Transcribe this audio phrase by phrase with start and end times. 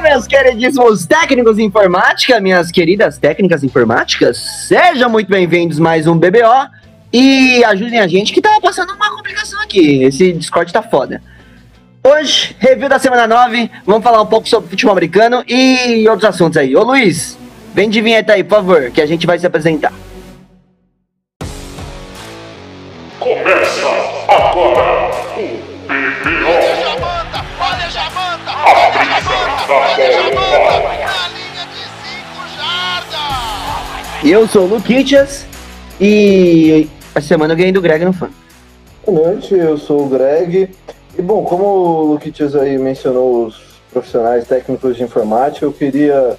[0.00, 4.36] meus queridíssimos técnicos de informática, minhas queridas técnicas informáticas,
[4.68, 6.68] sejam muito bem-vindos mais um BBO
[7.12, 10.02] e ajudem a gente que tá passando uma complicação aqui.
[10.02, 11.22] Esse Discord tá foda.
[12.04, 16.58] Hoje, review da semana 9, vamos falar um pouco sobre futebol americano e outros assuntos
[16.58, 16.76] aí.
[16.76, 17.38] Ô Luiz,
[17.74, 19.92] vem de vinheta aí, por favor, que a gente vai se apresentar.
[23.18, 23.85] Começa
[32.56, 34.24] jardas.
[34.24, 35.46] Eu sou o Luquitas
[36.00, 38.28] e essa semana eu ganhei do Greg no fã.
[39.06, 40.70] Boa noite, eu sou o Greg.
[41.18, 46.36] E bom, como o Luquitas aí mencionou os profissionais técnicos de informática, eu queria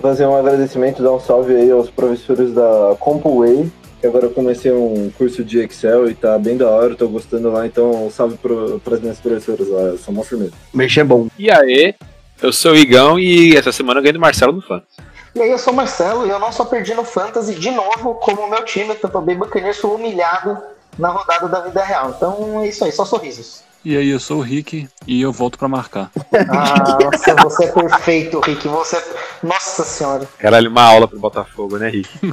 [0.00, 4.72] fazer um agradecimento, dar um salve aí aos professores da CompuWay, que agora eu comecei
[4.72, 8.36] um curso de Excel e tá bem da hora, tô gostando lá, então um salve
[8.36, 10.52] para as minhas professoras lá, são uma firmeza.
[10.72, 11.28] Mexer é bom.
[11.38, 11.94] E aí,
[12.42, 14.98] eu sou o Igão e essa semana eu ganhei do Marcelo no Fantasy.
[15.34, 18.14] E aí, eu sou o Marcelo e eu não só perdi no Fantasy de novo,
[18.14, 20.56] como o meu time, o Tampa Bay Buccaneers, foi humilhado
[20.96, 22.14] na rodada da vida real.
[22.16, 23.64] Então é isso aí, só sorrisos.
[23.84, 26.10] E aí, eu sou o Rick e eu volto pra marcar.
[26.48, 28.66] Ah, nossa, você é perfeito, Rick.
[28.68, 29.02] Você.
[29.42, 30.26] Nossa senhora.
[30.38, 32.08] Caralho, uma aula pro Botafogo, né, Rick?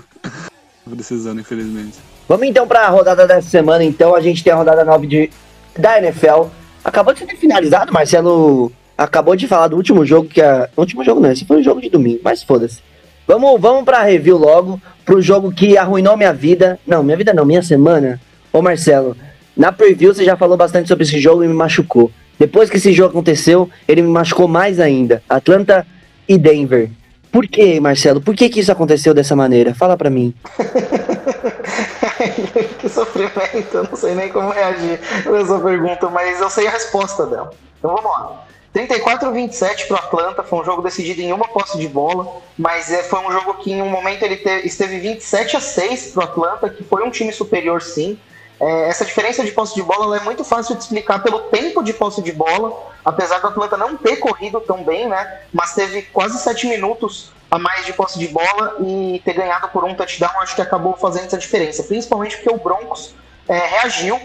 [0.85, 1.97] Tô precisando, infelizmente.
[2.29, 3.83] Vamos então para a rodada dessa semana.
[3.83, 5.29] Então a gente tem a rodada 9 de,
[5.77, 6.45] da NFL.
[6.83, 8.71] Acabou de ser finalizado, Marcelo
[9.03, 10.69] acabou de falar do último jogo que é.
[10.77, 12.79] Último jogo não, esse foi um jogo de domingo, mas foda-se.
[13.27, 16.79] Vamos, vamos pra review logo, pro jogo que arruinou minha vida.
[16.85, 18.19] Não, minha vida não, minha semana.
[18.51, 19.15] Ô Marcelo,
[19.55, 22.11] na preview você já falou bastante sobre esse jogo e me machucou.
[22.37, 25.21] Depois que esse jogo aconteceu, ele me machucou mais ainda.
[25.29, 25.85] Atlanta
[26.27, 26.89] e Denver.
[27.31, 28.19] Por que, Marcelo?
[28.19, 29.73] Por que, que isso aconteceu dessa maneira?
[29.73, 30.33] Fala pra mim.
[32.79, 36.71] que sofrimento, eu não sei nem como reagir a essa pergunta, mas eu sei a
[36.71, 37.51] resposta dela.
[37.79, 38.43] Então vamos lá.
[38.73, 42.41] 34 a 27 para o Atlanta, foi um jogo decidido em uma posse de bola,
[42.57, 46.11] mas é, foi um jogo que em um momento ele te, esteve 27 a 6
[46.13, 48.17] para o Atlanta, que foi um time superior sim.
[48.61, 51.91] É, essa diferença de posse de bola é muito fácil de explicar pelo tempo de
[51.91, 55.41] posse de bola, apesar do Atlanta não ter corrido tão bem, né?
[55.51, 59.83] Mas teve quase 7 minutos a mais de posse de bola e ter ganhado por
[59.83, 63.13] um touchdown, acho que acabou fazendo essa diferença, principalmente porque o Broncos
[63.49, 64.17] é, reagiu,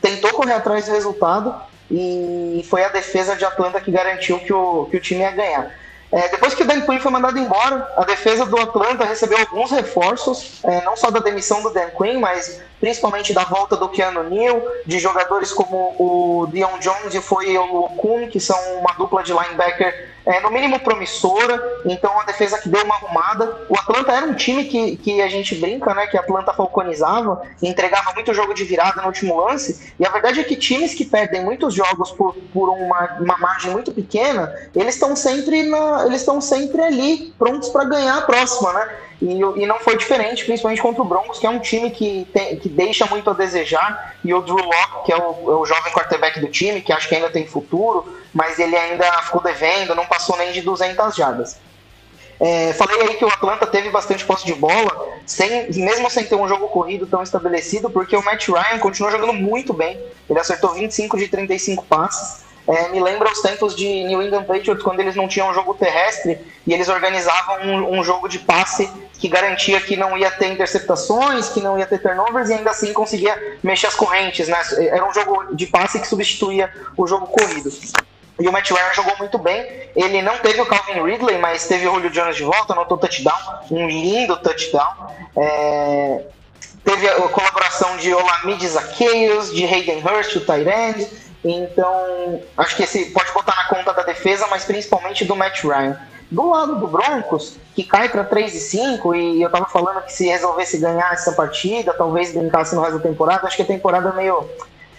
[0.00, 1.54] tentou correr atrás do resultado
[1.92, 5.70] e foi a defesa de Atlanta que garantiu que o, que o time ia ganhar.
[6.10, 9.70] É, depois que o Dan Quinn foi mandado embora, a defesa do Atlanta recebeu alguns
[9.70, 14.24] reforços, é, não só da demissão do Dan Quinn, mas principalmente da volta do Keanu
[14.24, 19.22] Neal, de jogadores como o Dion Jones e foi o Okun, que são uma dupla
[19.22, 23.66] de linebacker é, no mínimo promissora, então a defesa que deu uma arrumada.
[23.68, 27.42] O Atlanta era um time que, que a gente brinca, né, que a Atlanta falconizava,
[27.62, 31.04] entregava muito jogo de virada no último lance, e a verdade é que times que
[31.04, 36.20] perdem muitos jogos por, por uma, uma margem muito pequena, eles estão sempre, na, eles
[36.20, 38.88] estão sempre ali, prontos para ganhar a próxima, né?
[39.22, 42.56] E, e, não foi diferente, principalmente contra o Broncos, que é um time que, tem,
[42.56, 45.92] que deixa muito a desejar, e o Drew Locke, que é o, é o jovem
[45.92, 50.06] quarterback do time, que acho que ainda tem futuro, mas ele ainda ficou devendo, não
[50.06, 51.56] passou nem de 200 jardas.
[52.40, 56.34] É, falei aí que o Atlanta teve bastante posse de bola, sem, mesmo sem ter
[56.34, 60.00] um jogo corrido tão estabelecido, porque o Matt Ryan continuou jogando muito bem.
[60.28, 62.42] Ele acertou 25 de 35 passes.
[62.66, 65.74] É, me lembra os tempos de New England Patriots, quando eles não tinham um jogo
[65.74, 70.52] terrestre e eles organizavam um, um, jogo de passe que garantia que não ia ter
[70.52, 74.46] interceptações, que não ia ter turnovers e ainda assim conseguia mexer as correntes.
[74.46, 74.56] Né?
[74.90, 77.70] Era um jogo de passe que substituía o jogo corrido.
[78.38, 79.90] E o Matt Ryan jogou muito bem.
[79.94, 83.38] Ele não teve o Calvin Ridley, mas teve o Julio Jones de volta, anotou touchdown,
[83.70, 85.08] um lindo touchdown.
[85.36, 86.24] É...
[86.84, 91.06] Teve a colaboração de Olamide Zaccheaus, de Hayden Hurst, o Tyrande.
[91.44, 95.98] Então, acho que esse pode botar na conta da defesa, mas principalmente do Matt Ryan.
[96.30, 100.12] Do lado do Broncos, que cai para 3 e 5, e eu tava falando que
[100.12, 104.12] se resolvesse ganhar essa partida, talvez brincasse no resto da temporada, acho que a temporada
[104.12, 104.48] meio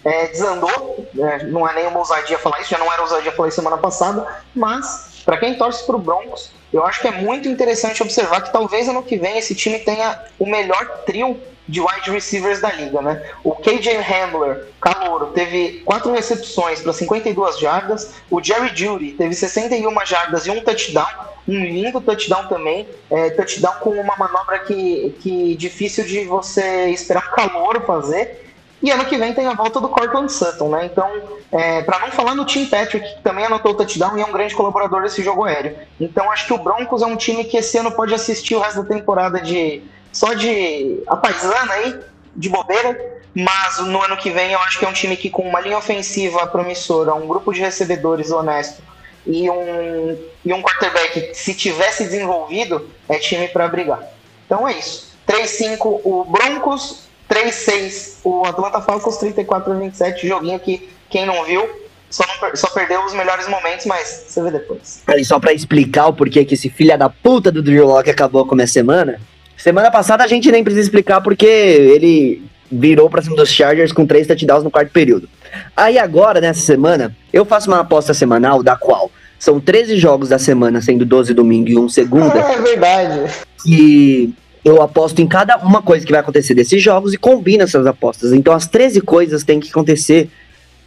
[0.04, 3.56] é, desandou, é, não é nenhuma ousadia falar isso, já não era ousadia falar isso
[3.56, 8.02] semana passada, mas para quem torce para o Broncos, eu acho que é muito interessante
[8.02, 12.60] observar que talvez ano que vem esse time tenha o melhor trio de wide receivers
[12.60, 13.24] da liga, né?
[13.44, 18.16] O KJ Hamler, calouro, teve quatro recepções para 52 jardas.
[18.30, 21.08] O Jerry Judy teve 61 jardas e um touchdown,
[21.48, 22.88] um lindo touchdown também.
[23.10, 28.43] É, touchdown com uma manobra que, que difícil de você esperar calouro fazer.
[28.84, 30.86] E ano que vem tem a volta do Cortland Sutton, né?
[30.86, 31.10] Então,
[31.54, 34.32] é, para não falar no Tim Patrick, que também anotou o touchdown e é um
[34.32, 35.78] grande colaborador desse jogo aéreo.
[36.02, 38.84] Então, acho que o Broncos é um time que esse ano pode assistir o resto
[38.84, 39.82] da temporada de
[40.12, 42.00] só de apaisana aí,
[42.36, 43.22] de bobeira.
[43.34, 45.78] Mas no ano que vem eu acho que é um time que com uma linha
[45.78, 48.84] ofensiva promissora, um grupo de recebedores honesto
[49.26, 54.04] e um, e um quarterback se tivesse desenvolvido, é time para brigar.
[54.46, 55.14] Então é isso.
[55.28, 61.68] 3-5 o Broncos, 3-6 o Atlanta Falcons, 34-27, joguinho que quem não viu
[62.10, 65.02] só, não só perdeu os melhores momentos, mas você vê depois.
[65.08, 68.46] Ali, só pra explicar o porquê que esse filho da puta do Drew Locke acabou
[68.46, 69.20] com a minha semana.
[69.58, 74.06] Semana passada a gente nem precisa explicar porque ele virou pra cima dos Chargers com
[74.06, 75.28] três touchdowns no quarto período.
[75.76, 80.40] Aí agora, nessa semana, eu faço uma aposta semanal da qual são 13 jogos da
[80.40, 83.32] semana, sendo 12 domingo e um segunda, É verdade.
[83.64, 84.34] que
[84.64, 88.32] eu aposto em cada uma coisa que vai acontecer desses jogos e combino essas apostas.
[88.32, 90.30] Então as 13 coisas têm que acontecer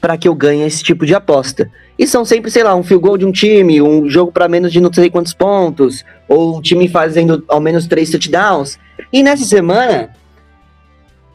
[0.00, 1.70] para que eu ganhe esse tipo de aposta.
[1.98, 4.72] E são sempre, sei lá, um field goal de um time, um jogo para menos
[4.72, 8.78] de não sei quantos pontos, ou um time fazendo ao menos três touchdowns.
[9.12, 10.10] E nessa semana,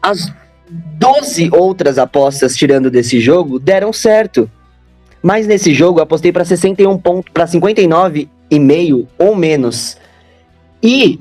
[0.02, 0.32] as
[0.70, 4.50] 12 outras apostas tirando desse jogo deram certo.
[5.22, 9.98] Mas nesse jogo eu apostei para 61 pontos, para 59 e meio ou menos.
[10.82, 11.20] E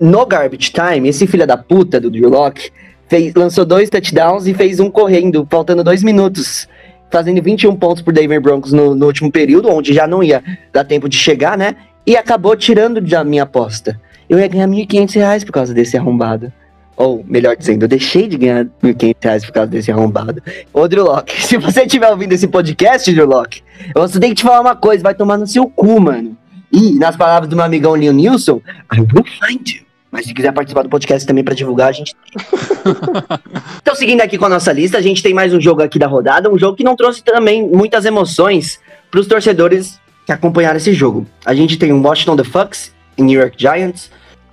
[0.00, 2.70] no garbage time, esse filho da puta do Drew Locke
[3.06, 6.66] fez, lançou dois touchdowns e fez um correndo, faltando dois minutos,
[7.10, 10.42] fazendo 21 pontos por Denver Broncos no, no último período, onde já não ia
[10.72, 11.76] dar tempo de chegar, né?
[12.06, 14.00] E acabou tirando da minha aposta.
[14.28, 16.52] Eu ia ganhar 1.500 reais por causa desse arrombado.
[16.96, 20.42] Ou, melhor dizendo, eu deixei de ganhar 1.500 reais por causa desse arrombado.
[20.72, 23.62] Ô, Drew Locke, se você estiver ouvindo esse podcast, Drew Locke,
[23.94, 26.36] eu só tenho que te falar uma coisa, vai tomar no seu cu, mano.
[26.72, 28.60] E, nas palavras do meu amigão Leon Nilson,
[28.94, 29.89] I will find you.
[30.10, 32.16] Mas se quiser participar do podcast também pra divulgar, a gente
[33.80, 36.06] então, seguindo aqui com a nossa lista, a gente tem mais um jogo aqui da
[36.06, 38.80] rodada, um jogo que não trouxe também muitas emoções
[39.10, 41.26] pros torcedores que acompanharam esse jogo.
[41.44, 44.10] A gente tem o Washington The Fox e New York Giants.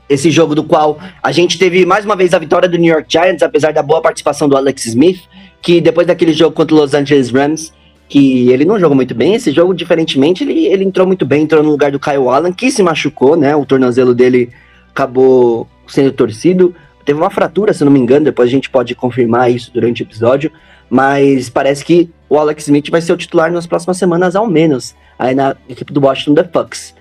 [0.09, 3.12] Esse jogo do qual a gente teve mais uma vez a vitória do New York
[3.12, 5.21] Giants, apesar da boa participação do Alex Smith,
[5.62, 7.74] que depois daquele jogo contra o Los Angeles Rams,
[8.07, 11.62] que ele não jogou muito bem, esse jogo, diferentemente, ele, ele entrou muito bem, entrou
[11.62, 13.54] no lugar do Kyle Allen, que se machucou, né?
[13.54, 14.50] O tornozelo dele
[14.97, 16.73] acabou sendo torcido.
[17.05, 20.03] Teve uma fratura, se não me engano, depois a gente pode confirmar isso durante o
[20.03, 20.51] episódio.
[20.89, 24.95] Mas parece que o Alex Smith vai ser o titular nas próximas semanas, ao menos,
[25.19, 26.95] aí na equipe do Washington The Bucks.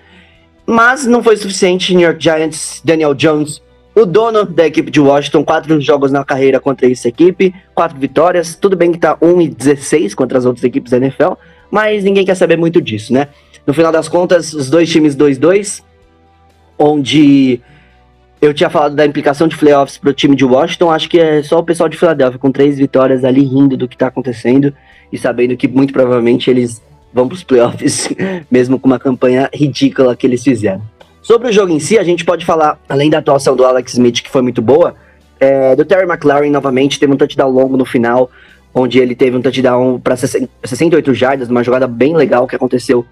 [0.66, 3.62] Mas não foi suficiente, New York Giants, Daniel Jones,
[3.94, 8.54] o dono da equipe de Washington, quatro jogos na carreira contra essa equipe, quatro vitórias.
[8.54, 11.32] Tudo bem que tá 1 e 16 contra as outras equipes da NFL,
[11.70, 13.28] mas ninguém quer saber muito disso, né?
[13.66, 15.82] No final das contas, os dois times 2-2,
[16.78, 17.60] onde
[18.40, 21.58] eu tinha falado da implicação de playoffs pro time de Washington, acho que é só
[21.58, 24.72] o pessoal de Filadélfia com três vitórias ali rindo do que tá acontecendo
[25.12, 28.08] e sabendo que muito provavelmente eles vão pros playoffs,
[28.50, 30.82] mesmo com uma campanha ridícula que eles fizeram.
[31.22, 34.22] Sobre o jogo em si, a gente pode falar, além da atuação do Alex Smith,
[34.22, 34.94] que foi muito boa,
[35.40, 38.30] é, do Terry McLaurin novamente, teve um touchdown longo no final,
[38.72, 43.04] onde ele teve um touchdown para 68 jardas, uma jogada bem legal que aconteceu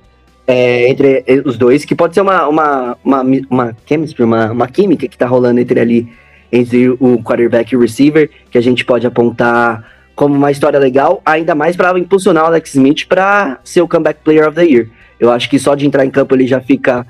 [0.46, 5.08] é, entre os dois, que pode ser uma, uma, uma, uma chemistry, uma, uma química
[5.08, 6.08] que tá rolando entre ali,
[6.52, 11.20] entre o quarterback e o receiver, que a gente pode apontar como uma história legal,
[11.25, 14.88] ainda mais para impulsionar o Alex Smith para ser o comeback player of the year.
[15.19, 17.06] Eu acho que só de entrar em campo ele já fica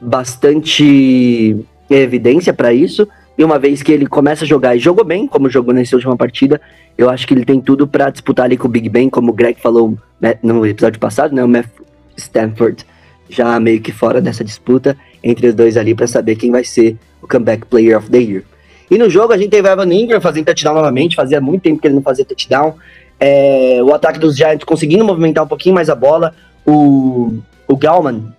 [0.00, 1.56] bastante
[1.90, 3.06] evidência para isso.
[3.36, 6.16] E uma vez que ele começa a jogar e jogou bem, como jogou nessa última
[6.16, 6.60] partida,
[6.96, 9.34] eu acho que ele tem tudo para disputar ali com o Big Ben, como o
[9.34, 11.44] Greg falou né, no episódio passado, né?
[11.44, 11.87] O Matthew
[12.18, 12.84] Stanford
[13.28, 16.96] já meio que fora dessa disputa entre os dois ali para saber quem vai ser
[17.22, 18.42] o comeback player of the year.
[18.90, 21.86] E no jogo a gente teve Evan Ingram fazendo touchdown novamente, fazia muito tempo que
[21.86, 22.74] ele não fazia touchdown.
[23.20, 26.34] É, o ataque dos Giants conseguindo movimentar um pouquinho mais a bola.
[26.64, 28.32] O, o Galman,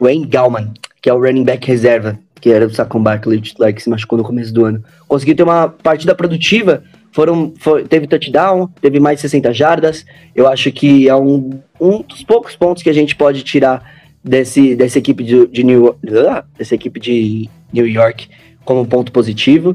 [0.00, 3.90] Wayne Galman, que é o running back reserva, que era o Saquon Barkley, que se
[3.90, 6.82] machucou no começo do ano, conseguiu ter uma partida produtiva.
[7.16, 10.04] Foram, foi, teve touchdown, teve mais de 60 jardas.
[10.34, 11.48] Eu acho que é um,
[11.80, 13.90] um dos poucos pontos que a gente pode tirar
[14.22, 15.96] desse, dessa equipe de, de New,
[16.28, 18.28] ah, dessa equipe de New York
[18.66, 19.74] como ponto positivo.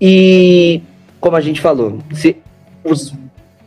[0.00, 0.82] E
[1.20, 2.36] como a gente falou, se
[2.82, 3.14] os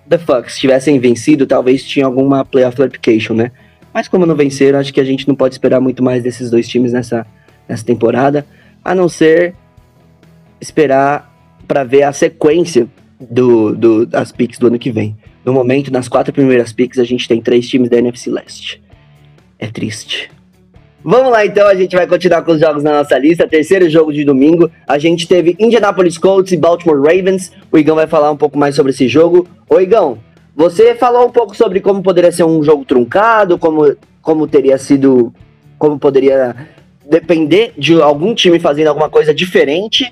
[0.10, 3.54] The Fucks tivessem vencido, talvez tinha alguma playoff application, né?
[3.94, 6.68] Mas como não venceram, acho que a gente não pode esperar muito mais desses dois
[6.68, 7.26] times nessa,
[7.66, 8.46] nessa temporada,
[8.84, 9.56] a não ser
[10.60, 11.29] esperar
[11.70, 12.88] para ver a sequência
[13.22, 15.16] do, do, das picks do ano que vem.
[15.46, 18.82] No momento, nas quatro primeiras picks, a gente tem três times da NFC Leste.
[19.60, 20.32] É triste.
[21.04, 23.48] Vamos lá então, a gente vai continuar com os jogos na nossa lista.
[23.48, 27.52] Terceiro jogo de domingo, a gente teve Indianapolis Colts e Baltimore Ravens.
[27.72, 29.48] O Igão vai falar um pouco mais sobre esse jogo.
[29.70, 30.18] Ô Igão,
[30.56, 35.32] você falou um pouco sobre como poderia ser um jogo truncado, como, como teria sido,
[35.78, 36.56] como poderia
[37.08, 40.12] depender de algum time fazendo alguma coisa diferente.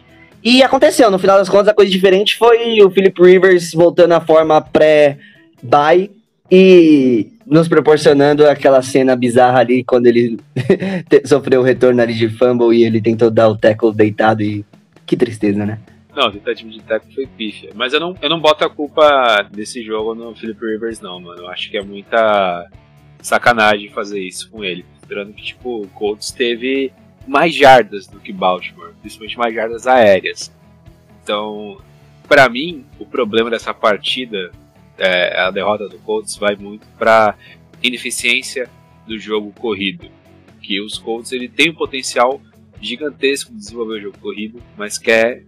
[0.50, 4.22] E aconteceu, no final das contas, a coisa diferente foi o Philip Rivers voltando à
[4.22, 6.10] forma pré-bye
[6.50, 10.40] e nos proporcionando aquela cena bizarra ali quando ele
[11.28, 14.66] sofreu o retorno ali de fumble e ele tentou dar o tackle deitado e
[15.06, 15.80] que tristeza, né?
[16.16, 17.72] Não, a tentativa de tackle foi pífia.
[17.76, 21.42] Mas eu não, eu não boto a culpa desse jogo no Philip Rivers, não, mano.
[21.42, 22.70] Eu acho que é muita
[23.22, 24.86] sacanagem fazer isso com ele.
[24.94, 26.94] Considerando que, tipo, o Colts teve
[27.28, 30.52] mais jardas do que Baltimore, principalmente mais jardas aéreas.
[31.22, 31.82] Então,
[32.28, 34.52] pra mim, o problema dessa partida,
[34.98, 37.36] é, a derrota do Colts, vai muito pra
[37.84, 38.70] ineficiência
[39.06, 40.10] do jogo corrido.
[40.62, 42.42] Que os Colts ele tem um potencial
[42.82, 45.44] gigantesco de desenvolver o jogo corrido, mas quer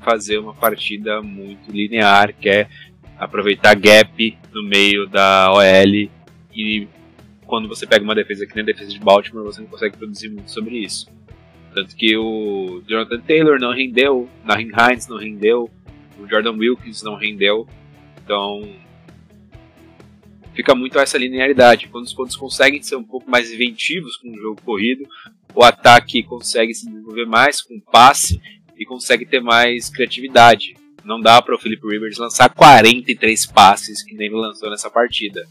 [0.00, 2.68] fazer uma partida muito linear, quer
[3.18, 6.08] aproveitar gap no meio da OL
[6.54, 6.88] e
[7.46, 10.28] quando você pega uma defesa que nem a defesa de Baltimore, você não consegue produzir
[10.28, 11.06] muito sobre isso.
[11.72, 15.70] Tanto que o Jonathan Taylor não rendeu, Nahin Hines não rendeu,
[16.18, 17.68] o Jordan Wilkins não rendeu,
[18.24, 18.62] então
[20.54, 21.88] fica muito essa linearidade.
[21.88, 25.06] Quando os pontos conseguem ser um pouco mais inventivos com o jogo corrido,
[25.54, 28.40] o ataque consegue se desenvolver mais com passe
[28.78, 30.74] e consegue ter mais criatividade.
[31.04, 35.46] Não dá para o Philip Rivers lançar 43 passes que nem ele lançou nessa partida.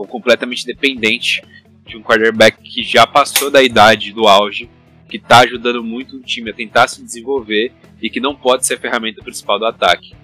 [0.00, 1.42] Ficou completamente dependente
[1.86, 4.70] de um quarterback que já passou da idade do auge,
[5.06, 8.74] que está ajudando muito o time a tentar se desenvolver e que não pode ser
[8.74, 10.14] a ferramenta principal do ataque.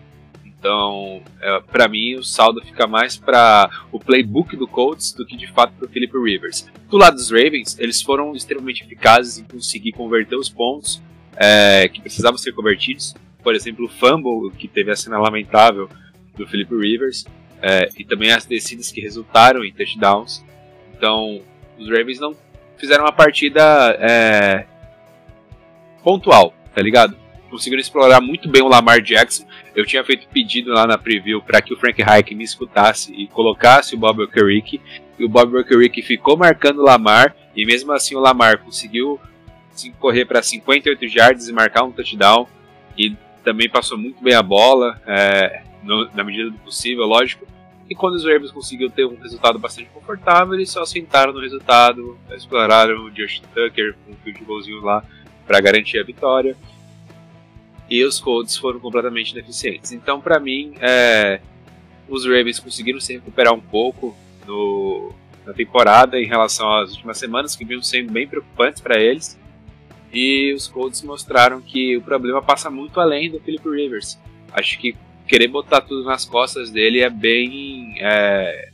[0.46, 5.36] Então, é, para mim, o saldo fica mais para o playbook do Colts do que
[5.36, 6.66] de fato para o Philip Rivers.
[6.88, 11.02] Do lado dos Ravens, eles foram extremamente eficazes em conseguir converter os pontos
[11.36, 13.14] é, que precisavam ser convertidos.
[13.42, 15.86] Por exemplo, o fumble, que teve a cena lamentável
[16.34, 17.26] do Philip Rivers,
[17.62, 20.44] é, e também as descidas que resultaram em touchdowns.
[20.96, 21.40] Então,
[21.78, 22.34] os Ravens não
[22.76, 23.62] fizeram uma partida
[24.00, 24.66] é,
[26.02, 27.16] pontual, tá ligado?
[27.50, 29.46] Conseguiram explorar muito bem o Lamar Jackson.
[29.74, 33.26] Eu tinha feito pedido lá na preview para que o Frank Reich me escutasse e
[33.28, 34.80] colocasse o Bob Okereke.
[35.18, 37.34] E o Bob Okereke ficou marcando o Lamar.
[37.54, 39.20] E mesmo assim o Lamar conseguiu
[39.98, 42.46] correr para 58 yards e marcar um touchdown.
[42.98, 47.46] E também passou muito bem a bola, é, no- na medida do possível, lógico.
[47.88, 52.18] E quando os Ravens conseguiram ter um resultado bastante confortável, eles só sentaram no resultado,
[52.32, 55.04] exploraram o Justin Tucker com um field goalzinho lá
[55.46, 56.56] para garantir a vitória.
[57.88, 59.92] E os Colts foram completamente ineficientes.
[59.92, 61.40] Então, para mim, é,
[62.08, 65.12] os Ravens conseguiram se recuperar um pouco no,
[65.46, 69.38] na temporada em relação às últimas semanas, que vinham sendo bem preocupantes para eles.
[70.12, 74.18] E os Colts mostraram que o problema passa muito além do Philip Rivers.
[74.52, 78.70] Acho que querer botar tudo nas costas dele é bem é,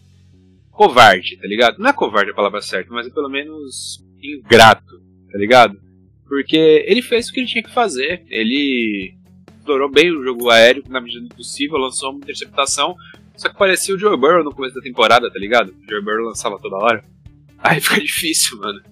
[0.70, 1.78] covarde, tá ligado?
[1.78, 5.80] Não é covarde a palavra certa, mas é pelo menos ingrato, tá ligado?
[6.28, 8.24] Porque ele fez o que ele tinha que fazer.
[8.28, 9.14] Ele
[9.58, 12.96] explorou bem o jogo aéreo na medida do possível, lançou uma interceptação.
[13.36, 15.70] Só que parecia o Joe Burrow no começo da temporada, tá ligado?
[15.70, 17.04] O Joe Burrow lançava toda hora.
[17.58, 18.82] Aí fica difícil, mano.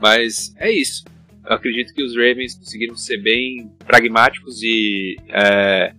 [0.00, 1.04] Mas é isso.
[1.44, 5.92] Eu acredito que os Ravens conseguiram ser bem pragmáticos e é,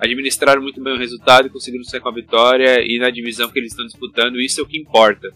[0.00, 2.80] administraram muito bem o resultado e conseguiram sair com a vitória.
[2.80, 5.28] E na divisão que eles estão disputando, isso é o que importa.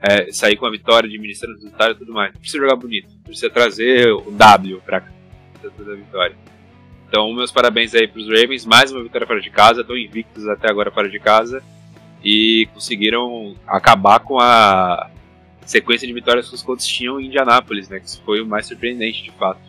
[0.00, 2.36] É, sair com a vitória, administrando o resultado e tudo mais.
[2.36, 5.00] Precisa jogar bonito, precisa trazer o W pra
[5.62, 6.36] da vitória.
[7.08, 8.66] Então, meus parabéns aí pros Ravens.
[8.66, 11.62] Mais uma vitória fora de casa, estão invictos até agora fora de casa.
[12.24, 15.10] E conseguiram acabar com a
[15.64, 18.00] sequência de vitórias que os Colts tinham em Indianápolis, né?
[18.00, 19.60] Que foi o mais surpreendente, de fato.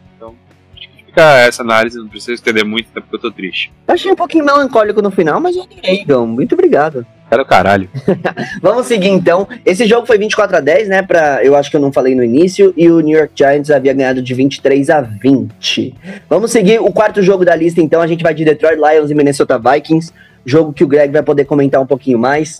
[1.13, 3.71] Fica essa análise, não precisa estender muito, até porque eu tô triste.
[3.87, 6.25] Eu achei um pouquinho melancólico no final, mas eu adorei, Igão.
[6.25, 7.05] Muito obrigado.
[7.29, 7.87] Era o caralho.
[8.63, 9.47] Vamos seguir então.
[9.63, 11.03] Esse jogo foi 24 a 10, né?
[11.03, 12.73] Pra, eu acho que eu não falei no início.
[12.75, 15.95] E o New York Giants havia ganhado de 23 a 20.
[16.27, 18.01] Vamos seguir o quarto jogo da lista, então.
[18.01, 20.11] A gente vai de Detroit Lions e Minnesota Vikings.
[20.43, 22.59] Jogo que o Greg vai poder comentar um pouquinho mais.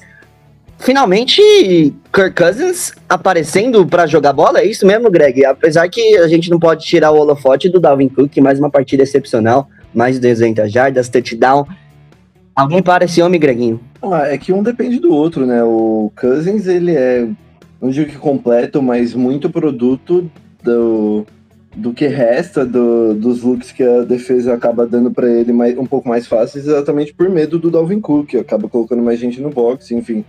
[0.79, 1.41] Finalmente,
[2.13, 5.45] Kirk Cousins aparecendo pra jogar bola, é isso mesmo, Greg?
[5.45, 9.03] Apesar que a gente não pode tirar o holofote do Dalvin Cook, mais uma partida
[9.03, 11.65] excepcional, mais de 200 jardas, touchdown.
[12.55, 13.79] Alguém para esse homem, Greginho?
[14.01, 15.63] Ah, é que um depende do outro, né?
[15.63, 17.27] O Cousins, ele é,
[17.81, 20.29] não digo que completo, mas muito produto
[20.61, 21.25] do,
[21.75, 25.85] do que resta do- dos looks que a defesa acaba dando pra ele mais, um
[25.85, 29.91] pouco mais fáceis, exatamente por medo do Dalvin Cook, acaba colocando mais gente no box,
[29.91, 30.25] enfim.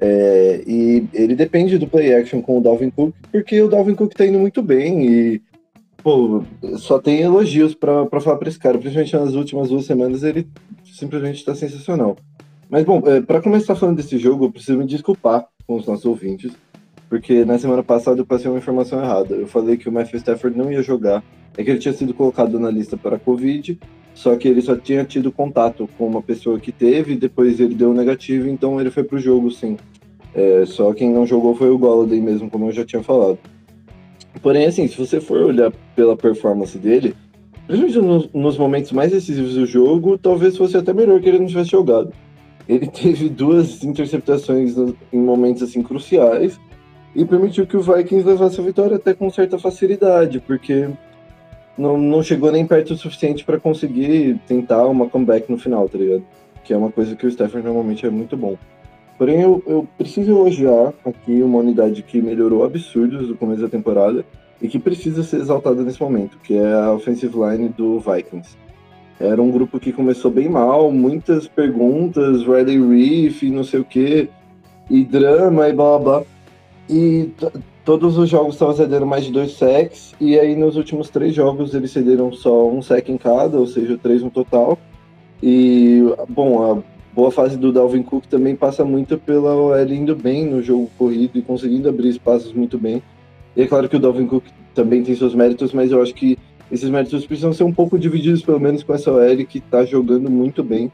[0.00, 4.14] É, e ele depende do play action com o Dalvin Cook, porque o Dalvin Cook
[4.14, 5.42] tá indo muito bem e
[6.02, 6.44] pô,
[6.76, 10.46] só tem elogios pra falar pra esse cara, principalmente nas últimas duas semanas ele
[10.84, 12.16] simplesmente tá sensacional.
[12.70, 16.04] Mas bom, é, para começar falando desse jogo, eu preciso me desculpar com os nossos
[16.04, 16.52] ouvintes,
[17.08, 19.34] porque na semana passada eu passei uma informação errada.
[19.34, 21.24] Eu falei que o Matthew Stafford não ia jogar,
[21.56, 23.78] é que ele tinha sido colocado na lista para Covid,
[24.18, 27.94] só que ele só tinha tido contato com uma pessoa que teve, depois ele deu
[27.94, 29.76] negativo, então ele foi pro jogo sim.
[30.34, 33.38] É, só quem não jogou foi o Golladay mesmo, como eu já tinha falado.
[34.42, 37.14] Porém, assim, se você for olhar pela performance dele,
[37.68, 41.46] principalmente nos, nos momentos mais decisivos do jogo, talvez fosse até melhor que ele não
[41.46, 42.12] tivesse jogado.
[42.68, 46.58] Ele teve duas interceptações no- em momentos assim cruciais
[47.14, 50.88] e permitiu que o Vikings levasse a vitória até com certa facilidade, porque
[51.78, 55.96] não, não chegou nem perto o suficiente para conseguir tentar uma comeback no final, tá
[55.96, 56.24] ligado?
[56.64, 58.56] Que é uma coisa que o Stafford normalmente é muito bom.
[59.16, 64.24] Porém, eu, eu preciso elogiar aqui uma unidade que melhorou absurdos do começo da temporada
[64.60, 68.56] e que precisa ser exaltada nesse momento, que é a offensive line do Vikings.
[69.20, 74.28] Era um grupo que começou bem mal, muitas perguntas, Riley Reef, não sei o que,
[74.88, 76.22] e drama e blá blá.
[76.88, 77.30] E
[77.88, 81.72] todos os jogos estavam cedendo mais de dois sacks, e aí nos últimos três jogos
[81.74, 84.78] eles cederam só um sack em cada, ou seja, três no total.
[85.42, 86.82] E, bom, a
[87.14, 91.38] boa fase do Dalvin Cook também passa muito pela OL indo bem no jogo corrido
[91.38, 93.02] e conseguindo abrir espaços muito bem.
[93.56, 96.36] E é claro que o Dalvin Cook também tem seus méritos, mas eu acho que
[96.70, 100.30] esses méritos precisam ser um pouco divididos, pelo menos com essa OL que tá jogando
[100.30, 100.92] muito bem.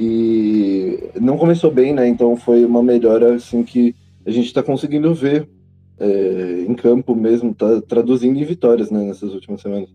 [0.00, 2.08] E não começou bem, né?
[2.08, 5.46] Então foi uma melhora assim que a gente tá conseguindo ver
[5.98, 9.88] é, em campo mesmo, tá traduzindo em vitórias né, nessas últimas semanas.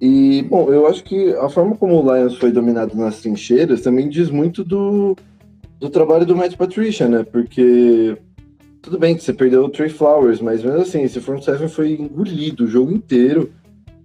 [0.00, 4.08] E, bom, eu acho que a forma como o Lions foi dominado nas trincheiras também
[4.08, 5.14] diz muito do,
[5.78, 7.22] do trabalho do Matt Patricia, né?
[7.22, 8.16] Porque
[8.80, 11.92] tudo bem que você perdeu o Trey Flowers, mas mesmo assim, esse front seven foi
[11.92, 13.52] engolido o jogo inteiro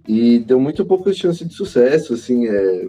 [0.06, 2.88] e deu muito pouca chance de sucesso, assim, é...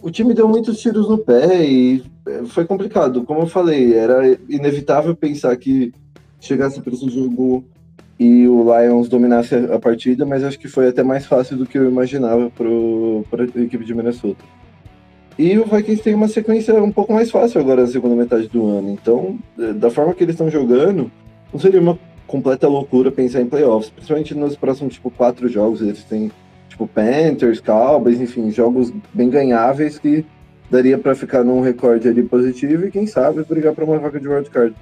[0.00, 3.24] O time deu muitos tiros no pé e é, foi complicado.
[3.24, 5.92] Como eu falei, era inevitável pensar que
[6.40, 7.64] chegasse para esse jogo
[8.18, 11.76] e o Lions dominasse a partida, mas acho que foi até mais fácil do que
[11.76, 14.42] eu imaginava para a equipe de Minnesota.
[15.38, 18.66] E o Vikings tem uma sequência um pouco mais fácil agora na segunda metade do
[18.66, 18.90] ano.
[18.90, 21.10] Então, eh, da forma que eles estão jogando,
[21.52, 25.82] não seria uma completa loucura pensar em playoffs, principalmente nos próximos tipo quatro jogos.
[25.82, 26.32] Eles têm
[26.70, 30.24] tipo Panthers, Cowboys, enfim, jogos bem ganháveis que
[30.70, 34.26] daria para ficar num recorde ali positivo e quem sabe brigar para uma vaga de
[34.26, 34.74] wildcard.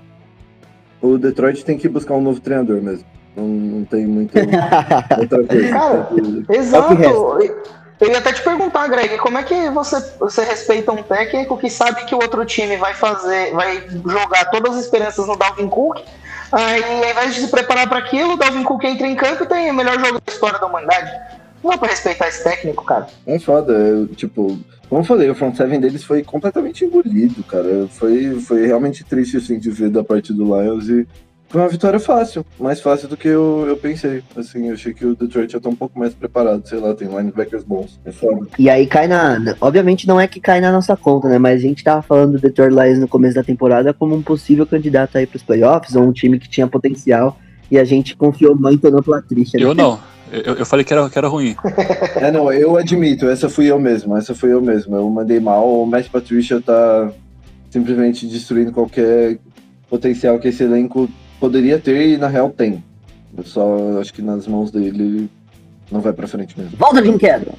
[1.05, 3.05] O Detroit tem que buscar um novo treinador mesmo.
[3.37, 4.33] Não, não tem muito
[5.21, 5.69] outra coisa.
[5.69, 6.09] Cara,
[6.49, 6.97] É Exato.
[6.97, 11.59] que Eu ia até te perguntar, Greg, como é que você, você respeita um técnico
[11.59, 15.69] que sabe que o outro time vai fazer, vai jogar todas as esperanças no Dalvin
[15.69, 16.01] Cook,
[16.51, 19.47] aí ao invés de se preparar para aquilo, o Dalvin Cook entra em campo e
[19.47, 21.11] tem o melhor jogo da história da humanidade.
[21.63, 23.09] Não dá pra respeitar esse técnico, cara.
[23.27, 24.59] É foda, eu, tipo,
[24.95, 27.89] como eu falei, o front seven deles foi completamente engolido, cara.
[27.91, 31.05] Foi, foi realmente triste assim de ver da parte do Lions e
[31.49, 34.23] foi uma vitória fácil, mais fácil do que eu, eu pensei.
[34.37, 37.09] Assim, eu achei que o Detroit já tá um pouco mais preparado, sei lá, tem
[37.09, 37.99] linebackers bons.
[38.05, 38.47] É foda.
[38.57, 39.57] E aí cai na.
[39.61, 41.39] Obviamente não é que cai na nossa conta, né?
[41.39, 44.65] Mas a gente tava falando do Detroit Lions no começo da temporada como um possível
[44.65, 47.37] candidato aí pros playoffs, ou um time que tinha potencial.
[47.69, 49.59] E a gente confiou muito no Patrícia.
[49.59, 49.67] né?
[49.67, 49.99] Eu não.
[50.45, 51.55] Eu, eu falei que era, que era ruim.
[52.17, 54.97] É, não, eu admito, essa fui eu mesmo, essa fui eu mesmo.
[54.97, 57.11] Eu mandei mal, o Matt Patricia tá
[57.71, 59.39] simplesmente destruindo qualquer
[59.91, 62.83] potencial que esse elenco poderia ter e na real tem.
[63.37, 65.29] Eu só acho que nas mãos dele
[65.91, 66.77] não vai pra frente mesmo.
[66.79, 67.53] Volta de queda.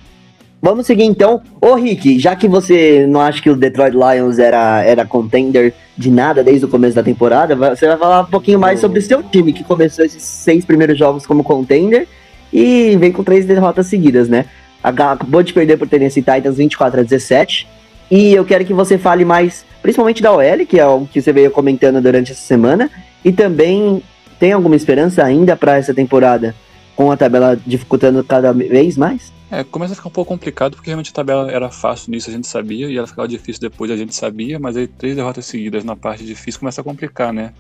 [0.62, 1.42] Vamos seguir então.
[1.62, 6.10] Ô Rick, já que você não acha que o Detroit Lions era, era contender de
[6.10, 9.22] nada desde o começo da temporada, você vai falar um pouquinho mais sobre o seu
[9.22, 12.08] time, que começou esses seis primeiros jogos como contender
[12.56, 14.46] e vem com três derrotas seguidas, né?
[14.82, 17.68] Acabou de perder por Tennessee Titans 24 a 17.
[18.10, 21.34] E eu quero que você fale mais, principalmente da OL, que é o que você
[21.34, 22.90] veio comentando durante essa semana,
[23.26, 24.02] e também
[24.40, 26.56] tem alguma esperança ainda para essa temporada,
[26.96, 29.34] com a tabela dificultando cada vez mais?
[29.52, 32.34] É, começa a ficar um pouco complicado porque realmente a tabela era fácil nisso, a
[32.34, 35.84] gente sabia, e ela ficava difícil depois, a gente sabia, mas aí três derrotas seguidas
[35.84, 37.52] na parte difícil começa a complicar, né?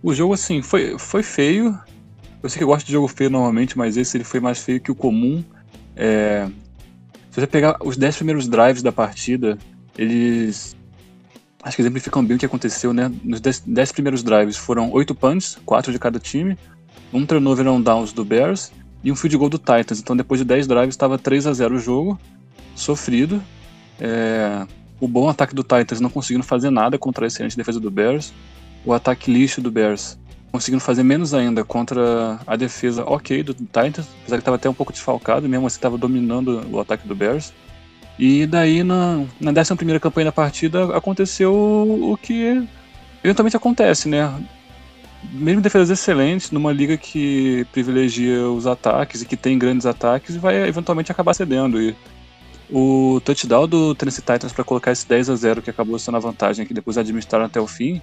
[0.00, 1.76] O jogo, assim, foi, foi feio.
[2.42, 4.80] Eu sei que eu gosto de jogo feio normalmente, mas esse ele foi mais feio
[4.80, 5.42] que o comum.
[5.96, 6.48] É,
[7.30, 9.58] se você pegar os 10 primeiros drives da partida,
[9.96, 10.76] eles.
[11.62, 13.10] Acho que exemplificam bem o que aconteceu, né?
[13.24, 16.56] Nos 10 10 primeiros drives foram 8 punts, 4 de cada time,
[17.12, 18.70] um turnover on downs do Bears
[19.02, 19.98] e um field goal do Titans.
[19.98, 22.18] Então depois de 10 drives estava 3 a 0 o jogo,
[22.76, 23.42] sofrido.
[24.00, 24.64] É,
[25.00, 28.32] O bom ataque do Titans não conseguindo fazer nada contra a excelente defesa do Bears.
[28.84, 30.16] O ataque lixo do Bears
[30.50, 34.74] conseguindo fazer menos ainda contra a defesa ok do Titans, apesar que estava até um
[34.74, 37.52] pouco desfalcado, mesmo assim estava dominando o ataque do Bears.
[38.18, 42.66] E daí na, na 11 primeira campanha da partida aconteceu o que
[43.22, 44.32] eventualmente acontece, né?
[45.32, 50.68] Mesmo defesas excelentes, numa liga que privilegia os ataques e que tem grandes ataques, vai
[50.68, 51.80] eventualmente acabar cedendo.
[51.80, 51.94] E
[52.70, 56.20] o touchdown do Tennessee Titans para colocar esse 10 a 0 que acabou sendo a
[56.20, 58.00] vantagem que depois administraram até o fim,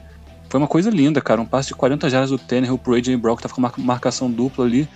[0.50, 1.42] Foi uma coisa linda, cara.
[1.42, 3.16] Um passe de 40 jardas do Tannehill pro A.J.
[3.18, 4.88] Brown, que tava com uma marcação dupla ali.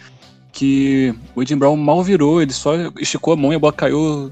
[0.52, 1.56] Que o A.J.
[1.56, 4.32] Brown mal virou, ele só esticou a mão e a bola caiu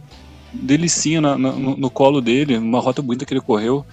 [0.54, 2.58] delicinha na- na- no, no colo dele.
[2.58, 3.86] Uma rota bonita que ele correu.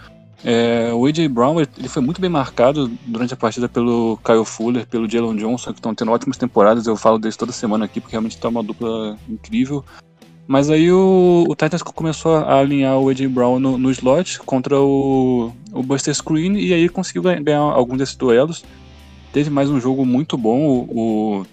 [0.45, 1.27] É, o A.J.
[1.29, 5.73] Brown ele foi muito bem marcado durante a partida pelo Kyle Fuller, pelo Jalen Johnson,
[5.73, 6.87] que estão tendo ótimas temporadas.
[6.87, 9.83] Eu falo deles toda semana aqui, porque realmente tá uma dupla incrível.
[10.47, 13.29] Mas aí o, o Titans começou a alinhar o A.J.
[13.29, 17.99] Brown no, no slot contra o, o Buster Screen e aí conseguiu ganha- ganhar alguns
[17.99, 18.63] desses duelos.
[19.33, 20.61] Teve mais um jogo muito bom.
[20.67, 21.47] O, o,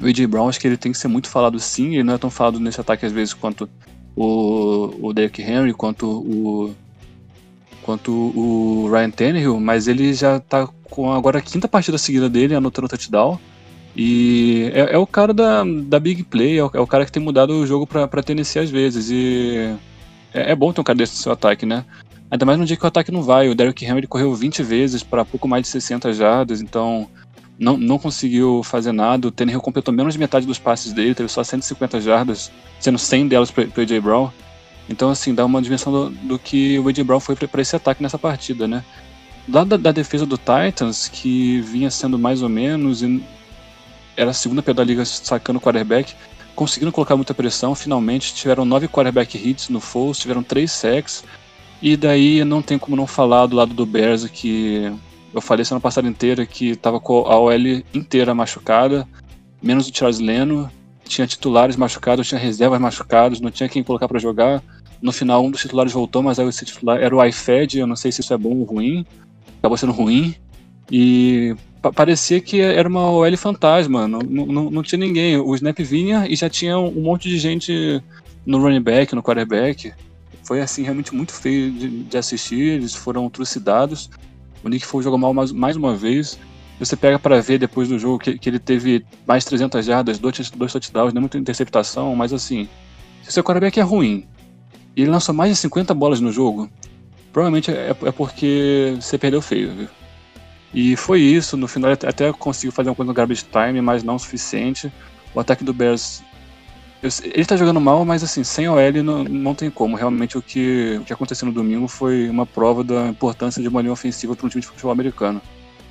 [0.00, 0.26] o A.J.
[0.28, 1.94] Brown, acho que ele tem que ser muito falado sim.
[1.94, 3.68] Ele não é tão falado nesse ataque às vezes quanto
[4.14, 6.74] o, o Derrick Henry, quanto o,
[7.82, 12.54] quanto o Ryan Tannehill, mas ele já tá com agora a quinta partida seguida dele,
[12.54, 13.38] anotando touchdown.
[13.96, 17.12] E é, é o cara da, da big play, é o, é o cara que
[17.12, 19.10] tem mudado o jogo pra Tennessee às vezes.
[19.10, 19.74] E
[20.32, 21.84] é, é bom ter um cara desse no seu ataque, né?
[22.30, 23.48] Ainda mais no dia que o ataque não vai.
[23.48, 27.08] O Derrick Henry correu 20 vezes para pouco mais de 60 jardas, então
[27.58, 29.26] não, não conseguiu fazer nada.
[29.26, 33.28] O Tannehill completou menos de metade dos passes dele, teve só 150 jardas, sendo 100
[33.28, 34.30] delas para AJ Brown.
[34.88, 38.02] Então, assim, dá uma dimensão do, do que o AJ Brown foi para esse ataque
[38.02, 38.84] nessa partida, né?
[39.48, 43.22] Lado da, da defesa do Titans, que vinha sendo mais ou menos, e
[44.20, 46.14] era a segunda pior da liga sacando quarterback,
[46.54, 51.24] conseguiram colocar muita pressão, finalmente tiveram nove quarterback hits no Foles, tiveram três sacks,
[51.80, 54.92] e daí não tem como não falar do lado do Bears, que
[55.32, 57.54] eu falei semana passada inteira que tava com a OL
[57.94, 59.08] inteira machucada,
[59.62, 60.70] menos o Charles Leno,
[61.04, 64.62] tinha titulares machucados, tinha reservas machucados, não tinha quem colocar para jogar.
[65.00, 67.96] No final, um dos titulares voltou, mas aí esse titular era o iFed, eu não
[67.96, 69.06] sei se isso é bom ou ruim,
[69.58, 70.34] acabou sendo ruim.
[70.90, 75.36] E pa- parecia que era uma OL fantasma, não, não, não tinha ninguém.
[75.36, 78.02] O Snap vinha e já tinha um monte de gente
[78.44, 79.92] no running back, no quarterback.
[80.44, 84.10] Foi assim, realmente muito feio de, de assistir, eles foram trucidados.
[84.64, 86.38] O Nick Foles jogou mal mais, mais uma vez.
[86.78, 90.50] Você pega para ver depois do jogo que, que ele teve mais 300 jardas, dois,
[90.50, 92.68] dois touchdowns, não muita interceptação, mas assim,
[93.22, 94.26] se o seu quarterback é ruim
[94.96, 96.70] e ele lançou mais de 50 bolas no jogo,
[97.32, 99.88] provavelmente é, é porque você perdeu feio, viu?
[100.72, 104.16] E foi isso, no final até- conseguiu fazer uma coisa no garbage time, mas não
[104.16, 104.92] o suficiente.
[105.34, 106.22] O ataque do Bears,
[107.02, 109.96] eu ele tá jogando mal, mas assim, sem OL não, não tem como.
[109.96, 113.80] Realmente o que, o que aconteceu no domingo foi uma prova da importância de uma
[113.80, 115.40] linha ofensiva para um time de futebol americano.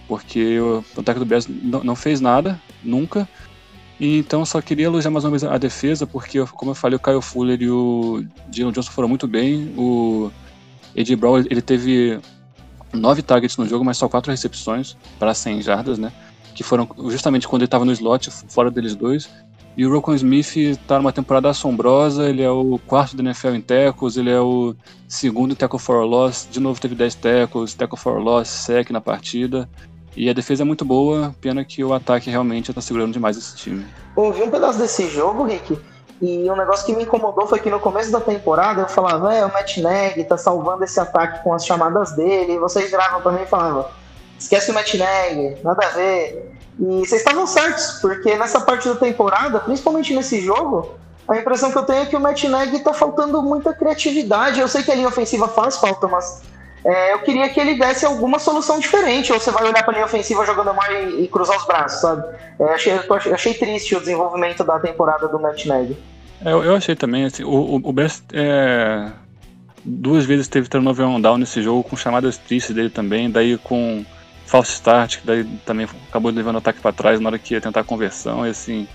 [0.07, 3.27] Porque o, o ataque do Bears não, não fez nada, nunca.
[3.99, 6.99] E então só queria elogiar mais uma vez a defesa, porque, como eu falei, o
[6.99, 9.73] Kyle Fuller e o Jalen Johnson foram muito bem.
[9.77, 10.31] O
[10.97, 12.19] AJ Brown ele teve
[12.93, 16.11] nove targets no jogo, mas só quatro recepções para 100 jardas, né?
[16.53, 19.29] Que foram justamente quando ele estava no slot, fora deles dois.
[19.77, 23.61] E o Rocco Smith está numa temporada assombrosa, ele é o quarto do NFL em
[23.61, 24.75] tackles, ele é o
[25.07, 28.99] segundo em tackle for loss, de novo teve 10 tackles, tackle for loss, sec na
[28.99, 29.69] partida.
[30.17, 33.55] E a defesa é muito boa, pena que o ataque realmente está segurando demais esse
[33.55, 33.85] time.
[34.17, 35.79] Ouvi um pedaço desse jogo, Rick,
[36.21, 39.45] e um negócio que me incomodou foi que no começo da temporada eu falava, é,
[39.45, 43.31] o Matt Neg tá salvando esse ataque com as chamadas dele, e vocês viravam pra
[43.31, 43.85] mim e falavam,
[44.37, 46.55] esquece o Matt Neg, nada a ver.
[46.77, 50.95] E vocês estavam certos, porque nessa parte da temporada, principalmente nesse jogo,
[51.27, 54.59] a impressão que eu tenho é que o Matt Neg tá faltando muita criatividade.
[54.59, 56.41] Eu sei que a linha ofensiva faz falta, mas
[56.83, 59.31] é, eu queria que ele desse alguma solução diferente.
[59.33, 62.23] Ou você vai olhar pra linha ofensiva jogando mal e, e cruzar os braços, sabe?
[62.59, 62.93] É, achei,
[63.33, 65.97] achei, triste o desenvolvimento da temporada do Matt Neg.
[66.43, 69.11] É, eu, achei também, assim, o, o, Bears é,
[69.83, 74.05] duas vezes teve turnover on down nesse jogo, com chamadas tristes dele também, daí com
[74.45, 77.61] false start, que daí também acabou levando o ataque para trás na hora que ia
[77.61, 78.87] tentar a conversão, e assim...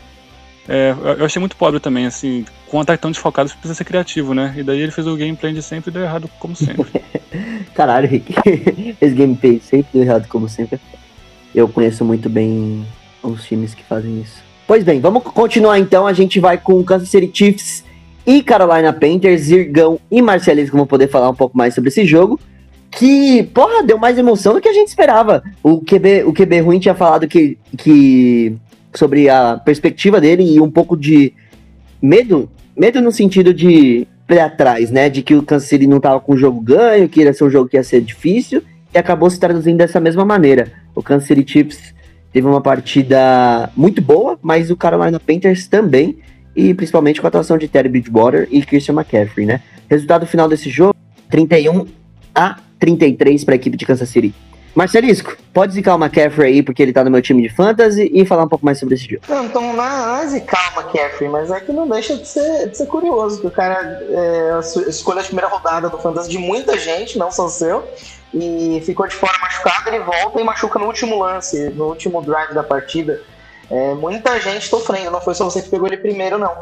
[0.68, 3.84] É, eu achei muito pobre também, assim, com um ataque tão desfocado, você precisa ser
[3.84, 4.54] criativo, né?
[4.56, 6.86] E daí ele fez o gameplay de sempre e deu errado, como sempre.
[7.74, 8.34] Caralho, Rick.
[9.00, 10.80] Esse gameplay sempre deu errado, como sempre.
[11.54, 12.84] Eu conheço muito bem
[13.22, 14.42] os times que fazem isso.
[14.66, 16.06] Pois bem, vamos continuar então.
[16.06, 17.84] A gente vai com Kansas City Chiefs
[18.26, 22.06] e Carolina Panthers, Zirgão e Marcelis, que vão poder falar um pouco mais sobre esse
[22.06, 22.40] jogo.
[22.90, 25.42] Que, porra, deu mais emoção do que a gente esperava.
[25.62, 28.56] O QB, o QB ruim tinha falado que, que
[28.94, 31.32] sobre a perspectiva dele e um pouco de
[32.00, 35.08] medo, medo no sentido de pé atrás, né?
[35.08, 37.68] De que o City não tava com o jogo ganho, que ia ser um jogo
[37.68, 40.72] que ia ser difícil, e acabou se traduzindo dessa mesma maneira.
[40.94, 41.94] O City Chiefs
[42.32, 46.18] teve uma partida muito boa, mas o Carolina Panthers também,
[46.54, 49.60] e principalmente com a atuação de Terry Bridgewater e Christian McCaffrey, né?
[49.88, 50.94] Resultado final desse jogo,
[51.28, 51.86] 31
[52.34, 54.34] a 33 para a equipe de Kansas City.
[54.74, 58.26] Marcelisco, pode zicar o McCaffrey aí, porque ele tá no meu time de fantasy, e
[58.26, 59.22] falar um pouco mais sobre esse jogo.
[59.28, 62.76] Não, então, na, na quase calma, Caffrey, mas é que não deixa de ser, de
[62.76, 64.58] ser curioso, que o cara é,
[64.88, 67.84] escolha a primeira rodada do Fantasy de muita gente, não só o seu,
[68.32, 72.54] e ficou de fora machucado, ele volta e machuca no último lance, no último drive
[72.54, 73.20] da partida.
[73.70, 76.52] É, muita gente sofrendo, não foi só você que pegou ele primeiro, não.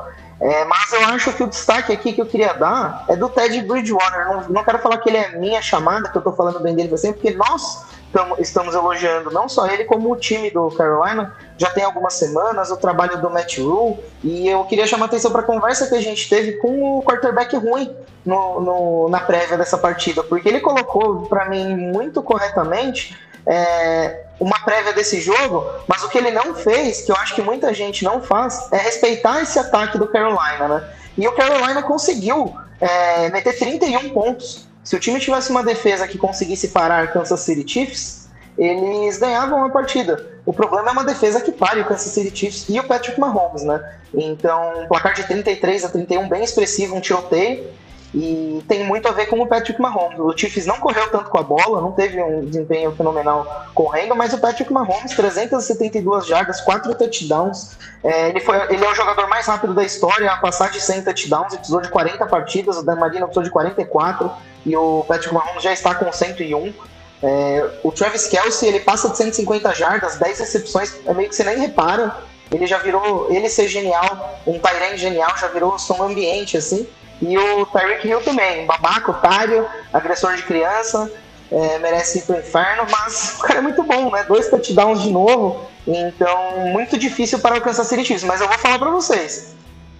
[0.40, 3.60] É, mas eu acho que o destaque aqui que eu queria dar é do Ted
[3.62, 4.26] Bridgewater.
[4.26, 6.88] Não, não quero falar que ele é minha chamada, que eu tô falando bem dele
[6.88, 11.34] pra sempre, porque nós tamo- estamos elogiando não só ele, como o time do Carolina.
[11.56, 13.98] Já tem algumas semanas, o trabalho do Matt Rule.
[14.22, 17.02] E eu queria chamar a atenção para a conversa que a gente teve com o
[17.02, 17.94] quarterback ruim
[18.24, 24.60] no, no- na prévia dessa partida, porque ele colocou para mim muito corretamente é, uma
[24.64, 28.04] prévia desse jogo, mas o que ele não fez, que eu acho que muita gente
[28.04, 30.88] não faz, é respeitar esse ataque do Carolina, né?
[31.18, 34.68] E o Carolina conseguiu é, meter 31 pontos.
[34.84, 39.70] Se o time tivesse uma defesa que conseguisse parar Kansas City Chiefs, eles ganhavam a
[39.70, 40.40] partida.
[40.44, 43.62] O problema é uma defesa que pare o Kansas City Chiefs e o Patrick Mahomes,
[43.62, 43.80] né?
[44.12, 47.66] Então, placar de 33 a 31 bem expressivo, um tiroteio.
[48.14, 50.18] E tem muito a ver com o Patrick Mahomes.
[50.18, 54.34] O Chiefs não correu tanto com a bola, não teve um desempenho fenomenal correndo, mas
[54.34, 57.78] o Patrick Mahomes, 372 jardas, 4 touchdowns.
[58.04, 61.04] É, ele, foi, ele é o jogador mais rápido da história a passar de 100
[61.04, 61.54] touchdowns.
[61.56, 64.30] Precisou de 40 partidas, o Dan Marino precisou de 44
[64.66, 66.74] e o Patrick Mahomes já está com 101.
[67.22, 71.44] É, o Travis Kelsey, ele passa de 150 jardas, 10 recepções, é meio que você
[71.44, 72.14] nem repara.
[72.50, 76.86] Ele já virou, ele ser genial, um Tyrant genial, já virou som ambiente, assim.
[77.22, 81.10] E o Tyreek Hill também, babaca, otário, agressor de criança,
[81.50, 84.24] é, merece ir pro inferno, mas o cara é muito bom, né?
[84.24, 88.24] Dois touchdowns de novo, então muito difícil para alcançar City Chiefs.
[88.24, 89.54] Mas eu vou falar para vocês,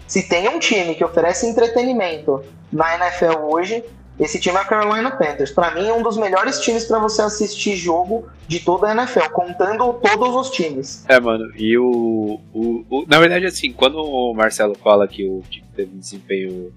[0.06, 3.84] se tem um time que oferece entretenimento na NFL hoje,
[4.18, 5.50] esse time é o Carolina Panthers.
[5.50, 9.30] Para mim, é um dos melhores times para você assistir jogo de toda a NFL,
[9.32, 11.04] contando todos os times.
[11.08, 15.42] É, mano, e o, o, o- Na verdade, assim, quando o Marcelo fala que o
[15.50, 16.72] time teve um desempenho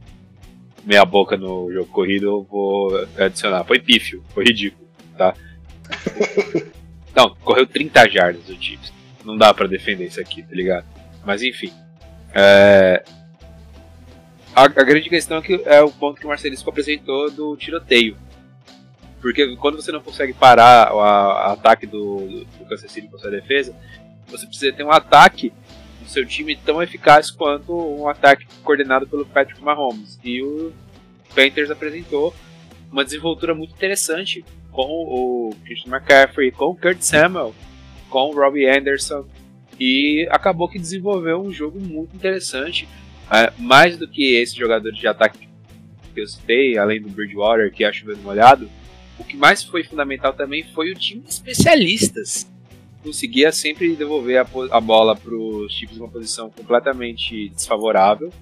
[0.86, 3.64] meia boca no jogo corrido, eu vou adicionar.
[3.64, 5.34] Foi pífio, foi ridículo, tá?
[7.16, 8.94] Não, correu 30 jardas o Chiefs.
[9.24, 10.86] Não dá pra defender isso aqui, tá ligado?
[11.26, 11.72] Mas enfim.
[12.34, 13.04] É...
[14.54, 18.18] A, a grande questão é, que, é o ponto que o Marcelisco apresentou do tiroteio.
[19.22, 23.20] Porque quando você não consegue parar o a- ataque do, do, Kansas City com a
[23.20, 23.76] sua defesa,
[24.28, 25.52] você precisa ter um ataque
[26.06, 30.20] do seu time tão eficaz quanto um ataque coordenado pelo Patrick Mahomes.
[30.24, 30.72] E o
[31.34, 32.34] Panthers apresentou
[32.92, 37.54] uma desenvoltura muito interessante com o Christian McCaffrey, com o Kurt Samuel,
[38.10, 39.26] com o Robbie Anderson.
[39.80, 42.88] E acabou que desenvolveu um jogo muito interessante.
[43.32, 45.50] É, mais do que esses jogadores de ataque
[46.14, 48.70] que eu citei, além do Bridgewater, que é chovendo molhado,
[49.18, 52.50] o que mais foi fundamental também foi o time de especialistas.
[53.06, 58.34] Conseguia sempre devolver a, a bola para os Chiefs numa posição completamente desfavorável.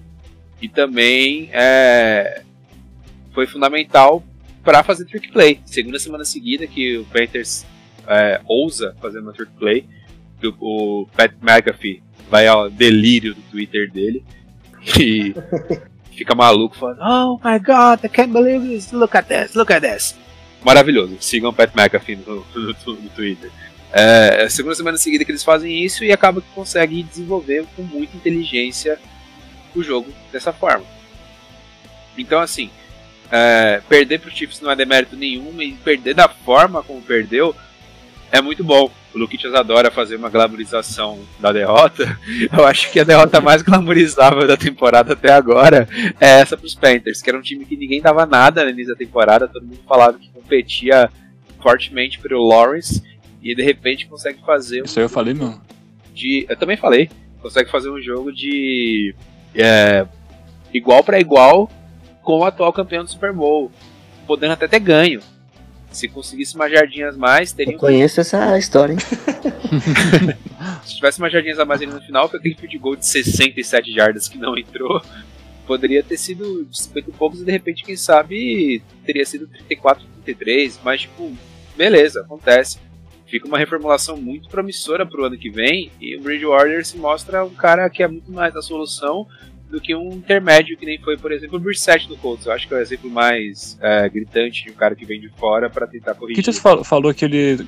[0.62, 2.42] E também é,
[3.32, 4.24] foi fundamental
[4.62, 5.60] para fazer trick play.
[5.66, 7.66] Segunda semana seguida que o Panthers
[8.06, 9.86] é, ousa fazer uma trick play.
[10.58, 14.24] O, o Pat McAfee vai ao delírio do Twitter dele.
[15.00, 15.34] E
[16.12, 18.92] fica maluco falando: Oh my god, I can't believe this.
[18.92, 20.14] Look at this, look at this.
[20.62, 21.16] Maravilhoso.
[21.20, 23.50] Sigam o Pat McAfee no, no- no Twitter.
[23.96, 27.64] É, é a segunda semana seguida que eles fazem isso e acaba que conseguem desenvolver
[27.76, 28.98] com muita inteligência
[29.74, 30.84] o jogo dessa forma.
[32.18, 32.70] Então, assim,
[33.30, 37.54] é, perder pro Chiefs não é demérito nenhum e perder da forma como perdeu
[38.32, 38.90] é muito bom.
[39.14, 42.18] O Luquitas adora fazer uma glamorização da derrota.
[42.52, 45.88] Eu acho que a derrota mais glamorizável da temporada até agora
[46.20, 48.98] é essa pros Panthers, que era um time que ninguém dava nada no início da
[48.98, 51.08] temporada, todo mundo falava que competia
[51.62, 53.00] fortemente pelo Lawrence
[53.44, 55.60] e de repente consegue fazer um Isso aí eu falei, meu.
[56.14, 56.46] de.
[56.48, 57.10] Eu também falei.
[57.42, 59.14] Consegue fazer um jogo de.
[59.54, 60.06] é,
[60.72, 61.70] igual para igual
[62.22, 63.70] com o atual campeão do Super Bowl.
[64.26, 65.20] Podendo até ter ganho.
[65.90, 67.74] Se conseguisse umas jardinhas mais, teria.
[67.74, 68.98] Eu conheço essa história, hein?
[70.82, 73.92] Se tivesse umas jardinhas a mais ali no final, foi aquele field goal de 67
[73.92, 75.00] jardas que não entrou.
[75.66, 80.04] Poderia ter sido de 50 e poucos e de repente, quem sabe, teria sido 34,
[80.24, 80.80] 33.
[80.82, 81.32] Mas, tipo,
[81.76, 82.78] beleza, acontece.
[83.34, 85.90] Fica uma reformulação muito promissora pro ano que vem.
[86.00, 89.26] E o Bridgewater se mostra um cara que é muito mais a solução
[89.68, 92.46] do que um intermédio que nem foi, por exemplo, o Brissett do Colts.
[92.46, 95.28] Eu acho que é o exemplo mais é, gritante de um cara que vem de
[95.30, 96.36] fora para tentar O corrigir.
[96.36, 97.66] Kitchens fal- falou que ele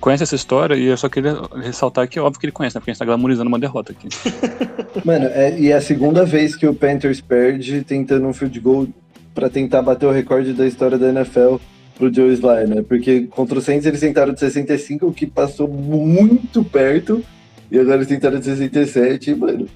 [0.00, 2.80] conhece essa história e eu só queria ressaltar que é óbvio que ele conhece, né?
[2.80, 4.06] Porque a gente tá glamorizando uma derrota aqui.
[5.04, 8.86] Mano, é, e é a segunda vez que o Panthers perde tentando um field goal
[9.34, 11.56] pra tentar bater o recorde da história da NFL
[11.98, 12.82] pro Joe Sly, né?
[12.86, 17.24] Porque contra o Saints eles tentaram de 65, o que passou muito perto,
[17.70, 19.66] e agora eles tentaram de 67, e, mano,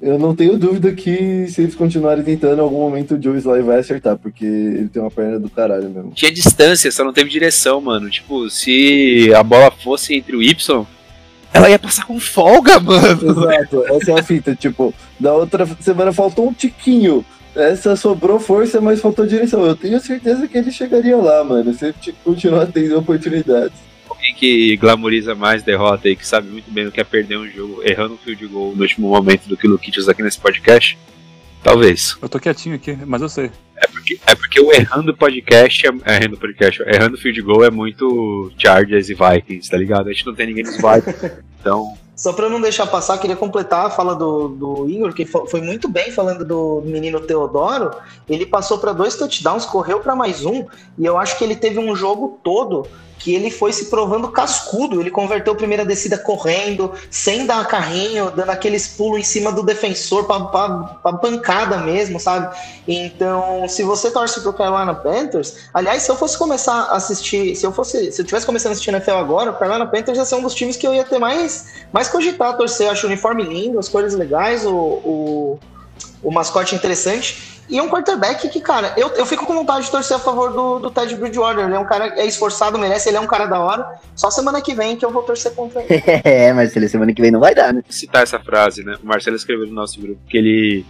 [0.00, 3.62] eu não tenho dúvida que se eles continuarem tentando, em algum momento o Joe Sly
[3.62, 6.12] vai acertar, porque ele tem uma perna do caralho mesmo.
[6.14, 8.08] Tinha distância, só não teve direção, mano.
[8.08, 10.86] Tipo, se a bola fosse entre o Y,
[11.52, 13.30] ela ia passar com folga, mano.
[13.30, 14.54] Exato, essa é a fita.
[14.54, 17.24] Tipo, da outra semana faltou um tiquinho.
[17.54, 19.64] Essa sobrou força, mas faltou direção.
[19.64, 21.72] Eu tenho certeza que ele chegaria lá, mano.
[21.74, 21.92] Se
[22.24, 23.76] continuar tendo oportunidades.
[24.08, 27.48] Alguém que glamoriza mais derrota e que sabe muito bem o que é perder um
[27.48, 30.98] jogo errando um field goal no último momento do que o Luquitos aqui nesse podcast?
[31.62, 32.16] Talvez.
[32.20, 33.50] Eu tô quietinho aqui, mas eu sei.
[33.76, 38.52] É porque, é porque o errando podcast, é, errando podcast, errando field goal é muito
[38.58, 40.08] Chargers e Vikings, tá ligado?
[40.08, 41.50] A gente não tem ninguém nos Vikings.
[41.60, 45.46] Então, Só pra não deixar passar, queria completar a fala do, do Igor, que fo-
[45.46, 47.92] foi muito bem falando do menino Teodoro.
[48.28, 50.66] Ele passou pra dois touchdowns, correu pra mais um,
[50.98, 52.86] e eu acho que ele teve um jogo todo
[53.20, 55.00] que ele foi se provando cascudo.
[55.00, 59.62] Ele converteu a primeira descida correndo, sem dar carrinho, dando aqueles pulos em cima do
[59.62, 62.56] defensor pra bancada mesmo, sabe?
[62.88, 67.64] Então, se você torce pro Carolina Panthers, aliás, se eu fosse começar a assistir, se
[67.64, 70.36] eu fosse, se eu tivesse começando a assistir NFL agora, o Carolina Panthers ia ser
[70.36, 72.90] um dos times que eu ia ter mais, mais cogitar torcer.
[72.90, 75.58] Acho o uniforme lindo, as cores legais, o, o,
[76.22, 77.59] o mascote interessante.
[77.70, 80.78] E um quarterback que, cara, eu, eu fico com vontade de torcer a favor do,
[80.80, 81.64] do Ted Bridgewater.
[81.64, 83.86] Ele é um cara é esforçado, merece, ele é um cara da hora.
[84.16, 86.02] Só semana que vem que eu vou torcer contra ele.
[86.24, 87.82] É, mas semana que vem não vai dar, né?
[87.88, 88.96] citar essa frase, né?
[89.02, 90.84] O Marcelo escreveu no nosso grupo que ele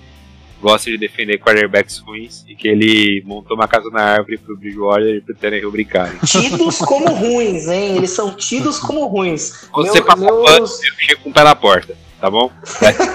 [0.60, 5.16] gosta de defender quarterbacks ruins e que ele montou uma casa na árvore pro Bridgewater
[5.16, 6.18] e pro Tannehill brincarem.
[6.24, 7.96] Tidos como ruins, hein?
[7.96, 9.68] Eles são tidos como ruins.
[9.72, 12.50] Quando Meu- você passa meus- pano, eu chego com o pé na porta, tá bom?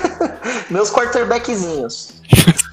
[0.70, 2.14] Meus quarterbackzinhos.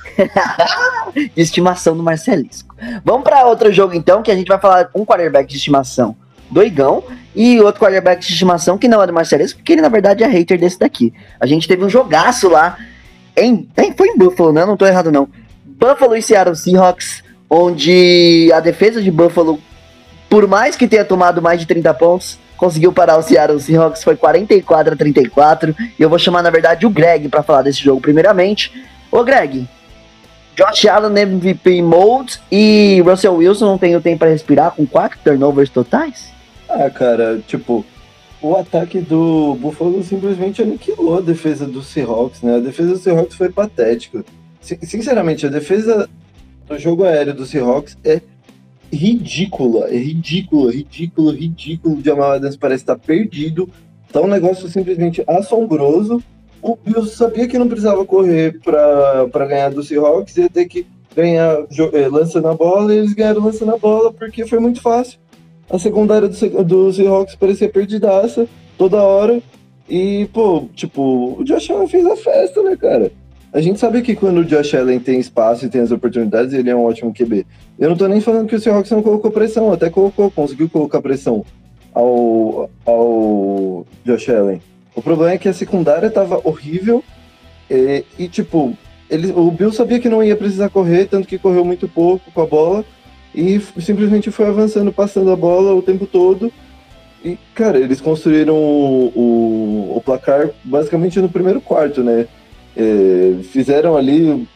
[1.14, 2.74] de estimação do Marcelisco.
[3.04, 6.16] Vamos para outro jogo então, que a gente vai falar um quarterback de estimação
[6.50, 7.02] do Igão
[7.34, 10.26] e outro quarterback de estimação que não é do Marcelisco, porque ele na verdade é
[10.26, 11.12] hater desse daqui.
[11.40, 12.76] A gente teve um jogaço lá
[13.36, 14.64] em, em- foi em Buffalo, né?
[14.66, 15.28] Não tô errado não.
[15.64, 19.58] Buffalo e Seattle Seahawks, onde a defesa de Buffalo,
[20.28, 24.16] por mais que tenha tomado mais de 30 pontos, conseguiu parar o Seattle Seahawks, foi
[24.16, 25.74] 44 a 34.
[25.98, 28.70] E eu vou chamar na verdade o Greg para falar desse jogo primeiramente.
[29.10, 29.66] Ô Greg,
[30.56, 35.18] Josh Allen MVP mode e Russell Wilson não tem o tempo para respirar com quatro
[35.24, 36.30] turnovers totais?
[36.68, 37.84] Ah, cara, tipo,
[38.40, 42.56] o ataque do Buffalo simplesmente aniquilou a defesa do Seahawks, né?
[42.56, 44.24] A defesa do Seahawks foi patética.
[44.60, 46.08] Sin- Sinceramente, a defesa
[46.68, 48.20] do jogo aéreo do Seahawks é
[48.92, 51.96] ridícula, é ridícula, ridículo, ridículo.
[51.96, 53.68] O Jamal Adams parece estar perdido.
[54.12, 56.22] Tá um negócio simplesmente assombroso.
[56.62, 61.66] O Bills sabia que não precisava correr para ganhar do Seahawks, ia ter que ganhar
[61.92, 65.18] eh, lançando a bola, e eles ganharam lançando a bola porque foi muito fácil.
[65.68, 68.46] A secundária do, do Seahawks parecia perdidaça
[68.78, 69.42] toda hora.
[69.88, 73.10] E, pô, tipo, o Josh Allen fez a festa, né, cara?
[73.52, 76.70] A gente sabe que quando o Josh Allen tem espaço e tem as oportunidades, ele
[76.70, 77.44] é um ótimo QB.
[77.78, 81.02] Eu não tô nem falando que o Seahawks não colocou pressão, até colocou, conseguiu colocar
[81.02, 81.44] pressão
[81.92, 84.60] ao, ao Josh Allen.
[84.94, 87.02] O problema é que a secundária tava horrível
[87.70, 88.76] e, e, tipo,
[89.08, 92.42] ele, o Bill sabia que não ia precisar correr, tanto que correu muito pouco com
[92.42, 92.84] a bola
[93.34, 96.52] e simplesmente foi avançando, passando a bola o tempo todo.
[97.24, 102.26] E, cara, eles construíram o, o, o placar basicamente no primeiro quarto, né?
[102.76, 104.46] É, fizeram ali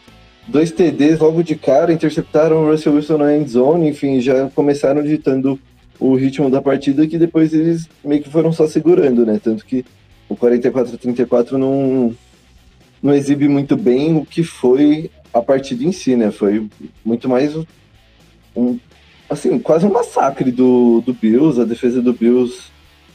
[0.47, 5.03] dois TDs logo de cara, interceptaram o Russell Wilson na end zone, enfim, já começaram
[5.03, 5.59] ditando
[5.99, 9.39] o ritmo da partida que depois eles meio que foram só segurando, né?
[9.43, 9.85] Tanto que
[10.37, 12.15] 44-34 não,
[13.01, 16.31] não exibe muito bem o que foi a partida em si, né?
[16.31, 16.67] Foi
[17.03, 17.55] muito mais
[18.55, 18.77] um,
[19.29, 21.61] assim, quase um massacre do, do Bills.
[21.61, 22.71] A defesa do Bills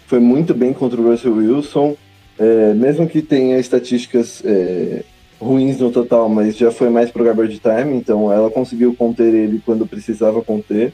[0.07, 1.97] foi muito bem contra o Russell Wilson.
[2.39, 5.05] É, mesmo que tenha estatísticas é,
[5.41, 9.61] ruins no total, mas já foi mais pro garbage time, então ela conseguiu conter ele
[9.65, 10.93] quando precisava conter.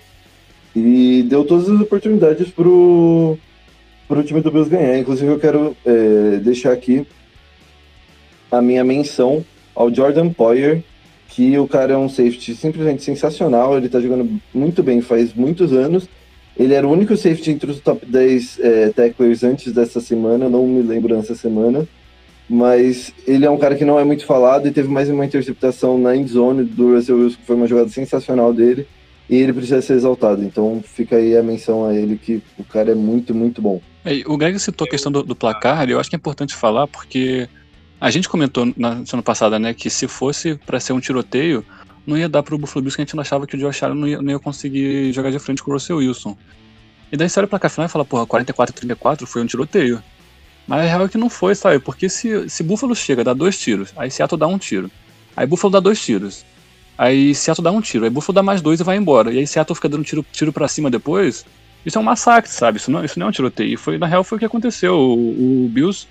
[0.74, 3.38] E deu todas as oportunidades pro,
[4.08, 4.98] pro time do Bills ganhar.
[4.98, 7.06] Inclusive eu quero é, deixar aqui
[8.50, 9.44] a minha menção
[9.74, 10.82] ao Jordan Poyer,
[11.28, 15.72] que o cara é um safety simplesmente sensacional, ele tá jogando muito bem faz muitos
[15.72, 16.08] anos.
[16.56, 20.66] Ele era o único safety entre os top 10 é, tacklers antes dessa semana, não
[20.66, 21.86] me lembro nessa semana.
[22.48, 25.98] Mas ele é um cara que não é muito falado e teve mais uma interceptação
[25.98, 28.88] na end zone do Russell Wilson, que foi uma jogada sensacional dele.
[29.28, 30.42] E ele precisa ser exaltado.
[30.42, 33.80] Então fica aí a menção a ele que o cara é muito, muito bom.
[34.08, 36.86] É, o Greg citou a questão do, do placar, eu acho que é importante falar,
[36.86, 37.46] porque
[38.00, 41.62] a gente comentou na semana passada, né, que se fosse para ser um tiroteio,
[42.06, 43.98] não ia dar pro Buffalo Bills que a gente não achava que o Josh Allen
[43.98, 46.34] não ia, não ia conseguir jogar de frente com o Russell Wilson.
[47.12, 50.02] E daí você olha pra cá final e fala, porra, 44 34 foi um tiroteio.
[50.66, 51.78] Mas a real é que não foi, sabe?
[51.78, 54.90] Porque se, se Buffalo chega, dá dois tiros, aí Seattle dá um tiro.
[55.36, 56.46] Aí Buffalo dá dois tiros.
[56.96, 59.30] Aí Seattle dá um tiro, aí Buffalo dá mais dois e vai embora.
[59.32, 61.44] E aí Seattle fica dando tiro, tiro pra cima depois.
[61.84, 62.78] Isso é um massacre, sabe?
[62.78, 63.78] Isso não, isso não é um tiroteio.
[63.78, 64.94] Foi, na real foi o que aconteceu.
[64.94, 66.06] O, o Bills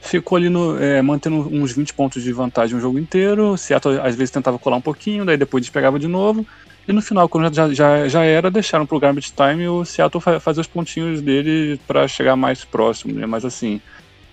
[0.00, 3.56] ficou ali no, é, mantendo uns 20 pontos de vantagem o jogo inteiro.
[3.56, 6.44] Seattle às vezes tentava colar um pouquinho, daí depois despegava de novo.
[6.86, 10.40] E no final, quando já, já, já era, deixaram pro garbage time o Seattle fa
[10.40, 13.24] fazer os pontinhos dele para chegar mais próximo, né?
[13.24, 13.80] Mas assim,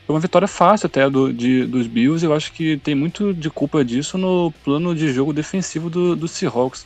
[0.08, 2.26] foi uma vitória fácil até do, de, dos Bills.
[2.26, 6.28] Eu acho que tem muito de culpa disso no plano de jogo defensivo do, do
[6.28, 6.86] Seahawks.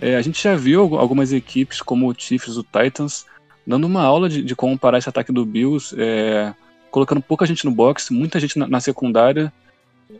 [0.00, 3.26] É, a gente já viu algumas equipes, como o Chiefs, o Titans,
[3.66, 6.54] dando uma aula de, de como parar esse ataque do Bills, é,
[6.90, 9.52] colocando pouca gente no box, muita gente na, na secundária,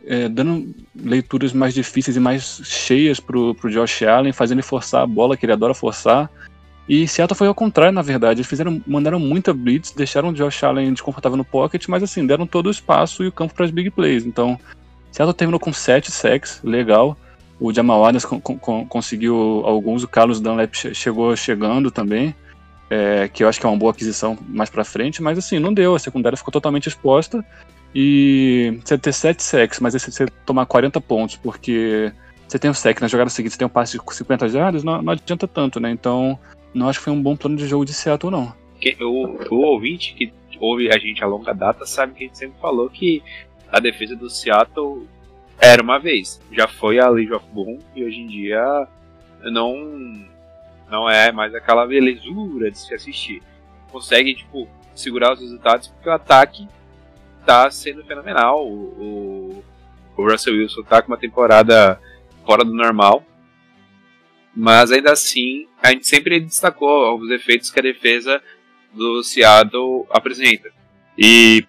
[0.05, 5.01] é, dando leituras mais difíceis e mais cheias pro, pro Josh Allen, fazendo ele forçar
[5.01, 6.29] a bola, que ele adora forçar.
[6.87, 8.39] E Seattle foi ao contrário, na verdade.
[8.39, 12.45] Eles fizeram, mandaram muita blitz, deixaram o Josh Allen desconfortável no pocket, mas assim, deram
[12.45, 14.25] todo o espaço e o campo para as big plays.
[14.25, 14.59] Então,
[15.11, 17.17] Seattle terminou com 7 sacks, legal.
[17.61, 22.35] O Jamal Adams con con conseguiu alguns, o Carlos Dunlap chegou chegando também,
[22.89, 25.71] é, que eu acho que é uma boa aquisição mais para frente, mas assim, não
[25.71, 25.93] deu.
[25.93, 27.45] A secundária ficou totalmente exposta.
[27.93, 32.11] E você ter 7 sacks, mas você tomar 40 pontos, porque
[32.47, 35.01] você tem o sec na jogada seguinte, você tem um passe de 50 jardas, não,
[35.01, 35.91] não adianta tanto, né?
[35.91, 36.39] Então,
[36.73, 38.53] não acho que foi um bom plano de jogo de Seattle, não.
[38.99, 42.59] O, o ouvinte que ouve a gente a longa data sabe que a gente sempre
[42.59, 43.21] falou que
[43.71, 45.07] a defesa do Seattle
[45.61, 46.41] era uma vez.
[46.51, 48.87] Já foi a League of Boom e hoje em dia
[49.43, 50.27] não,
[50.89, 53.43] não é mais aquela belezura de se assistir.
[53.91, 56.67] Consegue, tipo, segurar os resultados porque o ataque
[57.45, 58.67] tá sendo fenomenal.
[58.67, 59.63] O,
[60.17, 61.99] o, o Russell Wilson tá com uma temporada
[62.43, 63.23] fora do normal.
[64.55, 68.41] Mas ainda assim, a gente sempre destacou os efeitos que a defesa
[68.91, 70.71] do Seattle apresenta.
[71.17, 71.65] E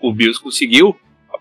[0.00, 0.96] o Bills conseguiu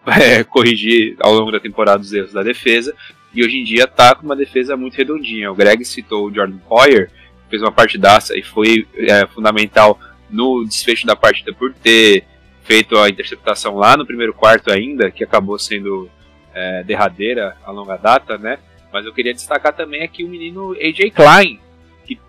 [0.22, 2.96] é, corrigir ao longo da temporada os erros da defesa.
[3.34, 5.52] E hoje em dia tá com uma defesa muito redondinha.
[5.52, 7.12] O Greg citou o Jordan Poyer,
[7.50, 10.00] fez uma partidaça e foi é, fundamental
[10.30, 12.24] no desfecho da partida por ter
[12.64, 16.10] feito a interceptação lá no primeiro quarto ainda, que acabou sendo
[16.54, 18.60] é, derradeira a longa data, né?
[18.92, 21.60] Mas eu queria destacar também aqui o menino AJ Klein,
[22.06, 22.20] que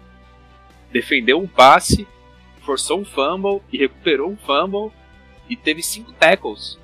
[0.93, 2.07] defendeu um passe,
[2.63, 4.93] forçou um fumble e recuperou um fumble
[5.49, 6.79] e teve cinco tackles,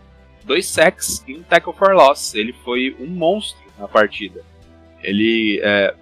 [0.45, 2.35] dois sacks e um tackle for loss.
[2.35, 4.43] Ele foi um monstro na partida.
[5.03, 5.95] Ele é,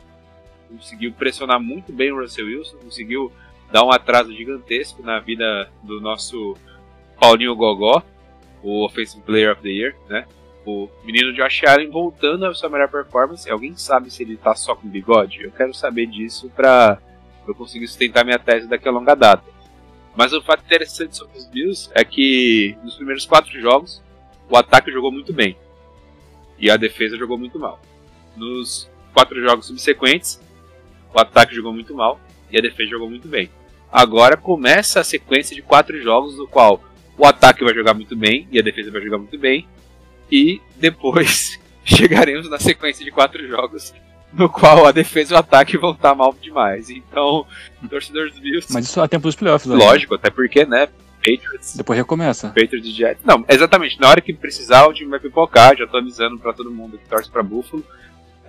[0.69, 3.33] conseguiu pressionar muito bem o Russell Wilson, conseguiu
[3.71, 6.57] dar um atraso gigantesco na vida do nosso
[7.19, 8.03] Paulinho Gogó,
[8.63, 10.27] o Offensive Player of the Year, né?
[10.65, 13.51] O menino Josh Allen voltando à sua melhor performance.
[13.51, 15.43] Alguém sabe se ele tá só com bigode?
[15.43, 16.99] Eu quero saber disso pra
[17.47, 19.43] eu conseguir sustentar minha tese daqui a longa data.
[20.15, 24.03] Mas o fato interessante sobre os Bills é que nos primeiros quatro jogos
[24.53, 25.57] o ataque jogou muito bem
[26.59, 27.81] e a defesa jogou muito mal.
[28.37, 30.39] Nos quatro jogos subsequentes,
[31.13, 33.49] o ataque jogou muito mal e a defesa jogou muito bem.
[33.91, 36.83] Agora começa a sequência de quatro jogos no qual
[37.17, 39.67] o ataque vai jogar muito bem e a defesa vai jogar muito bem
[40.31, 43.95] e depois chegaremos na sequência de quatro jogos
[44.35, 46.91] no qual a defesa e o ataque vão estar mal demais.
[46.91, 47.47] Então,
[47.89, 49.77] torcedor dos Bills, Mas isso a tempo dos playoffs, né?
[49.77, 50.89] lógico, até porque, né,
[51.23, 52.49] Patriots, Depois recomeça.
[52.49, 53.25] Patriots e Jets.
[53.25, 56.71] Não, exatamente, na hora que precisar o time vai pipocar, já tô avisando pra todo
[56.71, 57.85] mundo que torce pra Buffalo.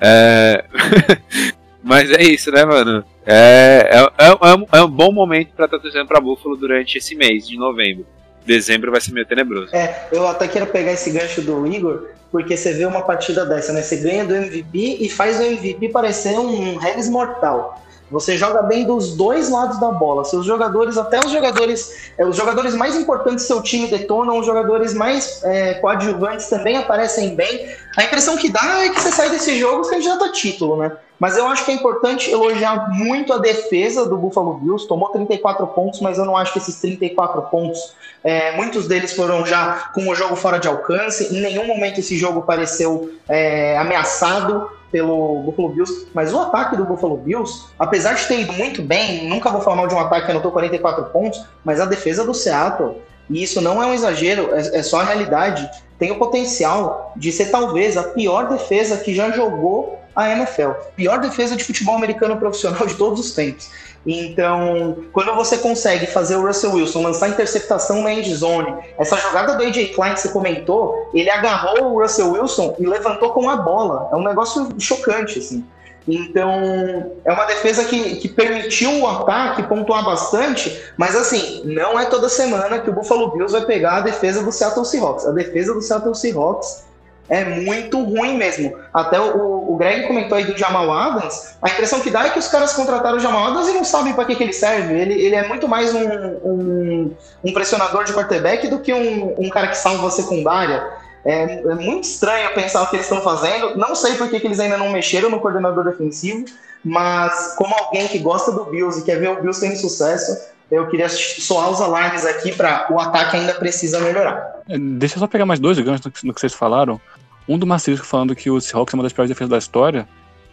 [0.01, 0.65] É...
[1.83, 3.03] Mas é isso, né, mano?
[3.25, 6.97] É, é, é, é um, é um bom momento pra estar torcendo pra Buffalo durante
[6.97, 8.05] esse mês de novembro.
[8.45, 9.75] Dezembro vai ser meio tenebroso.
[9.75, 13.73] É, eu até quero pegar esse gancho do Igor, porque você vê uma partida dessa,
[13.73, 13.81] né?
[13.81, 17.82] Você ganha do MVP e faz o MVP parecer um Regis mortal.
[18.13, 20.23] Você joga bem dos dois lados da bola.
[20.23, 24.45] Seus jogadores, até os jogadores, é, os jogadores mais importantes do seu time detonam, os
[24.45, 27.67] jogadores mais é, coadjuvantes também aparecem bem.
[27.97, 30.95] A impressão que dá é que você sai desse jogo candidato a título, né?
[31.19, 34.87] Mas eu acho que é importante elogiar muito a defesa do Buffalo Bills.
[34.87, 39.43] Tomou 34 pontos, mas eu não acho que esses 34 pontos, é, muitos deles foram
[39.45, 41.35] já com o jogo fora de alcance.
[41.35, 46.07] Em nenhum momento esse jogo pareceu é, ameaçado pelo Buffalo Bills.
[46.13, 49.75] Mas o ataque do Buffalo Bills, apesar de ter ido muito bem, nunca vou falar
[49.75, 53.59] mal de um ataque que anotou 44 pontos, mas a defesa do Seattle, e isso
[53.59, 55.67] não é um exagero, é, é só a realidade,
[55.97, 60.71] tem o potencial de ser talvez a pior defesa que já jogou a NFL.
[60.95, 63.69] Pior defesa de futebol americano profissional de todos os tempos.
[64.05, 69.55] Então, quando você consegue fazer o Russell Wilson lançar interceptação na end zone, essa jogada
[69.55, 73.55] do AJ Klein que você comentou, ele agarrou o Russell Wilson e levantou com a
[73.55, 74.09] bola.
[74.11, 75.65] É um negócio chocante, assim.
[76.05, 82.05] Então, é uma defesa que, que permitiu o ataque pontuar bastante, mas assim, não é
[82.05, 85.25] toda semana que o Buffalo Bills vai pegar a defesa do Seattle Seahawks.
[85.25, 86.83] A defesa do Seattle Seahawks
[87.29, 88.77] é muito ruim mesmo.
[88.93, 91.55] Até o, o Greg comentou aí do Jamal Adams.
[91.61, 94.13] A impressão que dá é que os caras contrataram o Jamal Adams e não sabem
[94.13, 94.93] para que, que ele serve.
[94.93, 96.05] Ele, ele é muito mais um,
[96.43, 97.11] um,
[97.43, 100.85] um pressionador de quarterback do que um, um cara que salva a secundária.
[101.25, 103.77] É, é, muito estranho pensar o que eles estão fazendo.
[103.77, 106.45] Não sei por que, que eles ainda não mexeram no coordenador defensivo,
[106.83, 110.37] mas como alguém que gosta do Bills e quer ver o Bills tendo sucesso,
[110.71, 114.61] eu queria soar os alarmes aqui para o ataque ainda precisa melhorar.
[114.67, 116.99] É, deixa eu só pegar mais dois ganchos no que vocês falaram.
[117.47, 120.07] Um do Marcisco falando que o Seahawks é uma das piores defesas da história,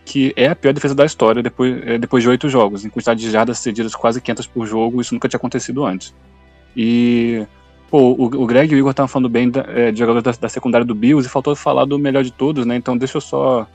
[0.04, 3.20] que é a pior defesa da história depois, é, depois de oito jogos, em quantidade
[3.20, 6.14] de jardas cedidas quase 500 por jogo, isso nunca tinha acontecido antes.
[6.76, 7.46] E
[7.90, 10.30] Pô, o, o Greg e o Igor estavam falando bem da, é, de jogador da,
[10.30, 12.76] da, secundária do Bills e faltou falar do melhor de todos, né?
[12.76, 13.66] Então deixa eu só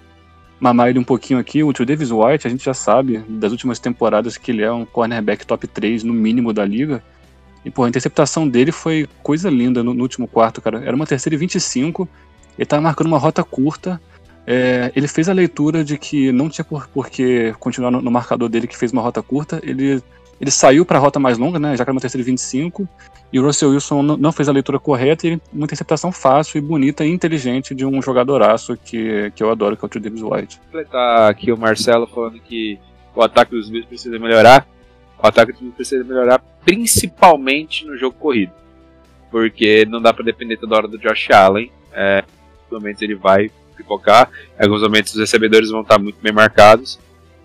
[0.60, 1.64] mamar ele um pouquinho aqui.
[1.64, 4.86] O Tio Davis White, a gente já sabe das últimas temporadas que ele é um
[4.86, 7.04] cornerback top 3 no mínimo da liga.
[7.64, 10.84] E, pô, a interceptação dele foi coisa linda no, no último quarto, cara.
[10.86, 12.08] Era uma terceira e 25,
[12.58, 14.00] ele tava marcando uma rota curta.
[14.48, 18.12] É, ele fez a leitura de que não tinha por, por que continuar no, no
[18.12, 19.60] marcador dele que fez uma rota curta.
[19.64, 20.02] Ele
[20.40, 22.88] ele saiu para a rota mais longa, né, já que era uma terceira e 25,
[23.32, 27.06] e o Russell Wilson não fez a leitura correta e uma interceptação fácil e bonita
[27.06, 30.60] e inteligente de um jogadoraço que, que eu adoro, que é o Tio Davis White.
[30.66, 32.80] Completar aqui o Marcelo falando que
[33.14, 34.68] o ataque dos Bills precisa melhorar.
[35.22, 38.54] O ataque dos Bills precisa melhorar principalmente no jogo corrido.
[39.32, 41.72] Porque não dá para depender toda hora do Josh Allen.
[41.92, 42.24] É,
[42.72, 44.30] momentos ele vai pipocar,
[44.60, 47.00] em alguns momentos os recebedores vão estar muito bem marcados.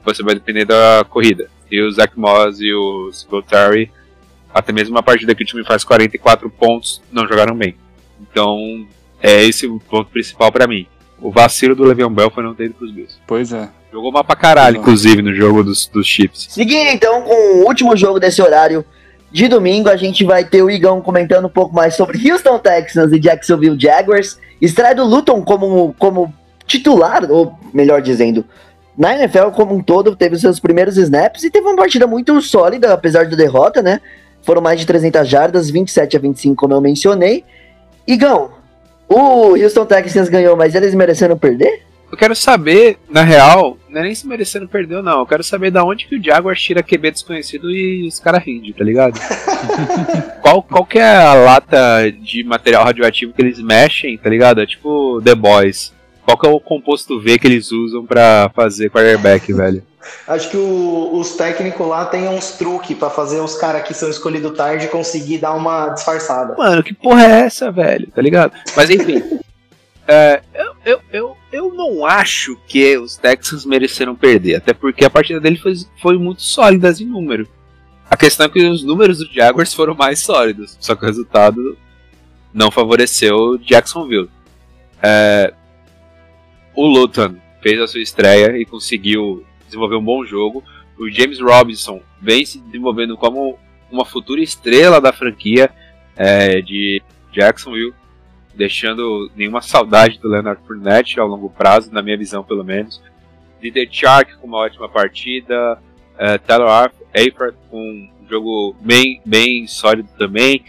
[0.04, 1.50] Você vai depender da corrida.
[1.70, 3.90] E o Zach Moss e o Singletary,
[4.52, 7.76] até mesmo uma partida que o time faz 44 pontos, não jogaram bem.
[8.20, 8.86] Então,
[9.22, 10.86] é esse o ponto principal para mim.
[11.20, 13.18] O vacilo do Le'Veon Bell foi não ter ido pros Bills.
[13.26, 13.68] Pois é.
[13.92, 16.46] Jogou mal pra caralho, inclusive, no jogo dos, dos Chips.
[16.50, 18.84] Seguindo então com o último jogo desse horário
[19.32, 23.12] de domingo, a gente vai ter o Igão comentando um pouco mais sobre Houston Texans
[23.12, 24.38] e Jacksonville Jaguars.
[24.60, 26.32] Estreia do Luton como, como
[26.66, 28.44] titular, ou melhor dizendo,
[28.96, 32.92] na NFL como um todo, teve seus primeiros snaps e teve uma partida muito sólida,
[32.92, 34.00] apesar da derrota, né?
[34.42, 37.44] Foram mais de 300 jardas, 27 a 25, como eu mencionei.
[38.06, 38.50] Igão,
[39.08, 41.82] o Houston Texans ganhou, mas eles mereceram perder?
[42.10, 45.20] Eu quero saber, na real, não é nem se merecendo perder ou não.
[45.20, 48.72] Eu quero saber da onde que o Jaguars tira QB desconhecido e os caras rindem,
[48.72, 49.18] tá ligado?
[50.42, 54.60] qual, qual que é a lata de material radioativo que eles mexem, tá ligado?
[54.60, 55.92] É tipo The Boys.
[56.30, 59.82] Qual que é o composto V que eles usam para fazer quarterback, velho?
[60.28, 64.08] Acho que o, os técnicos lá têm uns truques para fazer os caras que são
[64.08, 66.54] escolhidos tarde conseguir dar uma disfarçada.
[66.56, 68.08] Mano, que porra é essa, velho?
[68.14, 68.52] Tá ligado?
[68.76, 69.40] Mas enfim.
[70.06, 75.10] é, eu, eu, eu, eu não acho que os Texans mereceram perder, até porque a
[75.10, 77.48] partida dele foi, foi muito sólida em número.
[78.08, 81.76] A questão é que os números do Jaguars foram mais sólidos, só que o resultado
[82.54, 84.30] não favoreceu Jacksonville.
[85.02, 85.54] É,
[86.74, 90.64] o Luton fez a sua estreia e conseguiu desenvolver um bom jogo.
[90.98, 93.58] O James Robinson vem se desenvolvendo como
[93.90, 95.70] uma futura estrela da franquia
[96.16, 97.02] é, de
[97.32, 97.94] Jacksonville,
[98.54, 103.00] deixando nenhuma saudade do Leonard Fournette ao longo prazo, na minha visão pelo menos.
[103.60, 105.78] Dieter Chark com uma ótima partida,
[106.18, 110.64] é, Taylor Eifert com um jogo bem, bem sólido também.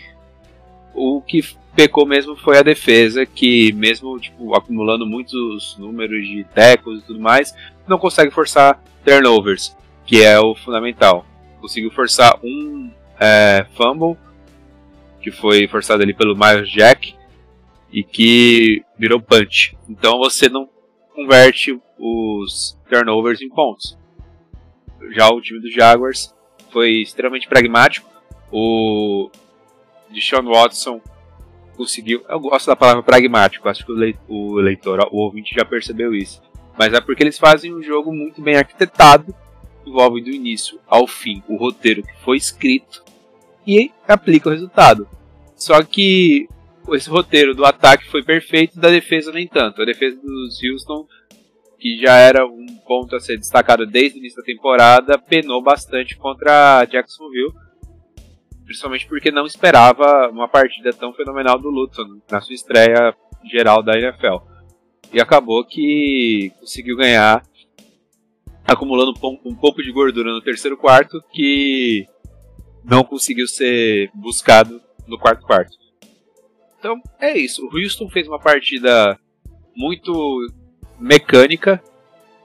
[0.94, 1.42] O que
[1.76, 7.20] pecou mesmo foi a defesa, que mesmo tipo, acumulando muitos números de tecos e tudo
[7.20, 7.54] mais,
[7.88, 11.26] não consegue forçar turnovers, que é o fundamental.
[11.60, 14.18] Conseguiu forçar um é, fumble,
[15.22, 17.16] que foi forçado ali pelo Miles Jack,
[17.92, 19.78] e que virou punch.
[19.88, 20.70] Então você não
[21.14, 23.98] converte os turnovers em pontos.
[25.12, 26.34] Já o time dos Jaguars
[26.72, 28.10] foi extremamente pragmático.
[28.52, 29.30] O
[30.10, 31.02] Deshaun Watson
[31.76, 32.24] conseguiu.
[32.30, 36.42] Eu gosto da palavra pragmático, acho que o, leitor, o ouvinte já percebeu isso.
[36.78, 39.34] Mas é porque eles fazem um jogo muito bem arquitetado,
[39.86, 43.04] envolve do início ao fim o roteiro que foi escrito
[43.66, 45.08] e aplica o resultado.
[45.56, 46.48] Só que
[46.90, 49.82] esse roteiro do ataque foi perfeito, da defesa nem tanto.
[49.82, 51.06] A defesa dos Houston,
[51.80, 56.18] que já era um ponto a ser destacado desde o início da temporada, penou bastante
[56.18, 57.54] contra Jacksonville
[58.72, 63.14] principalmente porque não esperava uma partida tão fenomenal do Luton na sua estreia
[63.44, 64.38] geral da NFL.
[65.12, 67.44] E acabou que conseguiu ganhar,
[68.66, 69.12] acumulando
[69.44, 72.08] um pouco de gordura no terceiro quarto, que
[72.84, 75.76] não conseguiu ser buscado no quarto quarto.
[76.80, 77.68] Então é isso.
[77.68, 79.20] O Houston fez uma partida
[79.76, 80.48] muito
[80.98, 81.84] mecânica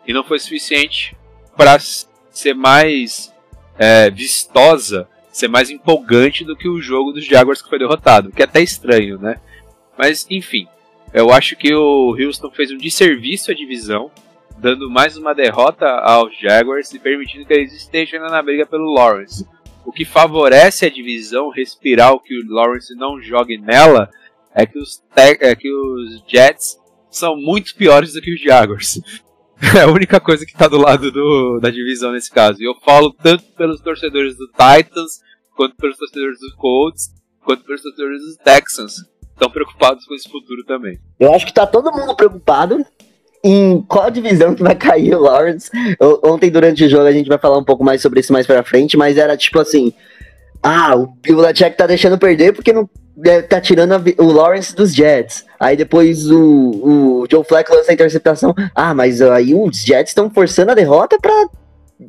[0.04, 1.16] e não foi suficiente
[1.56, 3.32] para ser mais
[3.78, 8.40] é, vistosa, ser mais empolgante do que o jogo dos Jaguars que foi derrotado, que
[8.40, 9.38] é até estranho, né?
[9.98, 10.66] Mas enfim,
[11.12, 14.10] eu acho que o Houston fez um desserviço à divisão,
[14.58, 19.46] dando mais uma derrota aos Jaguars e permitindo que eles estejam na briga pelo Lawrence.
[19.84, 24.08] O que favorece a divisão respirar o que o Lawrence não jogue nela
[24.54, 26.78] é que os, é que os Jets
[27.10, 29.00] são muito piores do que os Jaguars.
[29.74, 32.60] É a única coisa que está do lado do, da divisão nesse caso.
[32.60, 35.20] E eu falo tanto pelos torcedores do Titans,
[35.56, 37.10] quanto pelos torcedores dos Colts,
[37.44, 38.94] quanto pelos torcedores dos Texans.
[39.32, 40.98] Estão preocupados com esse futuro também.
[41.18, 42.84] Eu acho que tá todo mundo preocupado
[43.44, 45.70] em qual divisão que vai cair o Lawrence.
[46.00, 48.46] Eu- Ontem, durante o jogo, a gente vai falar um pouco mais sobre isso mais
[48.46, 49.92] pra frente, mas era tipo assim:
[50.66, 52.90] ah, o Belichick tá deixando perder porque não
[53.24, 55.44] é, tá tirando a o Lawrence dos Jets.
[55.60, 58.52] Aí depois o, o Joe Flacco lança a interceptação.
[58.74, 61.46] Ah, mas aí os Jets estão forçando a derrota pra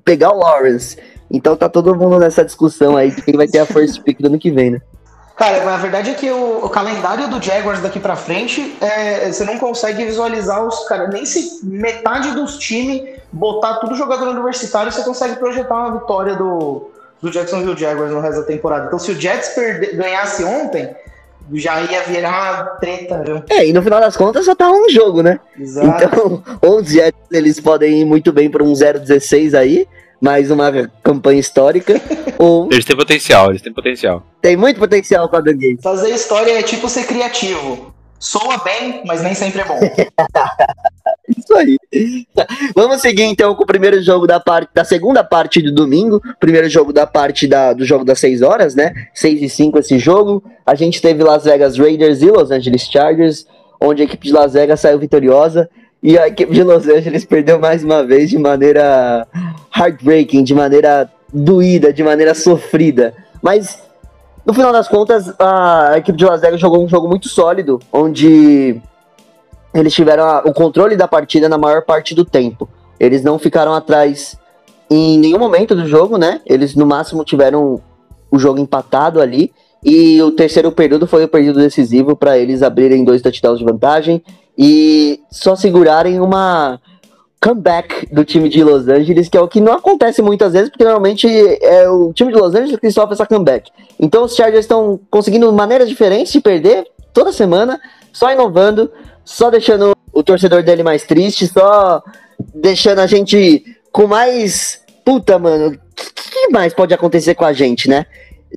[0.04, 0.98] pegar o Lawrence.
[1.30, 4.26] Então tá todo mundo nessa discussão aí de quem vai ter a first pick do
[4.28, 4.82] ano que vem, né?
[5.36, 9.44] Cara, a verdade é que o, o calendário do Jaguars daqui pra frente, é, você
[9.44, 15.04] não consegue visualizar os cara nem se metade dos times botar tudo jogador universitário, você
[15.04, 16.90] consegue projetar uma vitória do,
[17.22, 18.86] do Jacksonville Jaguars no resto da temporada.
[18.88, 20.96] Então, se o Jets perde- ganhasse ontem,
[21.54, 23.42] já ia virar treta, viu?
[23.50, 25.40] É, e no final das contas só tá um jogo, né?
[25.60, 26.04] Exato.
[26.06, 29.88] Então, ou os Jets eles podem ir muito bem para um 0-16 aí,
[30.22, 30.72] mais uma
[31.04, 32.00] campanha histórica,
[32.38, 34.24] ou Eles têm potencial, eles têm potencial.
[34.42, 35.82] tem muito potencial com a Dan Gates.
[35.84, 37.94] Fazer história é tipo ser criativo.
[38.20, 39.80] Soa bem, mas nem sempre é bom.
[41.38, 41.78] Isso aí.
[42.76, 46.22] Vamos seguir então com o primeiro jogo da parte da segunda parte do domingo.
[46.40, 48.94] Primeiro jogo da parte da, do jogo das 6 horas, né?
[49.14, 50.44] 6 e 5 esse jogo.
[50.66, 53.46] A gente teve Las Vegas Raiders e Los Angeles Chargers,
[53.80, 55.70] onde a equipe de Las Vegas saiu vitoriosa.
[56.02, 59.28] E a equipe de Los Angeles perdeu mais uma vez de maneira
[59.76, 63.14] heartbreaking, de maneira doída, de maneira sofrida.
[63.42, 63.82] Mas
[64.46, 68.82] no final das contas, a equipe de Las Vegas jogou um jogo muito sólido, onde
[69.74, 72.68] eles tiveram a- o controle da partida na maior parte do tempo.
[73.00, 74.38] Eles não ficaram atrás
[74.90, 76.42] em nenhum momento do jogo, né?
[76.46, 77.82] Eles no máximo tiveram
[78.32, 79.52] o jogo empatado ali.
[79.84, 84.24] E o terceiro período foi o período decisivo para eles abrirem dois touchdowns de vantagem
[84.58, 86.80] e só segurarem uma
[87.40, 90.84] comeback do time de Los Angeles, que é o que não acontece muitas vezes, porque
[90.84, 91.28] normalmente
[91.62, 93.70] é o time de Los Angeles que sofre essa comeback.
[94.00, 97.80] Então os Chargers estão conseguindo maneiras diferentes de perder toda semana,
[98.12, 98.92] só inovando,
[99.28, 102.02] só deixando o torcedor dele mais triste, só
[102.56, 103.62] deixando a gente
[103.92, 104.82] com mais.
[105.04, 108.06] Puta, mano, o que, que mais pode acontecer com a gente, né?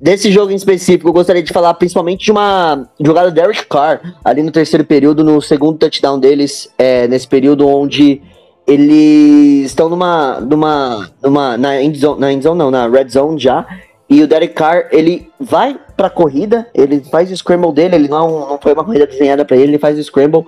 [0.01, 3.99] Desse jogo em específico, eu gostaria de falar principalmente de uma jogada do Derek Carr,
[4.23, 8.21] ali no terceiro período, no segundo touchdown deles, é, nesse período onde
[8.65, 13.67] eles estão numa, numa, numa na endzone, na endzone não, na red zone já,
[14.11, 18.49] e o Derek Carr, ele vai pra corrida, ele faz o scramble dele, ele não,
[18.49, 20.43] não foi uma corrida desenhada pra ele, ele faz o scramble,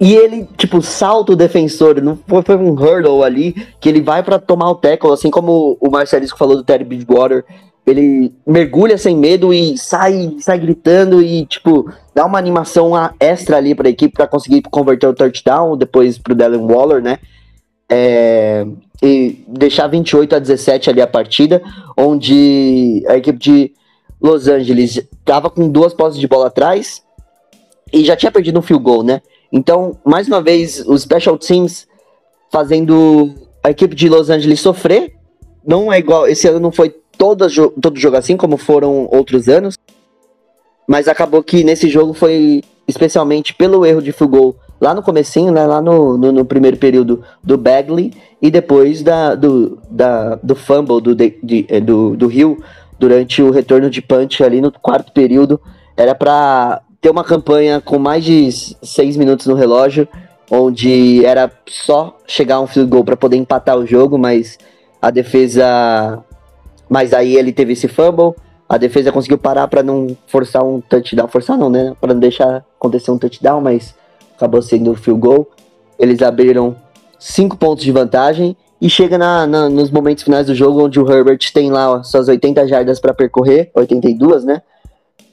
[0.00, 4.20] e ele, tipo, salta o defensor, não foi, foi um hurdle ali, que ele vai
[4.24, 7.44] pra tomar o tackle, assim como o Marcelisco falou do Terry Bridgewater,
[7.86, 13.76] ele mergulha sem medo e sai, sai gritando e, tipo, dá uma animação extra ali
[13.76, 17.20] pra equipe pra conseguir converter o touchdown, depois pro Dylan Waller, né?
[17.88, 18.66] É,
[19.04, 21.62] e deixar 28 a 17 ali a partida,
[21.94, 23.72] onde a equipe de
[24.20, 27.02] Los Angeles estava com duas posses de bola atrás
[27.92, 29.20] e já tinha perdido um field goal, né?
[29.52, 31.86] Então, mais uma vez, os special teams
[32.50, 35.14] fazendo a equipe de Los Angeles sofrer.
[35.66, 36.88] Não é igual, esse ano não foi
[37.18, 37.46] todo,
[37.80, 39.76] todo jogo assim, como foram outros anos.
[40.88, 45.52] Mas acabou que nesse jogo foi especialmente pelo erro de field goal lá no comecinho,
[45.52, 48.12] né, lá no, no, no primeiro período do Bagley
[48.44, 52.62] e depois da, do, da, do fumble do, de, de- eh, do, do Hill
[52.98, 55.58] durante o retorno de punch ali no quarto período.
[55.96, 60.06] Era para ter uma campanha com mais de seis minutos no relógio,
[60.50, 64.58] onde era só chegar um field goal para poder empatar o jogo, mas
[65.00, 66.22] a defesa.
[66.86, 68.34] Mas aí ele teve esse fumble,
[68.68, 71.96] a defesa conseguiu parar para não forçar um touchdown, forçar não, né?
[71.98, 73.94] Para não deixar acontecer um touchdown, mas
[74.36, 75.48] acabou sendo o field goal.
[75.98, 76.76] Eles abriram
[77.26, 81.10] cinco pontos de vantagem e chega na, na- nos momentos finais do jogo onde o
[81.10, 84.60] Herbert tem lá suas 80 jardas para percorrer, 82, né?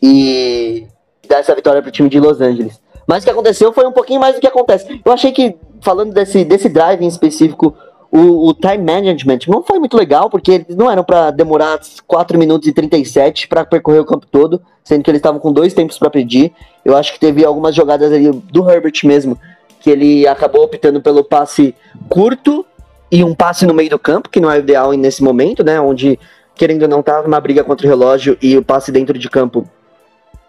[0.02, 0.88] E
[1.28, 2.80] dá essa vitória pro time de Los Angeles.
[3.06, 5.02] Mas o que aconteceu foi um pouquinho mais do que acontece.
[5.04, 7.76] Eu achei que, falando desse, desse drive em específico,
[8.10, 12.38] o, o time management não foi muito legal, porque eles não eram para demorar 4
[12.40, 15.98] minutos e 37 para percorrer o campo todo, sendo que eles estavam com dois tempos
[15.98, 16.54] para pedir.
[16.86, 19.38] Eu acho que teve algumas jogadas ali do Herbert mesmo,
[19.82, 21.76] que ele acabou optando pelo passe
[22.08, 22.66] curto
[23.12, 25.82] e um passe no meio do campo, que não é ideal nesse momento, né?
[25.82, 26.18] Onde,
[26.56, 29.68] querendo ou não, tava uma briga contra o relógio e o passe dentro de campo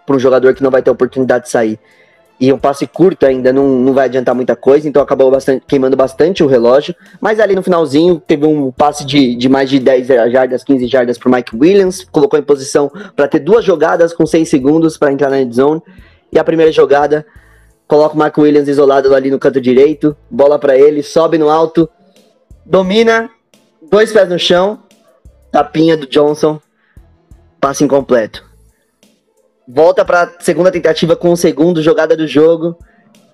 [0.07, 1.79] para um jogador que não vai ter oportunidade de sair.
[2.39, 5.97] E um passe curto ainda não, não vai adiantar muita coisa, então acabou bastante, queimando
[5.97, 6.95] bastante o relógio.
[7.21, 11.19] Mas ali no finalzinho teve um passe de, de mais de 10 jardas, 15 jardas
[11.19, 15.31] para Mike Williams, colocou em posição para ter duas jogadas com 6 segundos para entrar
[15.31, 15.81] na end zone.
[16.33, 17.25] E a primeira jogada,
[17.87, 21.89] coloca o Mike Williams isolado ali no canto direito, bola para ele, sobe no alto,
[22.65, 23.31] domina,
[23.91, 24.83] dois pés no chão,
[25.51, 26.61] tapinha do Johnson,
[27.61, 28.45] passe incompleto.
[29.69, 32.77] Volta para segunda tentativa com o segundo jogada do jogo.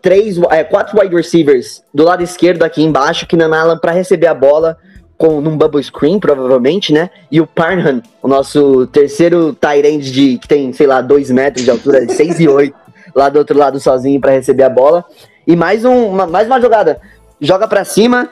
[0.02, 4.34] Três, é, quatro wide receivers do lado esquerdo aqui embaixo, que Allen para receber a
[4.34, 4.76] bola
[5.16, 7.10] com num bubble screen, provavelmente, né?
[7.30, 11.70] E o Parnham, o nosso terceiro tight de que tem, sei lá, dois metros de
[11.70, 12.74] altura, 6 e 8,
[13.18, 15.04] lá do outro lado sozinho para receber a bola.
[15.46, 17.00] E mais, um, uma, mais uma jogada.
[17.40, 18.28] Joga para cima,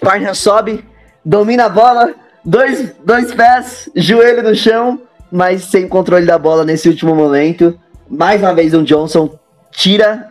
[0.00, 0.84] Parnham sobe,
[1.24, 2.14] domina a bola,
[2.44, 5.00] dois, dois pés, joelho no chão,
[5.30, 7.78] mas sem controle da bola nesse último momento.
[8.08, 9.38] Mais uma vez, um Johnson
[9.70, 10.30] tira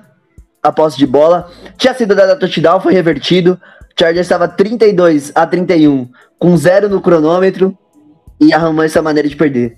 [0.62, 1.50] a posse de bola.
[1.78, 3.60] Tinha sido dada touchdown, foi revertido.
[3.98, 7.78] Chargers estava 32 a 31, com zero no cronômetro
[8.40, 9.78] e arrumou essa maneira de perder.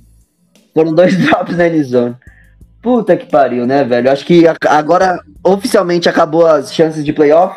[0.73, 2.15] Foram dois drops na endzone.
[2.81, 4.11] Puta que pariu, né, velho?
[4.11, 7.55] Acho que agora oficialmente acabou as chances de playoff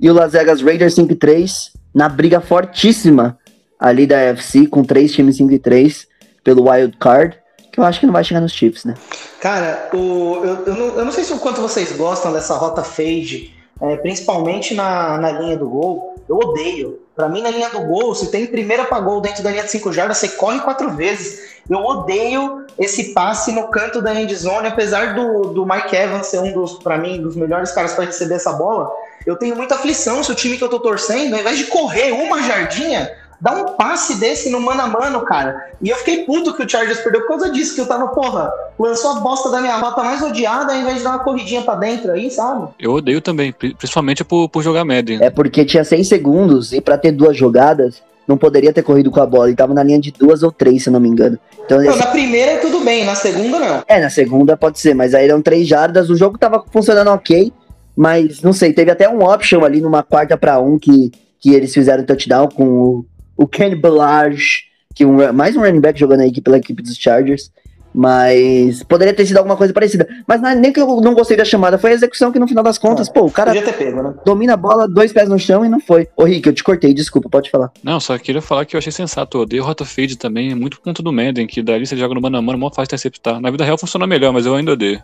[0.00, 3.38] e o Las Vegas Raiders 5 3 na briga fortíssima
[3.78, 6.06] ali da UFC com três times 5 3
[6.42, 7.36] pelo wild card,
[7.72, 8.94] que eu acho que não vai chegar nos Chiefs, né?
[9.40, 12.82] Cara, o, eu, eu, não, eu não sei se o quanto vocês gostam dessa rota
[12.82, 16.14] fade, é, principalmente na, na linha do gol.
[16.28, 17.00] Eu odeio.
[17.14, 19.70] Para mim, na linha do gol, se tem primeira para gol dentro da linha de
[19.70, 21.53] 5 jardas, você corre quatro vezes.
[21.68, 26.40] Eu odeio esse passe no canto da end zone, apesar do, do Mike Evans ser
[26.40, 28.90] um dos, para mim, dos melhores caras para receber essa bola.
[29.26, 32.12] Eu tenho muita aflição se o time que eu tô torcendo, ao invés de correr
[32.12, 33.10] uma jardinha,
[33.40, 35.70] dá um passe desse no mano a mano, cara.
[35.80, 38.52] E eu fiquei puto que o Chargers perdeu por causa disso, que eu tava, porra,
[38.78, 41.74] lançou a bosta da minha rota mais odiada ao invés de dar uma corridinha pra
[41.76, 42.68] dentro aí, sabe?
[42.78, 45.18] Eu odeio também, principalmente por, por jogar média.
[45.20, 49.20] É porque tinha seis segundos e para ter duas jogadas, não poderia ter corrido com
[49.20, 49.48] a bola.
[49.48, 51.38] Ele tava na linha de duas ou três, se eu não me engano.
[51.64, 53.82] Então, não, na primeira tudo bem, na segunda não.
[53.86, 57.52] É, na segunda pode ser, mas aí eram três jardas, o jogo tava funcionando ok,
[57.96, 61.10] mas não sei, teve até um option ali numa quarta para um que,
[61.40, 63.06] que eles fizeram touchdown com o
[63.36, 64.64] o Kenny Ballage,
[64.94, 67.50] que um, mais um running back jogando aí pela equipe dos Chargers.
[67.94, 70.08] Mas poderia ter sido alguma coisa parecida.
[70.26, 72.48] Mas não, é nem que eu não gostei da chamada, foi a execução que no
[72.48, 74.14] final das contas, é, pô, o cara pego, né?
[74.24, 76.08] domina a bola, dois pés no chão e não foi.
[76.16, 77.70] Ô Rick, eu te cortei, desculpa, pode falar.
[77.84, 79.38] Não, só queria falar que eu achei sensato.
[79.38, 82.20] Eu odeio rota fade também, muito por conta do Madden, que dali você joga no
[82.20, 83.40] mano a mano, mó fácil interceptar.
[83.40, 85.00] Na vida real funciona melhor, mas eu ainda odeio.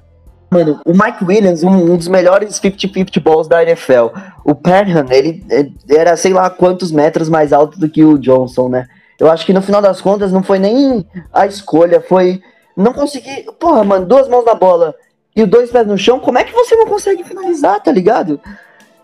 [0.51, 4.09] Mano, o Mike Williams, um, um dos melhores 50-50 balls da NFL.
[4.45, 8.69] O Perhan, ele, ele, era sei lá quantos metros mais alto do que o Johnson,
[8.69, 8.89] né?
[9.17, 12.43] Eu acho que no final das contas não foi nem a escolha, foi
[12.81, 13.45] não conseguir.
[13.59, 14.95] Porra, mano, duas mãos na bola
[15.35, 18.41] e dois pés no chão, como é que você não consegue finalizar, tá ligado?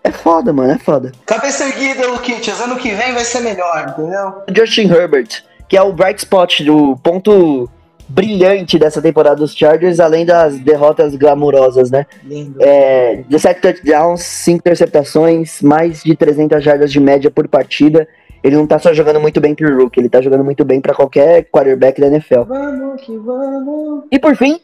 [0.03, 1.13] É foda, mano, é foda.
[1.25, 4.43] Cabeça erguida, Luquitas, ano que vem vai ser melhor, entendeu?
[4.55, 7.69] Justin Herbert, que é o bright spot do ponto
[8.09, 12.07] brilhante dessa temporada dos Chargers, além das derrotas glamurosas, né?
[12.23, 12.57] Lindo.
[12.61, 18.07] É, 17 touchdowns, 5 interceptações, mais de 300 jardas de média por partida.
[18.47, 20.95] Ele não tá só jogando muito bem pro Rook, ele tá jogando muito bem para
[20.95, 22.43] qualquer quarterback da NFL.
[22.43, 24.05] Vamos que vamos.
[24.09, 24.61] E por fim,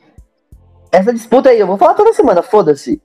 [0.92, 3.02] essa disputa aí, eu vou falar toda semana, foda-se.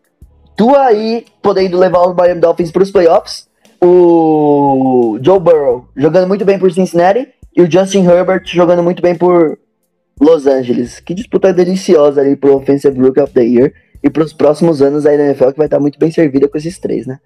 [0.56, 3.48] Tu aí podendo levar os Miami Dolphins pros playoffs,
[3.82, 9.16] o Joe Burrow jogando muito bem por Cincinnati e o Justin Herbert jogando muito bem
[9.16, 9.58] por
[10.22, 11.00] Los Angeles.
[11.00, 13.74] Que disputa deliciosa ali pro Offensive Rookie of the Year
[14.04, 16.56] e para os próximos anos aí na NFL que vai estar muito bem servida com
[16.56, 17.18] esses três, né?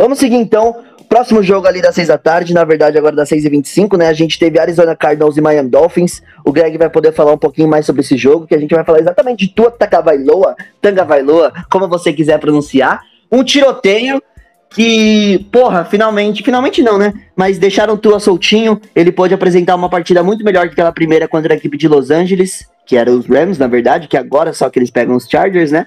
[0.00, 0.76] Vamos seguir então.
[1.10, 4.06] Próximo jogo ali das 6 da tarde, na verdade agora das 6 e 25 né?
[4.08, 6.22] A gente teve Arizona Cardinals e Miami Dolphins.
[6.42, 8.82] O Greg vai poder falar um pouquinho mais sobre esse jogo, que a gente vai
[8.82, 13.02] falar exatamente de Tua Tagovailoa, Tangavailoa, como você quiser pronunciar.
[13.30, 14.22] Um tiroteio
[14.70, 17.12] que, porra, finalmente, finalmente não, né?
[17.36, 21.52] Mas deixaram Tua soltinho, ele pôde apresentar uma partida muito melhor que aquela primeira contra
[21.52, 24.78] a equipe de Los Angeles, que era os Rams, na verdade, que agora só que
[24.78, 25.86] eles pegam os Chargers, né?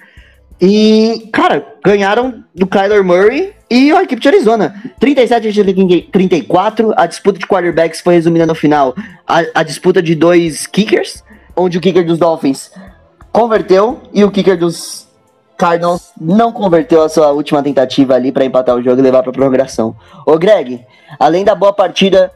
[0.62, 4.76] E, cara, ganharam do Kyler Murray e a equipe de Arizona.
[5.00, 8.96] 37 a 34, a disputa de quarterbacks foi resumida no final.
[9.28, 11.24] A, a disputa de dois kickers,
[11.56, 12.72] onde o kicker dos Dolphins
[13.32, 15.08] converteu e o kicker dos
[15.58, 19.32] Cardinals não converteu a sua última tentativa ali para empatar o jogo e levar para
[19.32, 19.96] prorrogação.
[20.26, 20.86] Ô Greg,
[21.20, 22.32] além da boa partida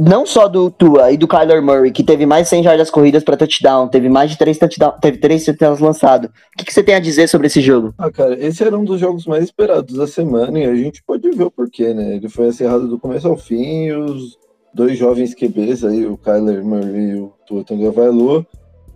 [0.00, 3.36] não só do Tua e do Kyler Murray, que teve mais 100 jardas corridas para
[3.36, 6.30] touchdown, teve mais de 3 touchdowns, teve 3 touchdowns lançados.
[6.30, 7.92] O que, que você tem a dizer sobre esse jogo?
[7.98, 11.30] Ah, cara, esse era um dos jogos mais esperados da semana e a gente pode
[11.30, 12.16] ver o porquê, né?
[12.16, 14.38] Ele foi acirrado do começo ao fim e os
[14.72, 18.46] dois jovens QBs aí, o Kyler Murray e o Tua Tagovailoa,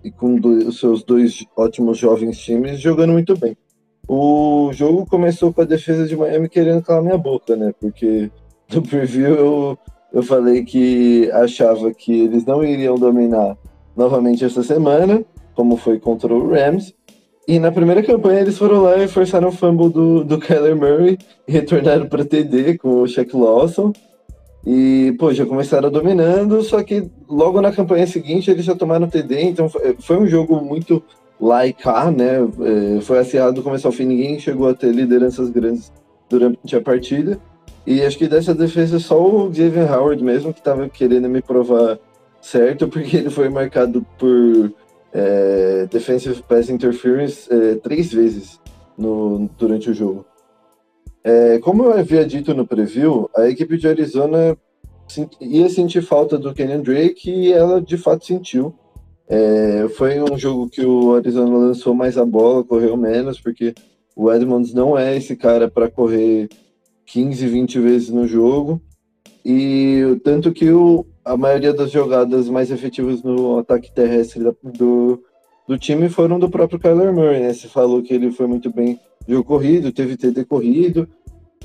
[0.03, 3.57] e com do- os seus dois ótimos jovens times jogando muito bem.
[4.07, 7.73] O jogo começou com a defesa de Miami querendo calar minha boca, né?
[7.81, 8.31] Porque
[8.73, 9.79] no preview eu,
[10.15, 13.59] eu falei que achava que eles não iriam dominar
[13.97, 15.25] novamente essa semana,
[15.57, 16.95] como foi contra o Rams.
[17.49, 21.19] E na primeira campanha eles foram lá e forçaram o fumble do, do Kyler Murray
[21.49, 23.93] e retornaram para TD com o Shaq Lawson.
[24.65, 29.43] E, pô, já começaram dominando, só que logo na campanha seguinte eles já tomaram TD,
[29.43, 31.03] então foi, um jogo muito
[31.39, 31.83] like
[32.17, 32.39] né?
[32.97, 35.93] É, foi acirrado do começo ao fim, ninguém chegou a ter lideranças grandes
[36.31, 37.39] durante a partida.
[37.87, 41.99] E acho que dessa defesa só o Xavier Howard mesmo que tava querendo me provar
[42.41, 44.73] certo, porque ele foi marcado por
[45.13, 48.61] é, defensive pass interference é, três vezes
[48.97, 50.25] no, durante o jogo.
[51.23, 54.57] É, como eu havia dito no preview, a equipe de Arizona
[55.41, 58.75] ia sentir falta do Kenyon Drake e ela de fato sentiu.
[59.27, 63.75] É, foi um jogo que o Arizona lançou mais a bola, correu menos, porque
[64.15, 66.49] o Edmonds não é esse cara para correr
[67.07, 68.81] 15, 20 vezes no jogo.
[69.45, 75.23] E tanto que o, a maioria das jogadas mais efetivas no ataque terrestre da- do,
[75.69, 77.53] do time foram do próprio Kyler Murray, né?
[77.53, 78.99] Você falou que ele foi muito bem
[79.29, 81.09] jogo corrido, teve TD corrido,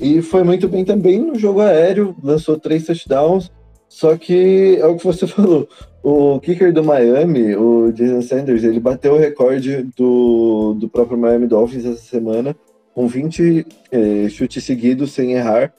[0.00, 3.50] e foi muito bem também no jogo aéreo, lançou três touchdowns,
[3.88, 5.68] só que é o que você falou,
[6.02, 11.46] o kicker do Miami, o Jason Sanders, ele bateu o recorde do, do próprio Miami
[11.46, 12.56] Dolphins essa semana,
[12.94, 15.72] com 20 eh, chutes seguidos sem errar,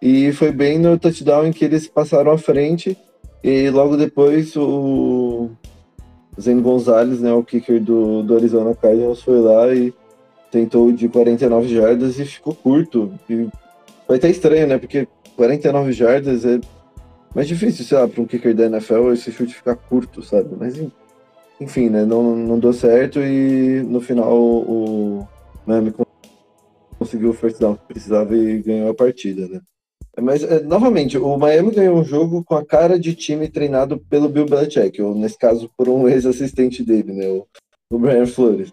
[0.00, 2.96] e foi bem no touchdown em que eles passaram à frente,
[3.42, 5.50] e logo depois o
[6.40, 9.92] Zen Gonzalez, né, o kicker do, do Arizona Cardinals, foi lá e
[10.50, 13.12] tentou de 49 jardas e ficou curto.
[13.28, 13.48] E
[14.06, 15.06] foi até estranho, né, porque
[15.36, 16.60] 49 jardas é
[17.34, 20.50] mais difícil, sei lá, para um kicker da NFL esse chute ficar curto, sabe?
[20.58, 20.90] Mas en-
[21.60, 25.28] enfim, né, não, não deu certo e no final o
[25.66, 25.92] Miami
[27.00, 29.60] conseguiu o first down que precisava e ganhou a partida, né?
[30.20, 34.28] Mas, é, novamente, o Miami ganhou um jogo com a cara de time treinado pelo
[34.28, 37.46] Bill Belichick, ou nesse caso por um ex-assistente dele, né, o,
[37.90, 38.70] o Brian Flores.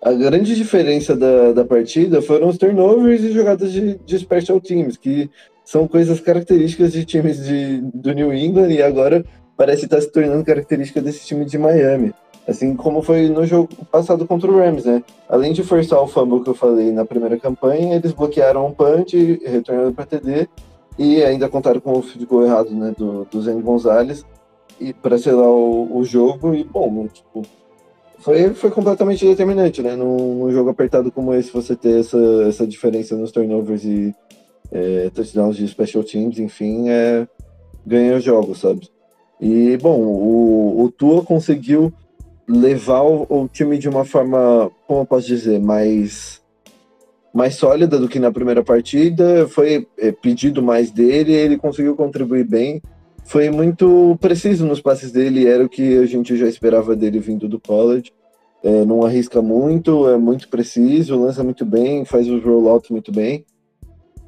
[0.00, 4.96] A grande diferença da, da partida foram os turnovers e jogadas de, de special teams,
[4.96, 5.28] que
[5.64, 9.24] são coisas características de times de, do New England e agora
[9.56, 12.14] parece estar se tornando característica desse time de Miami.
[12.46, 15.02] Assim como foi no jogo passado contra o Rams, né?
[15.28, 19.40] Além de forçar o fumble que eu falei na primeira campanha, eles bloquearam um punch,
[19.44, 20.48] retornando para TD
[20.96, 24.24] e ainda contaram com o field goal errado, né, do, do Zen Gonzalez
[24.80, 27.42] e para selar o, o jogo e bom, tipo,
[28.18, 29.94] foi, foi completamente determinante, né?
[29.96, 32.18] Num, num jogo apertado como esse, você ter essa,
[32.48, 34.14] essa diferença nos turnovers e
[34.72, 37.26] é, touchdowns de special teams, enfim, é,
[37.84, 38.88] ganha jogos, sabe?
[39.40, 41.92] E, bom, o, o Tua conseguiu
[42.48, 46.40] levar o, o time de uma forma, como eu posso dizer, mais,
[47.34, 49.46] mais sólida do que na primeira partida.
[49.48, 52.80] Foi é, pedido mais dele, ele conseguiu contribuir bem.
[53.24, 57.48] Foi muito preciso nos passes dele, era o que a gente já esperava dele vindo
[57.48, 58.12] do college.
[58.62, 63.44] É, não arrisca muito, é muito preciso, lança muito bem, faz os rollouts muito bem.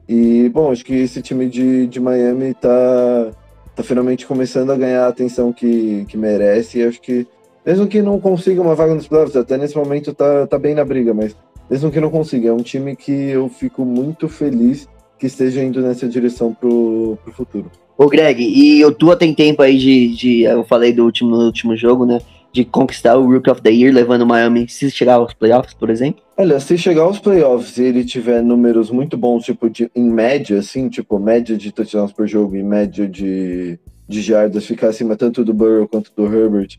[0.09, 3.31] E, bom, acho que esse time de, de Miami tá,
[3.77, 6.79] tá finalmente começando a ganhar a atenção que, que merece.
[6.79, 7.27] E acho que,
[7.69, 10.87] mesmo que não consiga uma vaga nos playoffs, até nesse momento tá, tá bem na
[10.87, 11.37] briga, mas
[11.71, 14.89] mesmo que não consiga, é um time que eu fico muito feliz
[15.19, 17.71] que esteja indo nessa direção pro, pro futuro.
[17.99, 20.43] Ô, Greg, e o Tua tem tempo aí de, de.
[20.45, 22.21] Eu falei do último, no último jogo, né?
[22.51, 25.91] De conquistar o Rook of the Year, levando o Miami, se chegar aos playoffs, por
[25.91, 26.23] exemplo.
[26.39, 30.59] Olha, se chegar aos playoffs e ele tiver números muito bons, tipo, de, em média,
[30.59, 35.45] assim, tipo, média de touchdowns por jogo e média de, de jardas, ficar acima tanto
[35.45, 36.79] do Burrow quanto do Herbert,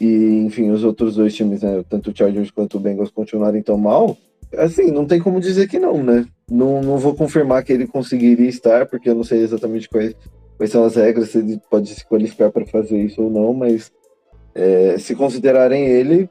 [0.00, 3.78] e, enfim, os outros dois times, né, tanto o Chargers quanto o Bengals continuarem tão
[3.78, 4.16] mal,
[4.56, 6.26] assim, não tem como dizer que não, né?
[6.50, 10.14] Não, não vou confirmar que ele conseguiria estar, porque eu não sei exatamente quais,
[10.56, 13.92] quais são as regras, se ele pode se qualificar para fazer isso ou não, mas
[14.54, 16.28] é, se considerarem ele,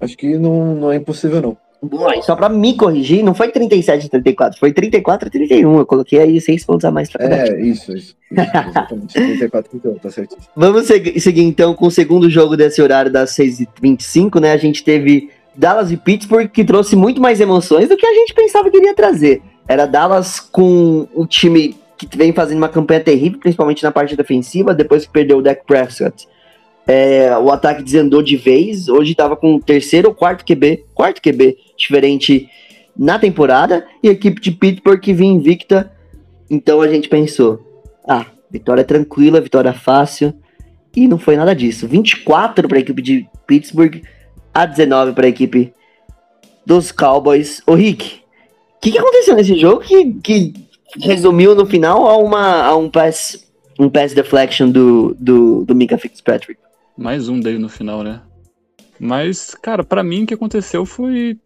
[0.00, 1.56] acho que não, não é impossível, não.
[1.82, 5.78] Bom, e só pra me corrigir, não foi 37 a 34, foi 34 a 31.
[5.78, 7.36] Eu coloquei aí 6 pontos a mais pra cada.
[7.48, 8.14] É, isso, isso.
[8.30, 9.14] isso exatamente.
[9.14, 10.46] 34 então, tá certíssimo.
[10.54, 14.52] Vamos segui- seguir então com o segundo jogo desse horário das 6h25, né?
[14.52, 18.34] A gente teve Dallas e Pittsburgh, que trouxe muito mais emoções do que a gente
[18.34, 19.40] pensava que iria trazer.
[19.66, 24.74] Era Dallas com o time que vem fazendo uma campanha terrível, principalmente na parte defensiva,
[24.74, 26.26] depois que perdeu o Dak Prescott.
[26.86, 31.20] É, o ataque desandou de vez, hoje estava com o terceiro ou quarto QB, quarto
[31.22, 32.48] QB diferente
[32.96, 35.90] na temporada, e a equipe de Pittsburgh que vinha invicta,
[36.50, 40.34] então a gente pensou, ah, vitória tranquila, vitória fácil,
[40.94, 41.86] e não foi nada disso.
[41.86, 44.02] 24 para a equipe de Pittsburgh,
[44.52, 45.72] a 19 para a equipe
[46.66, 47.62] dos Cowboys.
[47.66, 48.20] Ô Rick,
[48.76, 50.54] o que, que aconteceu nesse jogo que, que
[50.98, 55.96] resumiu no final a, uma, a um pass um pass deflection do, do, do Mika
[55.96, 56.60] Fitzpatrick?
[56.98, 58.20] Mais um dele no final, né?
[58.98, 61.38] Mas, cara, para mim o que aconteceu foi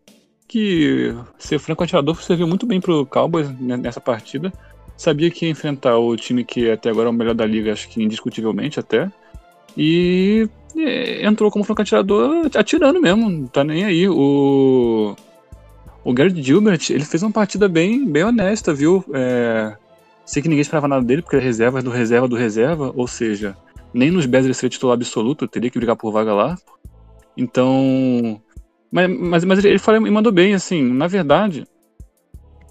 [0.47, 4.53] que ser franco atirador serviu muito bem pro Cowboys nessa partida.
[4.97, 7.89] Sabia que ia enfrentar o time que até agora é o melhor da liga, acho
[7.89, 9.11] que indiscutivelmente até.
[9.77, 14.09] E é, entrou como franco atirador atirando mesmo, não tá nem aí.
[14.09, 15.17] O,
[16.05, 19.05] o Garrett Gilbert, ele fez uma partida bem, bem honesta, viu?
[19.13, 19.77] É,
[20.25, 23.57] sei que ninguém esperava nada dele, porque é reserva do reserva do reserva, ou seja,
[23.93, 26.57] nem nos Bears ele seria titular absoluto, teria que brigar por vaga lá.
[27.37, 28.41] Então.
[28.95, 31.67] Mas, mas, mas ele falou, e mandou bem, assim, na verdade,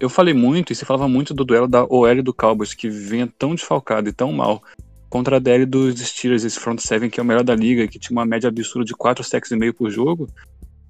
[0.00, 3.30] eu falei muito, e se falava muito do duelo da OL do Cowboys, que vinha
[3.38, 4.62] tão desfalcado e tão mal
[5.10, 7.98] contra a DL dos Steelers, esse front seven que é o melhor da liga, que
[7.98, 10.26] tinha uma média absurda de 4 sacks e meio por jogo.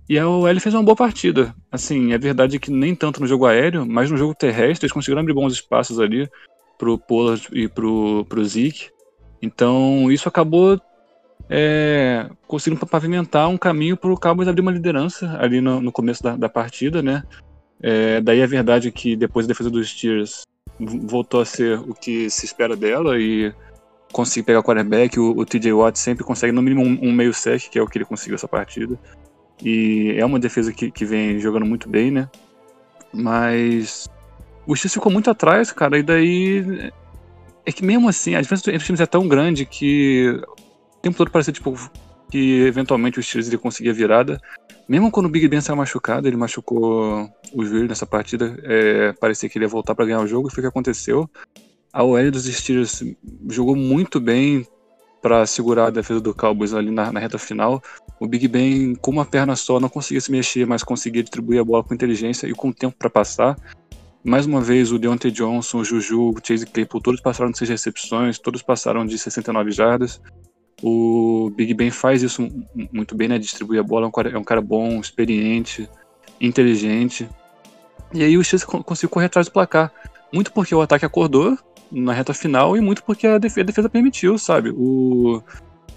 [0.09, 1.53] E a OL fez uma boa partida.
[1.68, 5.20] Assim, é verdade que nem tanto no jogo aéreo, mas no jogo terrestre eles conseguiram
[5.20, 6.30] abrir bons espaços ali
[6.78, 8.89] pro Pollard e pro, pro Zeke.
[9.43, 10.80] Então isso acabou
[11.49, 16.22] é, conseguindo pavimentar um caminho para o Cowboys abrir uma liderança ali no, no começo
[16.22, 17.22] da, da, partida, né?
[17.82, 20.42] É, daí é verdade que depois a defesa dos Steelers
[20.78, 23.53] voltou a ser o que se espera dela e
[24.12, 27.34] conseguir pegar o quarterback, o, o TJ Watt sempre consegue no mínimo um, um, meio
[27.34, 28.99] sec, que é o que ele conseguiu essa partida.
[29.62, 32.28] E é uma defesa que, que vem jogando muito bem, né?
[33.12, 34.09] Mas
[34.66, 36.90] o Steelers ficou muito atrás, cara, e daí
[37.66, 40.40] é que mesmo assim, a diferença entre os times é tão grande que
[41.05, 41.74] tempo todo parecia tipo
[42.30, 44.40] que eventualmente o Steelers conseguir a virada.
[44.88, 49.48] Mesmo quando o Big Ben saiu machucado, ele machucou o joelho nessa partida, é, parecia
[49.48, 51.30] que ele ia voltar para ganhar o jogo, e foi o que aconteceu.
[51.92, 53.05] A OL dos Steelers
[53.48, 54.66] jogou muito bem
[55.22, 57.82] para segurar a defesa do Cowboys ali na, na, reta final.
[58.18, 61.64] O Big Ben, com uma perna só, não conseguia se mexer, mas conseguia distribuir a
[61.64, 63.57] bola com inteligência e com tempo para passar.
[64.22, 67.70] Mais uma vez, o Deontay Johnson, o Juju, o Chase Claypool, todos passaram de seis
[67.70, 70.20] recepções, todos passaram de 69 jardas.
[70.87, 72.47] O Big Ben faz isso
[72.93, 73.39] muito bem, né?
[73.39, 75.89] Distribui a bola, é um cara, é um cara bom, experiente,
[76.39, 77.26] inteligente.
[78.12, 79.91] E aí o Chiefs conseguiu correr atrás do placar.
[80.30, 81.57] Muito porque o ataque acordou,
[81.91, 84.70] na reta final e muito porque a defesa, a defesa permitiu, sabe?
[84.76, 85.43] O,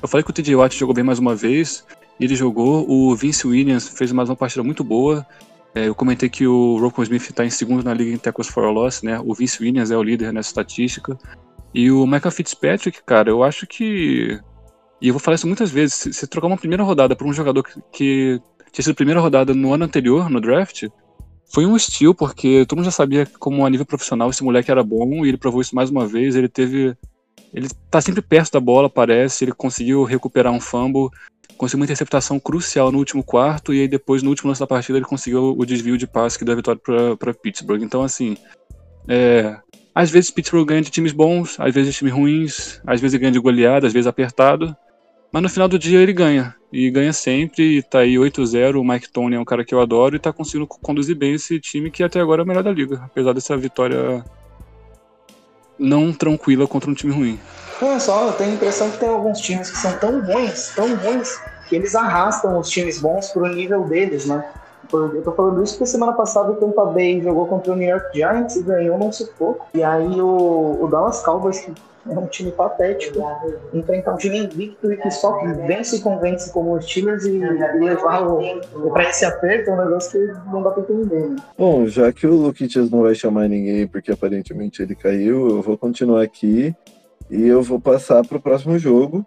[0.01, 1.85] eu falei que o TJ Watt jogou bem mais uma vez,
[2.17, 5.25] ele jogou, o Vince Williams fez mais uma partida muito boa.
[5.75, 8.71] É, eu comentei que o Rocco Smith está em segundo na liga em tackles for
[8.71, 9.19] loss, né?
[9.19, 11.17] O Vince Williams é o líder nessa estatística.
[11.73, 14.39] E o Michael Fitzpatrick, cara, eu acho que.
[15.01, 15.95] E eu vou falar isso muitas vezes.
[15.95, 18.41] Se, se trocar uma primeira rodada por um jogador que, que
[18.71, 20.87] tinha sido primeira rodada no ano anterior, no draft,
[21.53, 24.83] foi um estilo, porque todo mundo já sabia como a nível profissional esse moleque era
[24.83, 26.35] bom e ele provou isso mais uma vez.
[26.35, 26.95] Ele teve.
[27.53, 29.45] Ele tá sempre perto da bola, parece.
[29.45, 31.09] Ele conseguiu recuperar um fumble,
[31.57, 34.97] conseguiu uma interceptação crucial no último quarto e aí depois, no último lance da partida,
[34.97, 36.81] ele conseguiu o desvio de passe que deu a vitória
[37.17, 37.81] para Pittsburgh.
[37.81, 38.35] Então, assim.
[39.07, 39.57] É,
[39.95, 43.31] às vezes Pittsburgh ganha de times bons, às vezes de times ruins, às vezes ganha
[43.31, 44.75] de goleada, às vezes apertado.
[45.31, 46.55] Mas no final do dia ele ganha.
[46.71, 47.77] E ganha sempre.
[47.77, 48.79] E tá aí 8-0.
[48.79, 51.59] O Mike Tony é um cara que eu adoro e tá conseguindo conduzir bem esse
[51.59, 53.01] time que até agora é o melhor da liga.
[53.05, 54.23] Apesar dessa vitória
[55.77, 57.39] não tranquila contra um time ruim.
[57.81, 60.95] Não, só eu tenho a impressão que tem alguns times que são tão ruins, tão
[60.95, 64.43] ruins, que eles arrastam os times bons pro nível deles, né?
[64.91, 68.17] Eu tô falando isso porque semana passada o Tampa Bay jogou contra o New York
[68.17, 69.67] Giants e ganhou não sufoco.
[69.73, 71.73] E aí o, o Dallas Cowboys, que
[72.09, 73.19] é um time patético,
[73.73, 77.79] enfrentar um time invicto e que só vence e convence como os Steelers e, e
[77.79, 78.39] levar o,
[78.91, 81.29] pra esse aperto é um negócio que não dá pra entender.
[81.29, 81.35] Né?
[81.57, 85.77] Bom, já que o Luquitas não vai chamar ninguém porque aparentemente ele caiu, eu vou
[85.77, 86.73] continuar aqui
[87.29, 89.25] e eu vou passar pro próximo jogo,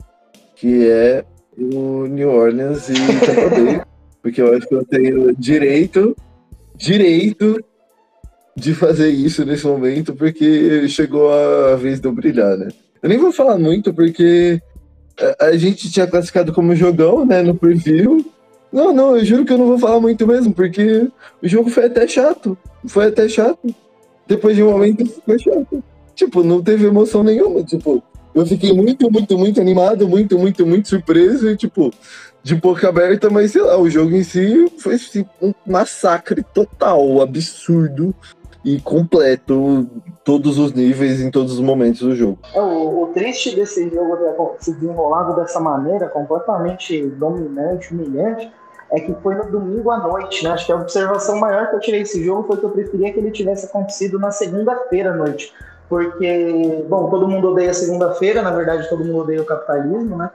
[0.57, 1.25] que é
[1.59, 3.81] o New Orleans e Tampa Bay.
[4.23, 6.15] porque eu acho que eu tenho direito,
[6.77, 7.63] direito
[8.61, 12.69] de fazer isso nesse momento, porque chegou a vez de eu brilhar, né?
[13.03, 14.61] Eu nem vou falar muito, porque
[15.39, 18.25] a gente tinha classificado como jogão, né, no preview.
[18.73, 21.09] Não, não, eu juro que eu não vou falar muito mesmo, porque
[21.43, 22.57] o jogo foi até chato.
[22.87, 23.75] Foi até chato.
[24.27, 25.85] Depois de um momento ficou chato.
[26.15, 27.65] Tipo, não teve emoção nenhuma.
[27.65, 28.03] Tipo,
[28.35, 31.93] eu fiquei muito, muito, muito animado, muito, muito, muito surpreso e, tipo,
[32.43, 37.21] de boca aberta, mas sei lá, o jogo em si foi assim, um massacre total,
[37.21, 38.15] absurdo.
[38.65, 39.89] E completo
[40.25, 42.39] todos os níveis em todos os momentos do jogo.
[42.55, 48.51] É, o, o triste desse jogo se desenrolado dessa maneira, completamente dominante, humilhante,
[48.93, 50.51] é que foi no domingo à noite, né?
[50.51, 53.21] Acho que a observação maior que eu tirei desse jogo foi que eu preferia que
[53.21, 55.53] ele tivesse acontecido na segunda-feira à noite.
[55.89, 60.31] Porque, bom, todo mundo odeia segunda-feira, na verdade todo mundo odeia o capitalismo, né?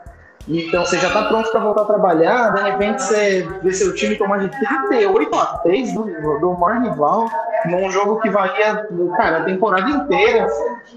[0.47, 4.15] Então você já tá pronto para voltar a trabalhar, de repente você vê seu time
[4.15, 6.03] tomar de 38 a 3 do,
[6.39, 7.27] do maior rival,
[7.65, 8.87] num jogo que valia,
[9.17, 10.47] cara, a temporada inteira.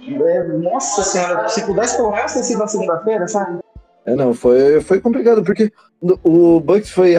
[0.07, 3.59] É, nossa senhora, se pudesse pelo menos ter sido na segunda-feira, sabe?
[4.05, 5.73] É, não, foi, foi complicado, porque
[6.23, 7.17] o Bucks foi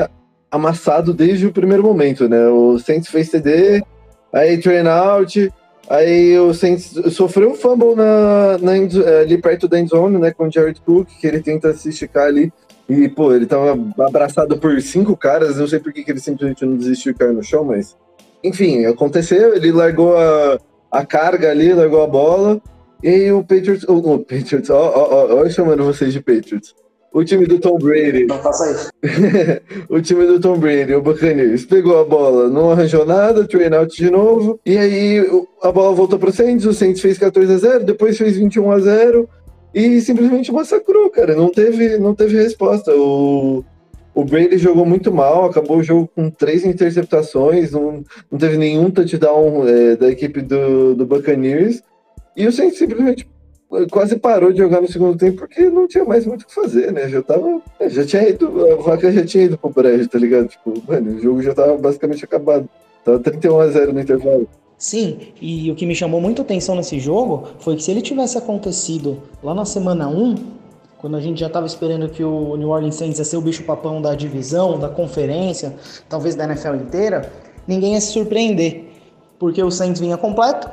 [0.52, 2.48] amassado desde o primeiro momento, né?
[2.48, 3.84] O Saints fez CD,
[4.32, 5.52] aí train out,
[5.90, 8.74] Aí o Saints sofreu um fumble na, na,
[9.22, 12.54] ali perto da endzone, né, com o Jared Cook, que ele tenta se esticar ali.
[12.88, 16.64] E, pô, ele tava abraçado por cinco caras, não sei por que, que ele simplesmente
[16.64, 17.98] não desistiu e caiu no chão, mas...
[18.44, 20.60] Enfim, aconteceu, ele largou a,
[20.92, 22.62] a carga ali, largou a bola,
[23.04, 23.84] e aí o Patriots...
[23.84, 26.74] O, o Patriots, ó, ó, ó, ó, chamando vocês de Patriots.
[27.12, 28.26] O time do Tom Brady.
[28.26, 28.92] Não faça isso.
[29.90, 33.96] o time do Tom Brady, o Buccaneers, pegou a bola, não arranjou nada, train out
[33.96, 34.60] de novo.
[34.66, 38.38] E aí a bola voltou pro Saints, o Saints fez 14 a 0, depois fez
[38.38, 39.30] 21 a 0
[39.74, 41.36] e simplesmente massacrou, cara.
[41.36, 42.96] Não teve, não teve resposta.
[42.96, 43.64] O,
[44.14, 48.92] o Brady jogou muito mal, acabou o jogo com três interceptações, não, não teve nenhum
[48.92, 51.82] touchdown é, da equipe do, do Buccaneers.
[52.38, 53.28] E o Saints simplesmente
[53.92, 56.92] quase parou de jogar no segundo tempo porque não tinha mais muito o que fazer,
[56.92, 57.08] né?
[57.08, 57.62] Já tava.
[57.88, 58.72] Já tinha ido.
[58.72, 60.48] A vaca já tinha ido pro brejo, tá ligado?
[60.48, 62.68] Tipo, mano, o jogo já tava basicamente acabado.
[63.06, 64.48] Tava 31 a 0 no intervalo.
[64.78, 68.38] Sim, e o que me chamou muito atenção nesse jogo foi que se ele tivesse
[68.38, 70.36] acontecido lá na semana 1,
[70.98, 74.02] quando a gente já estava esperando que o New Orleans Saints ia ser o bicho-papão
[74.02, 75.76] da divisão, da conferência,
[76.08, 77.30] talvez da NFL inteira,
[77.68, 78.86] ninguém ia se surpreender,
[79.38, 80.70] porque o Saints vinha completo,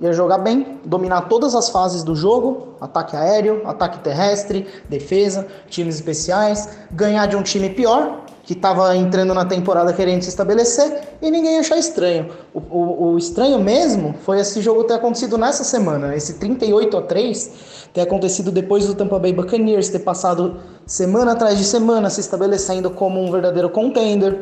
[0.00, 5.96] ia jogar bem, dominar todas as fases do jogo, ataque aéreo, ataque terrestre, defesa, times
[5.96, 11.30] especiais, ganhar de um time pior, que estava entrando na temporada querendo se estabelecer, e
[11.30, 12.30] ninguém achar estranho.
[12.54, 17.02] O, o, o, estranho mesmo foi esse jogo ter acontecido nessa semana, esse 38 a
[17.02, 22.20] 3 ter acontecido depois do Tampa Bay Buccaneers, ter passado semana atrás de semana se
[22.20, 24.40] estabelecendo como um verdadeiro contender.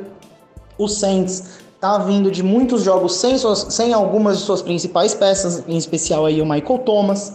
[0.79, 5.63] O Saints tá vindo de muitos jogos sem, suas, sem algumas de suas principais peças,
[5.69, 7.35] em especial aí o Michael Thomas.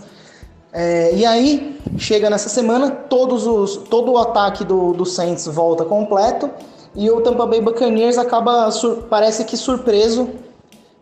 [0.74, 5.86] É, e aí, chega nessa semana, todos os, todo o ataque do, do Saints volta
[5.86, 6.50] completo
[6.96, 10.30] e o Tampa Bay Buccaneers acaba, sur, parece que surpreso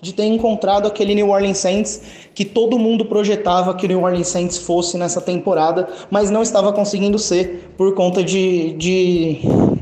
[0.02, 2.02] de ter encontrado aquele New Orleans Saints
[2.34, 6.72] que todo mundo projetava que o New Orleans Saints fosse nessa temporada, mas não estava
[6.72, 9.39] conseguindo ser por conta de, de,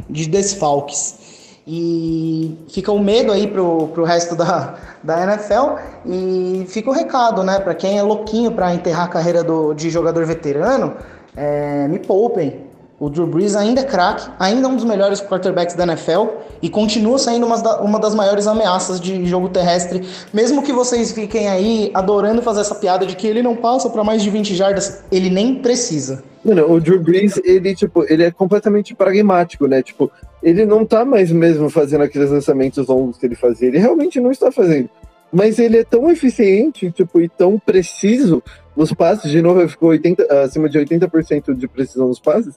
[0.09, 1.26] de desfalques.
[1.69, 5.75] E fica o medo aí pro, pro resto da, da NFL.
[6.05, 7.59] E fica o recado, né?
[7.59, 10.95] Para quem é louquinho para enterrar a carreira do, de jogador veterano,
[11.35, 12.65] é, me poupem.
[12.97, 16.27] O Drew Brees ainda é craque, ainda é um dos melhores quarterbacks da NFL
[16.61, 20.01] e continua sendo uma, uma das maiores ameaças de jogo terrestre.
[20.33, 24.03] Mesmo que vocês fiquem aí adorando fazer essa piada de que ele não passa para
[24.03, 26.23] mais de 20 jardas, ele nem precisa.
[26.43, 29.83] Mano, o Drew Brees, ele, tipo, ele é completamente pragmático, né?
[29.83, 30.09] Tipo,
[30.41, 33.67] ele não tá mais mesmo fazendo aqueles lançamentos longos que ele fazia.
[33.67, 34.89] Ele realmente não está fazendo.
[35.31, 38.41] Mas ele é tão eficiente, tipo, e tão preciso
[38.75, 39.29] nos passes.
[39.29, 42.55] De novo, ele ficou 80, acima de 80% de precisão nos passes.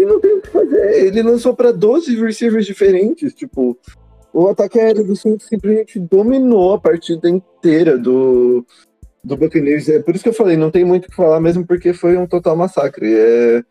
[0.00, 1.06] E não tem o que fazer.
[1.06, 3.34] Ele lançou para 12 receivers diferentes.
[3.34, 3.76] Tipo,
[4.32, 8.64] o ataque aéreo do Saints simplesmente dominou a partida inteira do,
[9.22, 9.90] do Buccaneers.
[9.90, 12.16] É por isso que eu falei, não tem muito o que falar mesmo, porque foi
[12.16, 13.12] um total massacre.
[13.14, 13.62] É,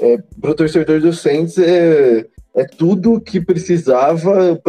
[0.00, 4.60] é, pro torcedor do Saints, é, é tudo que precisava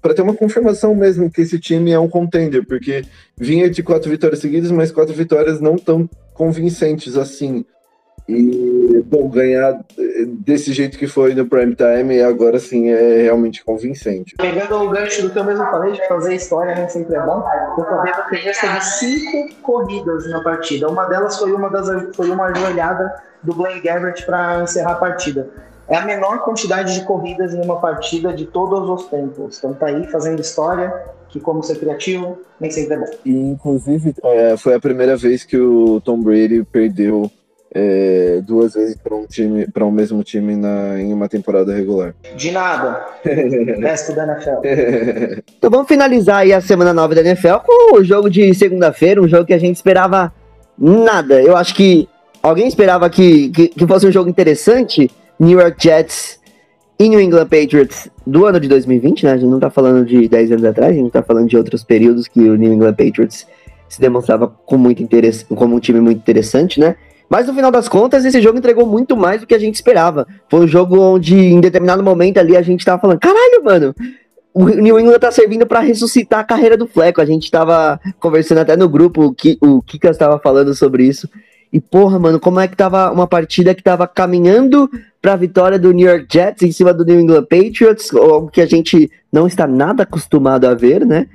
[0.00, 3.02] para ter uma confirmação mesmo que esse time é um contender, porque
[3.36, 7.64] vinha de quatro vitórias seguidas, mas quatro vitórias não tão convincentes assim.
[8.28, 9.80] E, bom, ganhar
[10.38, 14.36] desse jeito que foi no prime time, agora sim é realmente convincente.
[14.36, 17.44] Pegando o gancho do que eu mesmo falei, de fazer história, né, sempre é bom,
[17.76, 20.88] o Correia Ferreira teve cinco corridas na partida.
[20.88, 23.12] Uma delas foi uma, das, foi uma joelhada
[23.42, 25.48] do Blaine Gabbert para encerrar a partida.
[25.88, 29.58] É a menor quantidade de corridas em uma partida de todos os tempos.
[29.58, 30.94] Então tá aí fazendo história,
[31.28, 33.10] que como ser criativo, nem sempre é bom.
[33.24, 37.30] E, inclusive, é, foi a primeira vez que o Tom Brady perdeu
[37.74, 42.14] é, duas vezes para um time, para um mesmo time na, em uma temporada regular.
[42.36, 43.04] De nada.
[43.24, 44.60] Resto da NFL.
[45.56, 49.28] então vamos finalizar aí a semana 9 da NFL com o jogo de segunda-feira, um
[49.28, 50.32] jogo que a gente esperava
[50.78, 51.40] nada.
[51.40, 52.08] Eu acho que
[52.42, 55.10] alguém esperava que, que, que fosse um jogo interessante.
[55.40, 56.38] New York Jets
[56.98, 59.32] e New England Patriots do ano de 2020, né?
[59.32, 61.82] A gente não tá falando de 10 anos atrás, a gente tá falando de outros
[61.82, 63.46] períodos que o New England Patriots
[63.88, 66.96] se demonstrava com muito interesse, como um time muito interessante, né?
[67.32, 70.26] Mas no final das contas, esse jogo entregou muito mais do que a gente esperava.
[70.50, 73.94] Foi um jogo onde, em determinado momento ali, a gente tava falando: caralho, mano,
[74.52, 77.22] o New England tá servindo para ressuscitar a carreira do Fleco.
[77.22, 81.26] A gente tava conversando até no grupo, o Kikas tava falando sobre isso.
[81.72, 84.90] E porra, mano, como é que tava uma partida que tava caminhando
[85.22, 88.66] pra vitória do New York Jets em cima do New England Patriots, algo que a
[88.66, 91.28] gente não está nada acostumado a ver, né?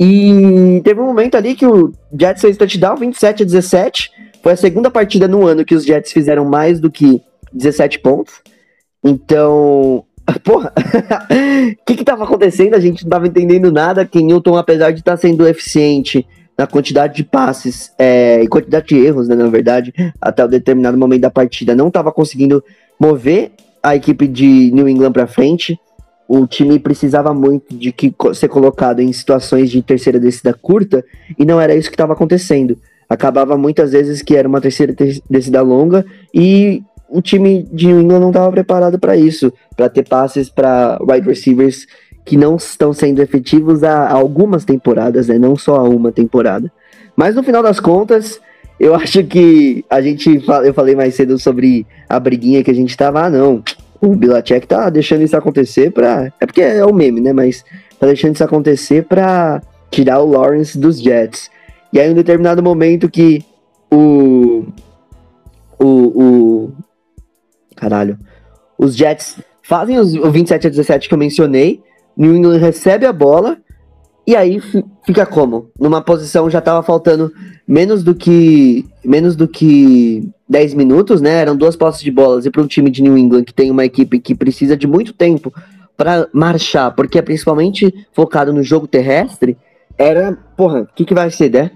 [0.00, 4.18] E teve um momento ali que o Jets fez touchdown 27 a 17.
[4.42, 7.20] Foi a segunda partida no ano que os Jets fizeram mais do que
[7.52, 8.34] 17 pontos.
[9.04, 10.04] Então,
[10.44, 12.74] porra, o que que tava acontecendo?
[12.74, 14.04] A gente não tava entendendo nada.
[14.04, 18.88] Ken Newton, apesar de estar tá sendo eficiente na quantidade de passes é, e quantidade
[18.88, 22.64] de erros, né, na verdade, até o determinado momento da partida, não estava conseguindo
[22.98, 25.78] mover a equipe de New England para frente.
[26.26, 31.04] O time precisava muito de que ser colocado em situações de terceira descida curta
[31.38, 32.76] e não era isso que estava acontecendo.
[33.08, 34.94] Acabava muitas vezes que era uma terceira
[35.28, 36.04] descida longa
[36.34, 41.26] e o time de England não estava preparado para isso, para ter passes para wide
[41.26, 41.86] receivers
[42.24, 45.38] que não estão sendo efetivos há algumas temporadas, né?
[45.38, 46.70] Não só há uma temporada.
[47.16, 48.38] Mas no final das contas,
[48.78, 50.44] eu acho que a gente.
[50.64, 53.24] Eu falei mais cedo sobre a briguinha que a gente tava.
[53.24, 53.62] Ah, não.
[54.00, 56.30] O Bilacek tá deixando isso acontecer pra.
[56.38, 57.32] É porque é o um meme, né?
[57.32, 57.64] Mas
[57.98, 61.50] tá deixando isso acontecer pra tirar o Lawrence dos Jets.
[61.92, 63.44] E aí, em um determinado momento que
[63.90, 64.64] o.
[65.78, 65.86] O.
[65.86, 66.72] o
[67.76, 68.18] caralho.
[68.78, 71.82] Os Jets fazem os, o 27 a 17 que eu mencionei.
[72.16, 73.58] New England recebe a bola
[74.28, 74.60] e aí
[75.06, 75.70] fica como?
[75.80, 77.32] Numa posição já tava faltando
[77.66, 81.40] menos do que menos do que 10 minutos, né?
[81.40, 83.86] Eram duas posses de bolas e para um time de New England que tem uma
[83.86, 85.50] equipe que precisa de muito tempo
[85.96, 89.56] para marchar, porque é principalmente focado no jogo terrestre,
[89.98, 91.70] era, porra, o que que vai ser, né?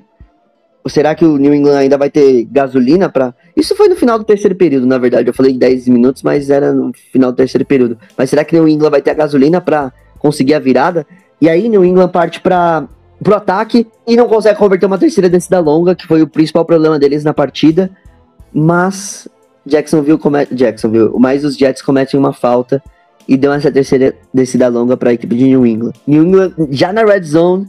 [0.88, 4.24] Será que o New England ainda vai ter gasolina para Isso foi no final do
[4.24, 5.28] terceiro período, na verdade.
[5.28, 7.98] Eu falei 10 minutos, mas era no final do terceiro período.
[8.16, 11.04] Mas será que o New England vai ter a gasolina para conseguir a virada.
[11.40, 12.86] E aí New England parte para
[13.22, 16.98] pro ataque e não consegue converter uma terceira descida longa, que foi o principal problema
[16.98, 17.90] deles na partida.
[18.52, 19.28] Mas
[19.64, 22.82] Jacksonville comete Jacksonville, mas os Jets cometem uma falta
[23.28, 25.92] e dão essa terceira descida longa para a equipe de New England.
[26.06, 27.68] New England já na red zone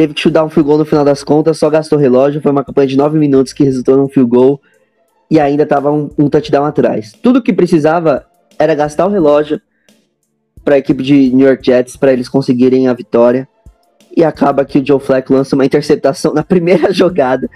[0.00, 2.64] teve que chutar um field goal no final das contas, só gastou relógio, foi uma
[2.64, 4.58] campanha de 9 minutos que resultou num field goal
[5.30, 7.12] e ainda estava um, um touchdown atrás.
[7.22, 8.24] Tudo que precisava
[8.58, 9.60] era gastar o relógio
[10.64, 13.46] para a equipe de New York Jets para eles conseguirem a vitória.
[14.16, 17.46] E acaba que o Joe Flacco lança uma interceptação na primeira jogada.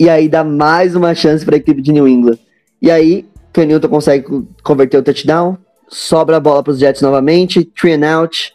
[0.00, 2.40] E aí dá mais uma chance para a equipe de New England.
[2.82, 5.56] E aí, Ken Newton consegue converter o touchdown,
[5.88, 8.52] sobra a bola para os Jets novamente, three and out,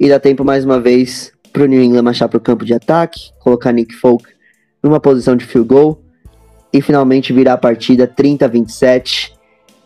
[0.00, 2.74] e dá tempo mais uma vez para o New England marchar para o campo de
[2.74, 4.24] ataque, colocar Nick Folk
[4.82, 6.02] numa posição de field goal
[6.72, 9.32] e finalmente virar a partida 30 a 27.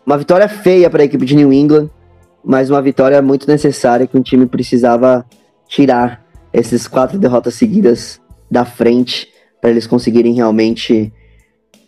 [0.06, 1.90] Uma vitória feia para a equipe de New England,
[2.42, 5.26] mas uma vitória muito necessária que o time precisava
[5.68, 6.24] tirar
[6.54, 8.18] esses quatro derrotas seguidas
[8.50, 9.28] da frente
[9.60, 11.12] para eles conseguirem realmente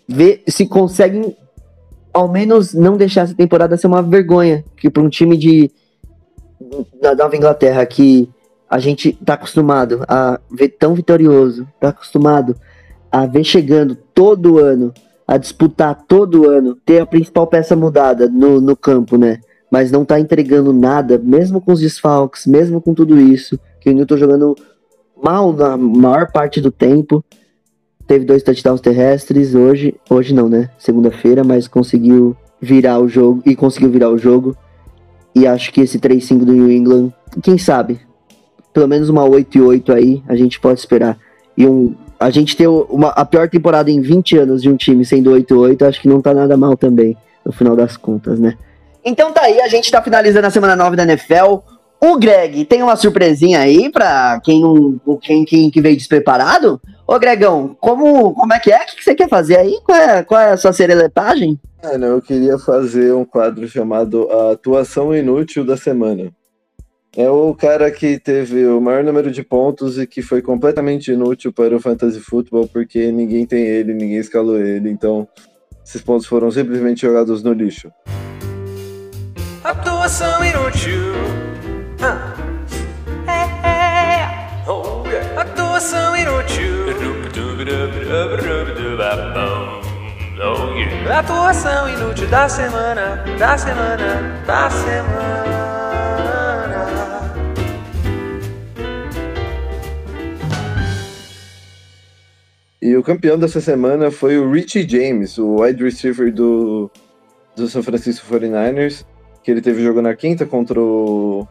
[0.06, 1.34] ver se conseguem
[2.12, 5.70] ao menos não deixar essa temporada ser uma vergonha que para um time de
[7.00, 8.28] da Nova Inglaterra que
[8.70, 12.54] a gente tá acostumado a ver tão vitorioso, tá acostumado
[13.10, 14.94] a ver chegando todo ano,
[15.26, 19.40] a disputar todo ano, ter a principal peça mudada no, no campo, né?
[19.70, 23.92] mas não tá entregando nada, mesmo com os desfalques, mesmo com tudo isso, que o
[23.92, 24.56] Newton jogando
[25.22, 27.24] mal na maior parte do tempo.
[28.06, 30.68] Teve dois touchdowns terrestres hoje, hoje não, né?
[30.76, 34.56] Segunda-feira, mas conseguiu virar o jogo e conseguiu virar o jogo.
[35.32, 38.00] E acho que esse 3-5 do New England, quem sabe,
[38.72, 41.18] pelo menos uma 8 e 8 aí, a gente pode esperar.
[41.56, 45.06] E um a gente ter uma, a pior temporada em 20 anos de um time
[45.06, 48.58] sendo 8-8, acho que não tá nada mal também, no final das contas, né?
[49.02, 51.60] Então tá aí, a gente tá finalizando a semana 9 da NFL.
[51.98, 54.62] O Greg tem uma surpresinha aí pra quem,
[55.22, 56.78] quem, quem que veio despreparado?
[57.06, 58.82] Ô Gregão, como, como é que é?
[58.82, 59.80] O que você quer fazer aí?
[59.82, 61.58] Qual é, qual é a sua serelepagem?
[61.82, 66.30] Mano, eu queria fazer um quadro chamado a Atuação Inútil da Semana.
[67.16, 71.52] É o cara que teve o maior número de pontos e que foi completamente inútil
[71.52, 75.26] para o Fantasy Football porque ninguém tem ele, ninguém escalou ele, então
[75.84, 77.90] esses pontos foram simplesmente jogados no lixo.
[79.64, 81.00] Atuação inútil.
[82.00, 82.34] Ah.
[83.26, 84.70] É, é.
[84.70, 85.02] Oh.
[85.36, 86.70] Atuação inútil.
[91.12, 95.39] Atuação inútil da semana, da semana, da semana.
[102.82, 106.90] E o campeão dessa semana foi o Richie James, o wide receiver do,
[107.54, 109.04] do San Francisco 49ers,
[109.42, 111.46] que ele teve jogo na quinta contra o,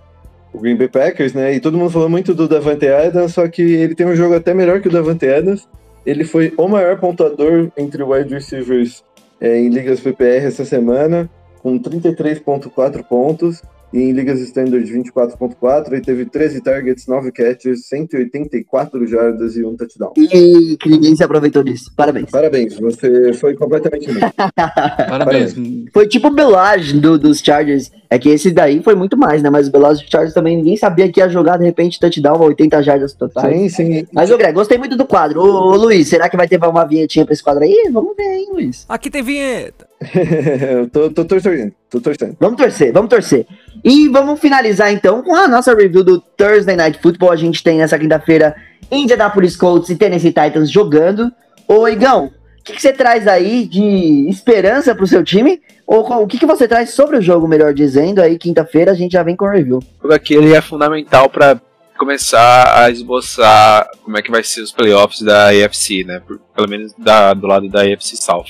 [0.51, 1.53] o Green Bay Packers, né?
[1.53, 4.53] E todo mundo falou muito do Davante Adams, só que ele tem um jogo até
[4.53, 5.67] melhor que o Davante Adams.
[6.03, 9.03] Ele foi o maior pontuador entre wide receivers
[9.39, 11.29] é, em ligas PPR essa semana,
[11.61, 13.61] com 33,4 pontos.
[13.91, 19.75] E em ligas standard 24.4, ele teve 13 targets, 9 catches, 184 jardas e um
[19.75, 20.13] touchdown.
[20.15, 21.91] E que ninguém se aproveitou disso.
[21.95, 22.29] Parabéns.
[22.29, 24.29] Parabéns, você foi completamente inútil.
[24.55, 25.55] Parabéns.
[25.91, 27.91] Foi tipo o Belage do, dos Chargers.
[28.09, 29.49] É que esse daí foi muito mais, né?
[29.49, 32.83] Mas o Belage dos Chargers também ninguém sabia que ia jogar de repente touchdown 80
[32.83, 33.55] jardas totais.
[33.55, 34.07] Sim, sim.
[34.13, 35.41] Mas, ô Greg, gostei muito do quadro.
[35.41, 37.89] Ô, ô, Luiz, será que vai ter uma vinhetinha pra esse quadro aí?
[37.91, 38.85] Vamos ver, hein, Luiz.
[38.87, 39.88] Aqui tem vinheta.
[40.71, 42.37] Eu tô, tô torcendo, tô torcendo.
[42.39, 43.45] Vamos torcer, vamos torcer.
[43.83, 47.31] E vamos finalizar então com a nossa review do Thursday Night Football.
[47.31, 48.55] A gente tem nessa quinta-feira
[48.91, 51.31] Indianapolis Colts e Tennessee Titans jogando.
[51.67, 55.61] Ô, Igão, o que, que você traz aí de esperança pro seu time?
[55.85, 58.21] Ou o que, que você traz sobre o jogo, melhor dizendo?
[58.21, 59.79] Aí, quinta-feira, a gente já vem com o review.
[60.01, 61.59] Tudo aquilo é fundamental para
[61.97, 66.21] começar a esboçar como é que vai ser os playoffs da AFC, né?
[66.55, 68.45] Pelo menos da- do lado da AFC South.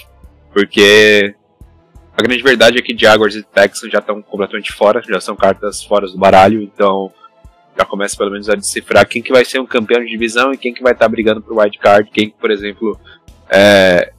[0.54, 1.34] Porque
[2.20, 5.82] a grande verdade é que Jaguars e Texans já estão completamente fora, já são cartas
[5.82, 7.14] fora do baralho, então
[7.78, 10.58] já começa pelo menos a decifrar quem que vai ser um campeão de divisão e
[10.58, 13.00] quem que vai estar brigando por wild card, quem que, por exemplo,
[13.50, 14.12] é,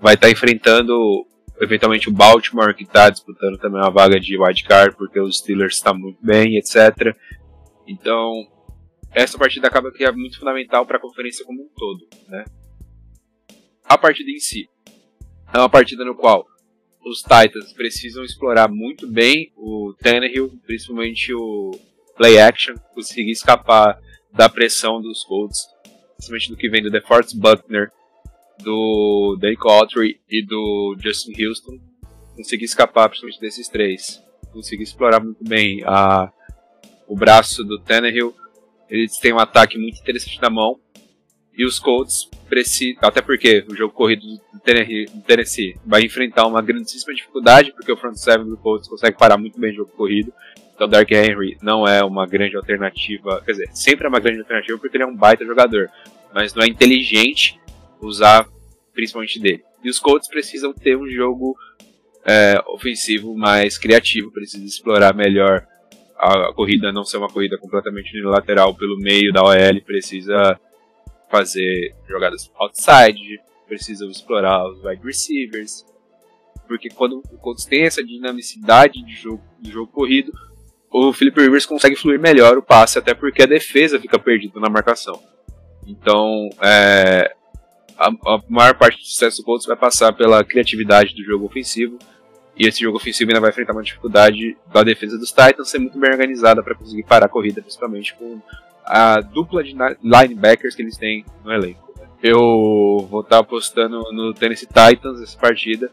[0.00, 1.24] vai estar enfrentando
[1.60, 5.76] eventualmente o Baltimore, que está disputando também uma vaga de wild card, porque os Steelers
[5.76, 7.14] estão muito bem, etc.
[7.86, 8.32] Então,
[9.12, 12.44] essa partida acaba que é muito fundamental para a conferência como um todo, né?
[13.84, 14.68] A partida em si
[15.54, 16.49] é uma partida no qual
[17.04, 21.70] os Titans precisam explorar muito bem o Tannehill, principalmente o
[22.16, 23.98] play action, conseguir escapar
[24.32, 25.66] da pressão dos Colts,
[26.16, 27.90] principalmente do que vem do DeForest Buckner,
[28.62, 31.78] do Dake Autry e do Justin Houston,
[32.36, 34.22] conseguir escapar principalmente desses três,
[34.52, 36.30] conseguir explorar muito bem a,
[37.08, 38.34] o braço do Tannehill,
[38.88, 40.78] eles têm um ataque muito interessante na mão,
[41.56, 47.14] e os Colts precisam, até porque o jogo corrido do Tennessee, vai enfrentar uma grandíssima
[47.14, 50.32] dificuldade, porque o front seven do Colts consegue parar muito bem o jogo corrido,
[50.74, 54.78] então Dark Henry não é uma grande alternativa, quer dizer, sempre é uma grande alternativa
[54.78, 55.90] porque ele é um baita jogador,
[56.32, 57.60] mas não é inteligente
[58.00, 58.46] usar
[58.94, 59.62] principalmente dele.
[59.82, 61.56] E os Colts precisam ter um jogo
[62.24, 65.66] é, ofensivo mais criativo, precisa explorar melhor
[66.16, 70.58] a, a corrida, não ser uma corrida completamente unilateral pelo meio da OL, precisa
[71.30, 75.86] fazer jogadas outside, precisa explorar os wide receivers,
[76.66, 80.32] porque quando o Colts tem essa dinamicidade de jogo, de jogo corrido,
[80.90, 84.68] o Philip Rivers consegue fluir melhor o passe, até porque a defesa fica perdida na
[84.68, 85.22] marcação.
[85.86, 87.32] Então, é,
[87.96, 91.96] a, a maior parte do sucesso do Colts vai passar pela criatividade do jogo ofensivo.
[92.56, 95.98] E esse jogo ofensivo ainda vai enfrentar uma dificuldade da defesa dos Titans ser muito
[95.98, 98.40] bem organizada para conseguir parar a corrida, principalmente com
[98.84, 101.89] a dupla de linebackers que eles têm no elenco.
[102.22, 105.90] Eu vou estar apostando no Tennessee Titans essa partida.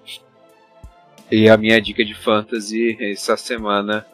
[1.31, 4.05] E a minha dica de fantasy essa semana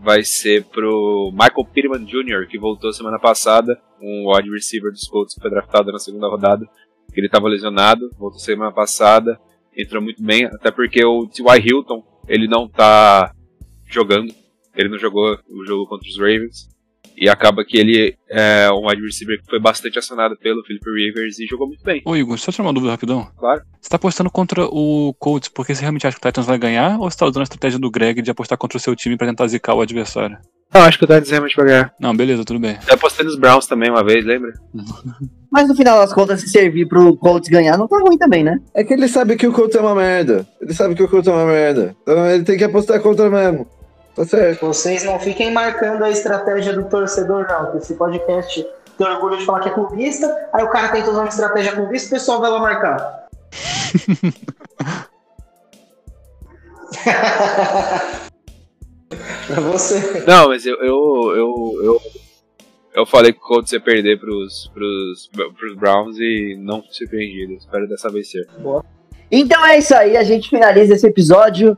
[0.00, 5.34] vai ser pro Michael Pittman Jr., que voltou semana passada, um wide receiver dos Colts
[5.34, 6.68] que foi draftado na segunda rodada.
[7.14, 9.40] Ele estava lesionado, voltou semana passada,
[9.76, 11.68] entrou muito bem, até porque o T.Y.
[11.68, 13.32] Hilton, ele não tá
[13.86, 14.34] jogando,
[14.74, 16.68] ele não jogou o jogo contra os Ravens,
[17.16, 21.38] e acaba que ele é um wide receiver que foi bastante acionado pelo Philip Rivers
[21.38, 23.28] e jogou muito bem, Ô Igor, só tirar uma dúvida rapidão.
[23.36, 23.62] claro.
[23.80, 26.98] Você tá apostando contra o Colts porque você realmente acha que o Titans vai ganhar
[26.98, 29.26] ou você tá usando a estratégia do Greg de apostar contra o seu time pra
[29.26, 30.38] tentar zicar o adversário?
[30.72, 31.94] Não, acho que o Titans realmente vai ganhar.
[32.00, 32.76] Não, beleza, tudo bem.
[32.88, 34.52] Eu apostei nos Browns também uma vez, lembra?
[35.52, 38.58] Mas no final das contas, se servir pro Colts ganhar, não tá ruim também, né?
[38.74, 40.44] É que ele sabe que o Colts é uma merda.
[40.60, 41.94] Ele sabe que o Colts é uma merda.
[42.02, 43.68] Então ele tem que apostar contra mesmo.
[44.14, 44.66] Tá certo.
[44.66, 47.72] Vocês não fiquem marcando a estratégia do torcedor, não.
[47.72, 48.64] Que esse podcast
[48.96, 52.06] tem orgulho de falar que é clubista, aí o cara tenta usar uma estratégia clubista
[52.06, 53.26] e o pessoal vai lá marcar.
[59.46, 60.24] pra você.
[60.26, 62.00] Não, mas eu, eu, eu, eu,
[62.94, 67.54] eu falei que o Colts ia perder pros, pros, pros Browns e não fui surpreendido.
[67.54, 68.48] Espero dessa vez ser.
[69.30, 71.76] Então é isso aí, a gente finaliza esse episódio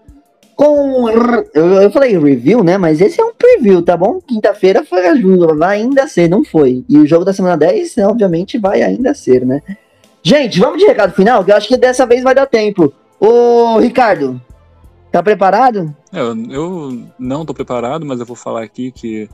[0.57, 1.09] com.
[1.55, 2.79] Eu, falei review, né?
[2.79, 4.19] Mas esse é um preview, tá bom?
[4.27, 6.83] Quinta-feira foi a Júlia, vai ainda ser, não foi.
[6.89, 9.61] E o jogo da semana 10, né, obviamente, vai ainda ser, né?
[10.23, 12.93] Gente, vamos de recado final, que eu acho que dessa vez vai dar tempo.
[13.21, 14.41] Ô, Ricardo,
[15.13, 15.95] tá preparado?
[16.13, 16.21] É,
[16.51, 19.29] eu, não tô preparado, mas eu vou falar aqui que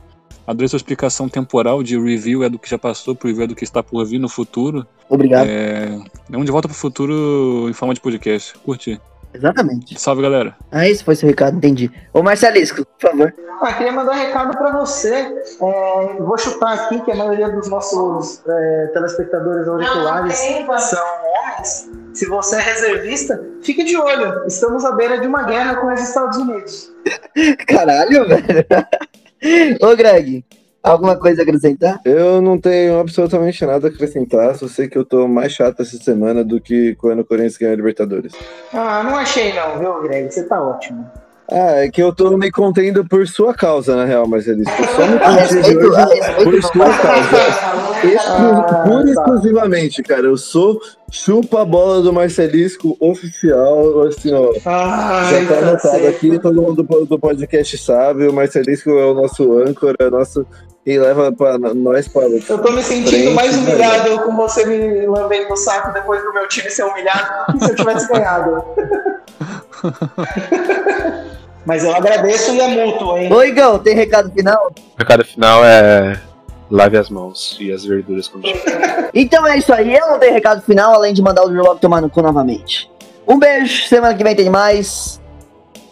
[0.46, 3.62] Adorei sua explicação temporal de review é do que já passou, preview é do que
[3.62, 4.84] está por vir no futuro.
[5.08, 5.48] Obrigado.
[5.48, 6.00] É,
[6.32, 8.54] é um de volta pro futuro em forma de podcast.
[8.58, 9.00] Curti.
[9.34, 9.98] Exatamente.
[10.00, 10.54] Salve, galera.
[10.70, 11.90] Ah, esse foi seu recado, entendi.
[12.12, 13.34] Ô Marcelisco, por favor.
[13.60, 15.14] Ah, queria mandar um recado para você.
[15.14, 20.36] É, vou chutar aqui que a maioria dos nossos é, telespectadores auriculares
[20.80, 21.90] são homens.
[22.12, 24.44] Se você é reservista, fique de olho.
[24.46, 26.92] Estamos à beira de uma guerra com os Estados Unidos.
[27.66, 28.66] Caralho, velho.
[29.80, 30.44] Ô Greg,
[30.82, 32.00] alguma coisa a acrescentar?
[32.04, 35.96] Eu não tenho absolutamente nada a acrescentar, só sei que eu tô mais chato essa
[35.98, 38.32] semana do que quando o Corinthians ganhou a Libertadores.
[38.72, 40.30] Ah, não achei não, viu, Greg?
[40.32, 41.08] Você tá ótimo.
[41.50, 44.72] Ah, é que eu tô me contendo por sua causa, na real, Marcelisco.
[44.80, 47.82] Eu só me A contei respeito, a hoje respeito por sua causa.
[48.02, 49.20] Exclu- Ah, pura e tá.
[49.22, 50.22] exclusivamente, cara.
[50.22, 50.80] Eu sou
[51.10, 54.50] chupa a bola do Marcelisco oficial, assim, ó.
[54.64, 56.06] Ai, Já tá anotado cacete.
[56.06, 58.26] aqui, todo mundo do, do podcast sabe.
[58.26, 60.44] O Marcelisco é o nosso âncora, nosso.
[60.84, 62.26] Quem leva pra, nós para.
[62.26, 66.20] Eu tô me sentindo Frente, mais né, humilhado com você me lambendo no saco depois
[66.24, 68.64] do meu time ser humilhado do que se eu tivesse ganhado.
[71.64, 73.32] Mas eu agradeço e é mútuo, hein?
[73.32, 74.72] Ô Igão, tem recado final?
[74.76, 76.20] O recado final é.
[76.68, 79.10] Lave as mãos e as verduras com chá.
[79.14, 81.80] Então é isso aí, eu não tenho recado final, além de mandar o Drew Lock
[81.80, 82.90] tomar no cu novamente.
[83.28, 85.20] Um beijo, semana que vem tem mais.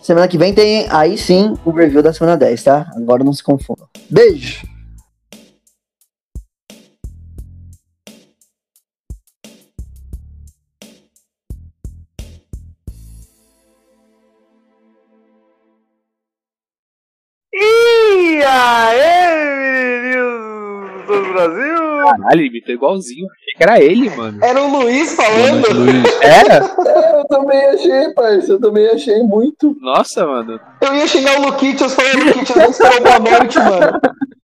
[0.03, 2.87] Semana que vem tem, aí sim, o review da semana 10, tá?
[2.97, 3.87] Agora não se confundam.
[4.09, 4.70] Beijo!
[18.13, 21.77] E aí, meninos do Brasil?
[22.05, 23.27] Caralho, ele imitou igualzinho.
[23.31, 24.45] Achei que era ele, mano.
[24.45, 25.61] Era o Luiz falando.
[25.61, 26.21] noite, Luiz.
[26.21, 26.57] Era?
[26.57, 28.53] É, eu também achei, parça.
[28.53, 29.77] Eu também achei muito.
[29.81, 30.61] Nossa, mano.
[30.81, 34.01] Eu ia xingar o Luquitas falando Luquitas nem esperou boa noite, mano.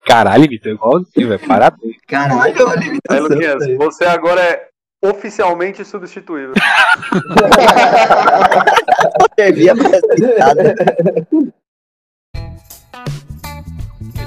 [0.05, 1.41] Caralho, imitou igualzinho, velho.
[1.49, 1.97] Parabéns.
[2.07, 3.21] Caralho, olha a Aí.
[3.21, 4.69] Luquinhas, você agora é
[5.03, 6.53] oficialmente substituível.
[9.39, 10.07] Servia pra essa.